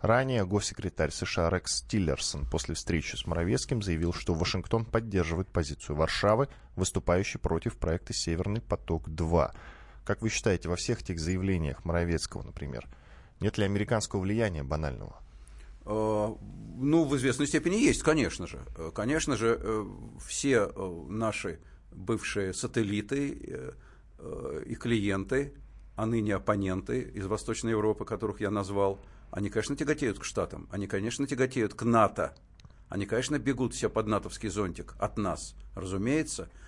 Ранее 0.02 0.46
госсекретарь 0.46 1.10
США 1.10 1.50
Рекс 1.50 1.82
Тиллерсон 1.82 2.46
после 2.46 2.76
встречи 2.76 3.16
с 3.16 3.26
Моровецким 3.26 3.82
заявил, 3.82 4.14
что 4.14 4.36
Вашингтон 4.36 4.86
поддерживает 4.86 5.48
позицию 5.48 5.96
Варшавы, 5.96 6.48
выступающей 6.76 7.40
против 7.40 7.76
проекта 7.78 8.14
«Северный 8.14 8.62
поток-2». 8.62 9.52
Как 10.06 10.22
вы 10.22 10.30
считаете, 10.30 10.70
во 10.70 10.76
всех 10.76 11.02
этих 11.02 11.20
заявлениях 11.20 11.84
Моровецкого, 11.84 12.44
например, 12.44 12.88
нет 13.40 13.58
ли 13.58 13.66
американского 13.66 14.22
влияния 14.22 14.64
банального? 14.64 15.20
Э, 15.84 16.36
ну, 16.78 17.06
в 17.06 17.16
известной 17.18 17.48
степени 17.48 17.78
есть, 17.78 18.04
конечно 18.04 18.46
же. 18.46 18.60
Э, 18.78 18.92
конечно 18.94 19.36
же, 19.36 19.60
э, 19.60 19.86
все 20.24 20.68
наши 21.10 21.60
бывшие 21.92 22.54
сателлиты 22.54 23.74
и 24.66 24.76
клиенты, 24.76 25.54
а 25.96 26.06
ныне 26.06 26.36
оппоненты 26.36 27.02
из 27.02 27.26
Восточной 27.26 27.72
Европы, 27.72 28.04
которых 28.04 28.42
я 28.42 28.52
назвал, 28.52 29.00
они, 29.32 29.50
конечно, 29.50 29.76
тяготеют 29.78 30.20
к 30.20 30.24
Штатам, 30.24 30.68
они, 30.72 30.88
конечно, 30.88 31.26
тяготеют 31.26 31.74
к 31.74 31.84
НАТО, 31.84 32.36
они, 32.90 33.06
конечно, 33.06 33.40
бегут 33.40 33.74
все 33.74 33.90
под 33.90 34.08
натовский 34.08 34.50
зонтик 34.50 34.96
от 35.00 35.18
нас, 35.18 35.56
разумеется– 35.74 36.50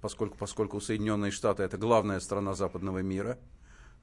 поскольку, 0.00 0.36
поскольку 0.38 0.80
Соединенные 0.80 1.30
Штаты 1.30 1.62
это 1.62 1.76
главная 1.76 2.20
страна 2.20 2.54
западного 2.54 2.98
мира, 2.98 3.38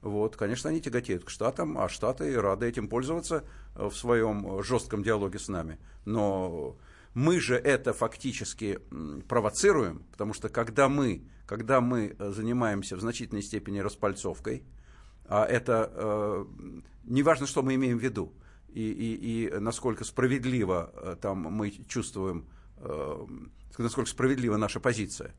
вот, 0.02 0.36
конечно, 0.36 0.68
они 0.68 0.80
тяготеют 0.80 1.24
к 1.24 1.30
Штатам, 1.30 1.78
а 1.78 1.88
Штаты 1.88 2.40
рады 2.40 2.66
этим 2.66 2.88
пользоваться 2.88 3.44
э, 3.76 3.86
в 3.86 3.94
своем 3.94 4.62
жестком 4.62 5.02
диалоге 5.02 5.38
с 5.38 5.48
нами. 5.48 5.78
Но 6.04 6.76
мы 7.14 7.40
же 7.40 7.54
это 7.54 7.92
фактически 7.92 8.80
провоцируем, 9.28 10.02
потому 10.10 10.34
что 10.34 10.48
когда 10.48 10.88
мы, 10.88 11.24
когда 11.46 11.80
мы 11.80 12.16
э, 12.18 12.30
занимаемся 12.30 12.96
в 12.96 13.00
значительной 13.00 13.42
степени 13.42 13.78
распальцовкой, 13.78 14.64
а 15.26 15.44
это 15.44 15.90
э, 15.94 16.44
не 17.04 17.22
важно, 17.22 17.46
что 17.46 17.62
мы 17.62 17.76
имеем 17.76 17.98
в 17.98 18.02
виду, 18.02 18.32
и, 18.68 18.90
и, 18.90 19.46
и 19.46 19.58
насколько 19.60 20.04
справедливо 20.04 20.92
э, 20.94 21.16
там 21.20 21.38
мы 21.38 21.70
чувствуем 21.70 22.48
э, 22.78 23.26
насколько 23.78 24.10
справедлива 24.10 24.56
наша 24.56 24.80
позиция 24.80 25.34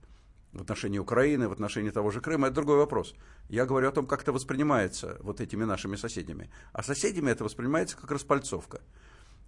в 0.54 0.62
отношении 0.62 1.00
Украины, 1.00 1.48
в 1.48 1.52
отношении 1.52 1.90
того 1.90 2.12
же 2.12 2.22
Крыма, 2.22 2.48
это 2.48 2.56
другой 2.56 2.78
вопрос. 2.78 3.16
Я 3.50 3.66
говорю 3.66 3.90
о 3.90 3.92
том, 3.92 4.06
как 4.06 4.22
это 4.22 4.32
воспринимается 4.32 5.18
вот 5.22 5.42
этими 5.42 5.64
нашими 5.64 5.96
соседями. 5.96 6.50
А 6.72 6.84
соседями 6.84 7.32
это 7.32 7.44
воспринимается 7.44 7.98
как 7.98 8.12
распальцовка. 8.12 8.82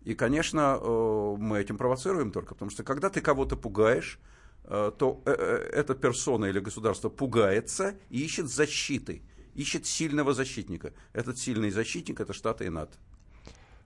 И, 0.04 0.14
конечно, 0.14 0.80
э, 0.80 1.36
мы 1.38 1.60
этим 1.60 1.78
провоцируем 1.78 2.32
только, 2.32 2.54
потому 2.54 2.72
что 2.72 2.84
когда 2.84 3.10
ты 3.10 3.22
кого-то 3.22 3.56
пугаешь, 3.56 4.20
э, 4.64 4.92
то 4.98 5.22
э, 5.26 5.32
эта 5.32 5.96
персона 5.96 6.46
или 6.46 6.60
государство 6.60 7.10
пугается 7.10 7.96
и 8.10 8.24
ищет 8.24 8.48
защиты, 8.48 9.24
ищет 9.56 9.86
сильного 9.86 10.34
защитника. 10.34 10.94
Этот 11.14 11.38
сильный 11.38 11.72
защитник– 11.72 12.20
это 12.22 12.34
Штаты 12.34 12.66
и 12.66 12.70
НАТО. 12.70 12.98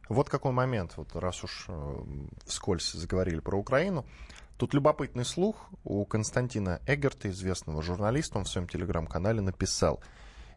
Вот 0.10 0.30
какой 0.30 0.52
момент, 0.52 0.94
вот 0.98 1.16
раз 1.16 1.44
уж 1.44 1.68
вскользь 2.46 2.92
заговорили 2.94 3.40
про 3.40 3.58
Украину, 3.58 4.06
Тут 4.60 4.74
любопытный 4.74 5.24
слух. 5.24 5.56
У 5.86 6.04
Константина 6.04 6.82
Эгерта, 6.86 7.30
известного 7.30 7.82
журналиста, 7.82 8.40
он 8.40 8.44
в 8.44 8.50
своем 8.50 8.68
телеграм-канале 8.68 9.40
написал. 9.40 10.02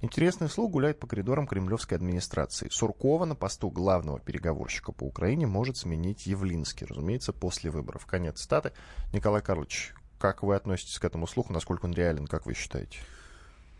Интересный 0.01 0.49
слух 0.49 0.73
гуляет 0.73 0.99
по 0.99 1.07
коридорам 1.07 1.47
кремлевской 1.47 1.99
администрации. 1.99 2.69
Суркова 2.69 3.27
на 3.27 3.37
посту 3.37 3.71
главного 3.71 4.19
переговорщика 4.19 4.91
по 4.91 5.05
Украине 5.05 5.47
может 5.47 5.77
сменить 5.77 6.27
Явлинский, 6.27 6.85
разумеется, 6.85 7.33
после 7.33 7.71
выборов. 7.71 8.05
Конец 8.07 8.41
цитаты. 8.41 8.73
Николай 9.13 9.41
Карлович, 9.41 9.95
как 10.19 10.43
вы 10.43 10.57
относитесь 10.57 10.99
к 10.99 11.05
этому 11.05 11.29
слуху? 11.29 11.53
Насколько 11.53 11.85
он 11.85 11.93
реален, 11.93 12.27
как 12.27 12.45
вы 12.45 12.55
считаете? 12.55 12.99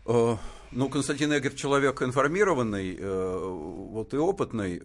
Э, 0.05 0.37
ну, 0.71 0.87
Константин 0.87 1.37
Эгер 1.37 1.53
человек 1.53 2.01
информированный, 2.01 2.95
э, 2.97 3.39
вот 3.45 4.13
и 4.13 4.17
опытный. 4.17 4.81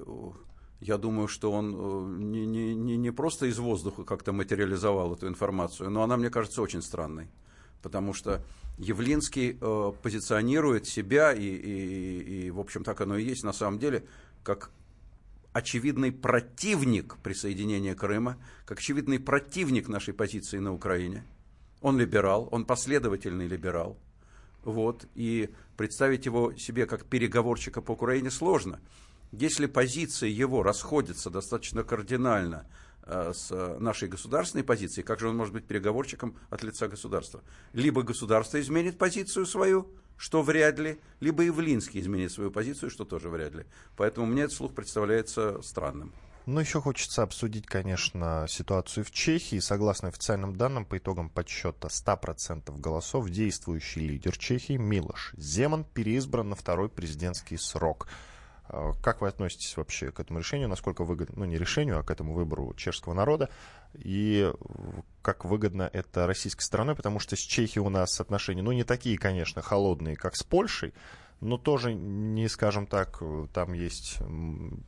Я 0.80 0.96
думаю, 0.96 1.26
что 1.26 1.50
он 1.50 1.74
э, 1.74 2.22
не, 2.22 2.46
не, 2.46 2.74
не, 2.74 2.96
не 2.96 3.10
просто 3.10 3.46
из 3.46 3.58
воздуха 3.58 4.04
как-то 4.04 4.32
материализовал 4.32 5.14
эту 5.14 5.26
информацию, 5.26 5.90
но 5.90 6.02
она, 6.02 6.16
мне 6.16 6.30
кажется, 6.30 6.62
очень 6.62 6.82
странной. 6.82 7.28
Потому 7.82 8.14
что 8.14 8.42
Явлинский 8.78 9.58
э, 9.60 9.92
позиционирует 10.02 10.86
себя, 10.86 11.32
и, 11.32 11.42
и, 11.42 12.46
и, 12.46 12.50
в 12.50 12.60
общем, 12.60 12.84
так 12.84 13.00
оно 13.00 13.16
и 13.16 13.24
есть 13.24 13.42
на 13.42 13.52
самом 13.52 13.80
деле, 13.80 14.04
как 14.44 14.70
очевидный 15.52 16.12
противник 16.12 17.16
присоединения 17.18 17.94
Крыма, 17.94 18.38
как 18.64 18.78
очевидный 18.78 19.18
противник 19.18 19.88
нашей 19.88 20.14
позиции 20.14 20.58
на 20.58 20.72
Украине. 20.72 21.24
Он 21.80 21.98
либерал, 21.98 22.48
он 22.52 22.64
последовательный 22.64 23.48
либерал. 23.48 23.96
Вот, 24.64 25.06
и 25.14 25.50
представить 25.76 26.26
его 26.26 26.52
себе 26.54 26.86
как 26.86 27.04
переговорщика 27.04 27.80
по 27.80 27.92
Украине 27.92 28.30
сложно. 28.30 28.80
Если 29.32 29.66
позиции 29.66 30.28
его 30.28 30.62
расходятся 30.62 31.30
достаточно 31.30 31.84
кардинально 31.84 32.66
э, 33.02 33.32
с 33.34 33.50
нашей 33.78 34.08
государственной 34.08 34.64
позицией, 34.64 35.04
как 35.04 35.20
же 35.20 35.28
он 35.28 35.36
может 35.36 35.52
быть 35.52 35.66
переговорщиком 35.66 36.36
от 36.50 36.62
лица 36.62 36.88
государства? 36.88 37.42
Либо 37.72 38.02
государство 38.02 38.60
изменит 38.60 38.96
позицию 38.96 39.46
свою, 39.46 39.88
что 40.16 40.42
вряд 40.42 40.78
ли, 40.78 40.98
либо 41.20 41.44
и 41.44 41.50
Влинский 41.50 42.00
изменит 42.00 42.32
свою 42.32 42.50
позицию, 42.50 42.90
что 42.90 43.04
тоже 43.04 43.28
вряд 43.28 43.54
ли. 43.54 43.64
Поэтому 43.96 44.26
мне 44.26 44.42
этот 44.42 44.56
слух 44.56 44.74
представляется 44.74 45.60
странным. 45.62 46.12
Ну, 46.46 46.60
еще 46.60 46.80
хочется 46.80 47.22
обсудить, 47.22 47.66
конечно, 47.66 48.46
ситуацию 48.48 49.04
в 49.04 49.10
Чехии. 49.10 49.58
Согласно 49.58 50.08
официальным 50.08 50.56
данным, 50.56 50.86
по 50.86 50.96
итогам 50.96 51.28
подсчета 51.28 51.88
100% 51.88 52.74
голосов, 52.80 53.28
действующий 53.28 54.00
лидер 54.00 54.38
Чехии 54.38 54.78
Милош 54.78 55.34
Земан 55.36 55.84
переизбран 55.84 56.48
на 56.48 56.56
второй 56.56 56.88
президентский 56.88 57.58
срок. 57.58 58.08
А, 58.68 58.92
как 59.02 59.20
вы 59.20 59.28
относитесь 59.28 59.76
вообще 59.76 60.10
к 60.10 60.20
этому 60.20 60.40
решению? 60.40 60.68
Насколько 60.68 61.04
выгодно, 61.04 61.34
ну 61.38 61.44
не 61.44 61.58
решению, 61.58 61.98
а 61.98 62.02
к 62.02 62.10
этому 62.10 62.34
выбору 62.34 62.74
чешского 62.74 63.14
народа? 63.14 63.48
И 63.94 64.52
как 65.22 65.44
выгодно 65.44 65.88
это 65.92 66.26
российской 66.26 66.62
стороной? 66.62 66.94
Потому 66.94 67.18
что 67.18 67.36
с 67.36 67.40
Чехией 67.40 67.84
у 67.84 67.88
нас 67.88 68.20
отношения, 68.20 68.62
ну 68.62 68.72
не 68.72 68.84
такие, 68.84 69.18
конечно, 69.18 69.62
холодные, 69.62 70.16
как 70.16 70.36
с 70.36 70.42
Польшей, 70.42 70.92
но 71.40 71.56
тоже, 71.56 71.94
не 71.94 72.48
скажем 72.48 72.86
так, 72.86 73.22
там 73.52 73.72
есть 73.72 74.18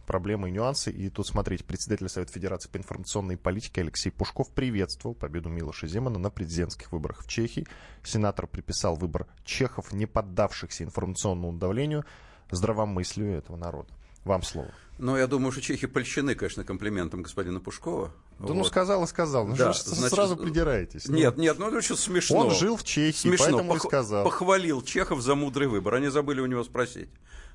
проблемы 0.06 0.48
и 0.48 0.52
нюансы. 0.52 0.90
И 0.90 1.08
тут, 1.08 1.26
смотрите, 1.28 1.62
председатель 1.62 2.08
Совета 2.08 2.32
Федерации 2.32 2.68
по 2.68 2.76
информационной 2.76 3.36
политике 3.36 3.82
Алексей 3.82 4.10
Пушков 4.10 4.50
приветствовал 4.50 5.14
победу 5.14 5.48
Милоша 5.48 5.86
Земана 5.86 6.18
на 6.18 6.28
президентских 6.28 6.90
выборах 6.90 7.22
в 7.22 7.28
Чехии. 7.28 7.68
Сенатор 8.02 8.48
приписал 8.48 8.96
выбор 8.96 9.28
чехов, 9.44 9.92
не 9.92 10.06
поддавшихся 10.06 10.82
информационному 10.82 11.56
давлению, 11.56 12.04
здравомыслию 12.50 13.38
этого 13.38 13.56
народа. 13.56 13.88
Вам 14.24 14.42
слово. 14.42 14.70
Ну, 14.98 15.16
я 15.16 15.26
думаю, 15.26 15.50
что 15.50 15.62
чехи 15.62 15.86
польщены, 15.86 16.34
конечно, 16.34 16.62
комплиментом 16.62 17.22
господина 17.22 17.58
Пушкова. 17.58 18.08
Да 18.08 18.12
ну, 18.40 18.48
вот. 18.48 18.54
ну 18.54 18.64
сказал 18.64 19.02
и 19.04 19.06
сказал. 19.06 19.46
Ну 19.46 19.56
да, 19.56 19.72
что 19.72 19.94
значит, 19.94 20.14
сразу 20.14 20.36
придираетесь? 20.36 21.08
Ну? 21.08 21.16
Нет, 21.16 21.38
нет, 21.38 21.58
ну 21.58 21.68
это 21.68 21.78
очень 21.78 21.96
смешно. 21.96 22.38
Он 22.38 22.50
жил 22.50 22.76
в 22.76 22.84
Чехии, 22.84 23.28
смешно. 23.28 23.46
поэтому 23.46 23.72
Пох- 23.72 23.76
и 23.76 23.80
сказал. 23.80 24.24
Похвалил 24.24 24.82
Чехов 24.82 25.22
за 25.22 25.34
мудрый 25.34 25.68
выбор. 25.68 25.94
Они 25.94 26.08
забыли 26.08 26.40
у 26.40 26.46
него 26.46 26.62
спросить. 26.64 27.08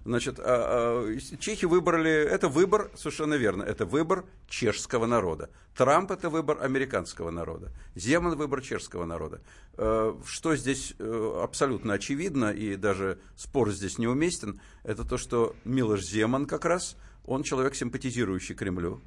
Значит, 0.06 0.40
а, 0.40 1.08
а, 1.08 1.20
чехи 1.40 1.66
выбрали, 1.66 2.12
это 2.12 2.48
выбор, 2.48 2.92
совершенно 2.96 3.34
верно, 3.34 3.64
это 3.64 3.88
выбор 3.88 4.26
чешского 4.48 5.08
народа. 5.08 5.50
Трамп 5.76 6.12
это 6.12 6.30
выбор 6.30 6.62
американского 6.62 7.32
народа. 7.32 7.72
Земан 7.96 8.38
выбор 8.38 8.62
чешского 8.62 9.06
народа. 9.06 9.42
Э, 9.78 10.16
что 10.28 10.56
здесь 10.56 10.94
э, 11.00 11.40
абсолютно 11.44 11.94
очевидно, 11.94 12.52
и 12.52 12.76
даже 12.76 13.18
спор 13.36 13.72
здесь 13.72 13.98
неуместен, 13.98 14.62
это 14.84 15.06
то, 15.06 15.18
что 15.18 15.56
Милош 15.66 16.04
Земан 16.04 16.46
как 16.46 16.66
раз, 16.66 16.98
он 17.26 17.42
человек, 17.42 17.74
симпатизирующий 17.74 18.54
Кремлю. 18.54 19.02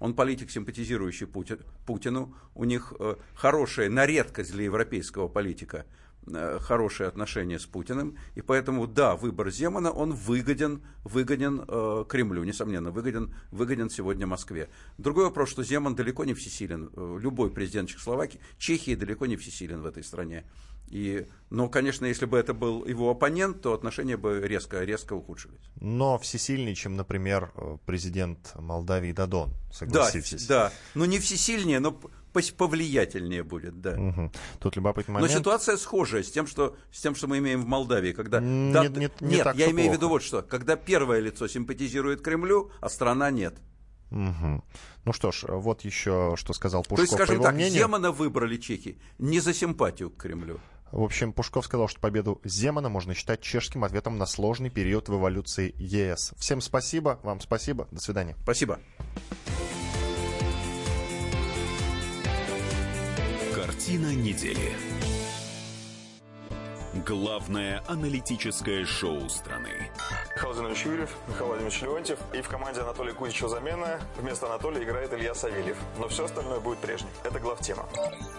Он 0.00 0.12
политик, 0.12 0.50
симпатизирующий 0.50 1.28
Путину. 1.28 2.34
У 2.56 2.64
них 2.64 2.92
э, 2.98 3.14
хорошая, 3.36 3.88
на 3.88 4.06
редкость 4.06 4.50
для 4.50 4.64
европейского 4.64 5.28
политика– 5.28 5.86
хорошие 6.60 7.08
отношения 7.08 7.58
с 7.58 7.66
Путиным, 7.66 8.16
и 8.34 8.42
поэтому, 8.42 8.86
да, 8.86 9.16
выбор 9.16 9.50
Земана, 9.50 9.90
он 9.90 10.12
выгоден, 10.12 10.82
выгоден 11.04 11.64
э, 11.66 12.04
Кремлю, 12.08 12.44
несомненно, 12.44 12.90
выгоден, 12.90 13.34
выгоден 13.50 13.90
сегодня 13.90 14.26
Москве. 14.26 14.68
Другой 14.98 15.24
вопрос, 15.24 15.50
что 15.50 15.64
Земан 15.64 15.94
далеко 15.94 16.24
не 16.24 16.34
всесилен, 16.34 16.90
э, 16.94 17.18
любой 17.20 17.50
президент 17.50 17.88
Чехословакии, 17.88 18.40
Чехии 18.58 18.94
далеко 18.94 19.26
не 19.26 19.36
всесилен 19.36 19.82
в 19.82 19.86
этой 19.86 20.04
стране. 20.04 20.44
И, 20.92 21.26
но, 21.48 21.70
конечно, 21.70 22.04
если 22.04 22.26
бы 22.26 22.36
это 22.36 22.52
был 22.52 22.84
его 22.84 23.10
оппонент, 23.10 23.62
то 23.62 23.72
отношения 23.72 24.18
бы 24.18 24.42
резко, 24.44 24.84
резко 24.84 25.14
ухудшились. 25.14 25.62
Но 25.80 26.18
всесильнее, 26.18 26.74
чем, 26.74 26.96
например, 26.96 27.50
э, 27.56 27.78
президент 27.86 28.52
Молдавии 28.56 29.12
Дадон, 29.12 29.54
согласитесь. 29.72 30.46
Да, 30.46 30.68
да. 30.68 30.72
Ну, 30.94 31.06
не 31.06 31.18
всесильнее, 31.18 31.80
но 31.80 31.98
повлиятельнее 32.32 33.42
будет, 33.42 33.80
да. 33.80 33.92
Угу. 33.92 34.32
Тут 34.60 34.76
любопытный 34.76 35.14
момент. 35.14 35.32
Но 35.32 35.38
ситуация 35.38 35.76
схожая 35.76 36.22
с 36.22 36.30
тем, 36.30 36.46
что, 36.46 36.76
с 36.90 37.00
тем, 37.00 37.14
что 37.14 37.26
мы 37.26 37.38
имеем 37.38 37.62
в 37.62 37.66
Молдавии. 37.66 38.12
Когда, 38.12 38.40
нет, 38.40 38.72
да, 38.72 38.82
нет, 38.82 38.96
нет, 38.96 39.20
нет 39.20 39.46
я 39.54 39.70
имею 39.70 39.74
плохо. 39.74 39.90
в 39.90 39.92
виду 39.94 40.08
вот 40.08 40.22
что. 40.22 40.42
Когда 40.42 40.76
первое 40.76 41.20
лицо 41.20 41.46
симпатизирует 41.48 42.22
Кремлю, 42.22 42.70
а 42.80 42.88
страна 42.88 43.30
нет. 43.30 43.54
Угу. 44.10 44.64
Ну 45.04 45.12
что 45.12 45.32
ж, 45.32 45.44
вот 45.48 45.82
еще 45.82 46.34
что 46.36 46.52
сказал 46.52 46.82
Пушков. 46.82 46.96
То 46.96 47.02
есть, 47.02 47.14
скажем 47.14 47.42
так, 47.42 47.54
мнению. 47.54 47.80
Земана 47.80 48.12
выбрали 48.12 48.56
чехи 48.56 48.98
не 49.18 49.40
за 49.40 49.54
симпатию 49.54 50.10
к 50.10 50.16
Кремлю. 50.16 50.60
В 50.92 51.02
общем, 51.02 51.32
Пушков 51.32 51.64
сказал, 51.64 51.88
что 51.88 52.00
победу 52.00 52.40
Земана 52.44 52.90
можно 52.90 53.14
считать 53.14 53.40
чешским 53.40 53.82
ответом 53.82 54.18
на 54.18 54.26
сложный 54.26 54.68
период 54.68 55.08
в 55.08 55.14
эволюции 55.14 55.74
ЕС. 55.78 56.34
Всем 56.36 56.60
спасибо, 56.60 57.18
вам 57.22 57.40
спасибо, 57.40 57.88
до 57.90 58.00
свидания. 58.00 58.36
Спасибо. 58.42 58.78
Картина 63.92 64.14
недели. 64.14 64.72
Главное 67.06 67.82
аналитическое 67.86 68.86
шоу 68.86 69.28
страны. 69.28 69.90
Михаил 70.34 70.54
Владимирович 70.54 70.86
Юрьев, 70.86 71.16
Михаил 71.28 71.46
Владимирович 71.48 71.82
Леонтьев. 71.82 72.18
И 72.32 72.40
в 72.40 72.48
команде 72.48 72.80
Анатолия 72.80 73.12
Кузичева 73.12 73.50
замена. 73.50 74.00
Вместо 74.16 74.46
Анатолия 74.46 74.82
играет 74.82 75.12
Илья 75.12 75.34
Савельев. 75.34 75.76
Но 75.98 76.08
все 76.08 76.24
остальное 76.24 76.60
будет 76.60 76.78
прежним. 76.78 77.10
Это 77.22 77.38
главтема. 77.38 77.86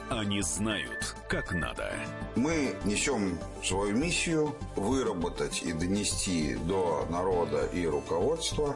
Они 0.09 0.41
знают, 0.41 1.15
как 1.29 1.51
надо. 1.51 1.93
Мы 2.35 2.75
несем 2.83 3.37
свою 3.63 3.95
миссию 3.95 4.55
выработать 4.75 5.61
и 5.61 5.71
донести 5.71 6.55
до 6.55 7.05
народа 7.11 7.65
и 7.67 7.85
руководства 7.85 8.75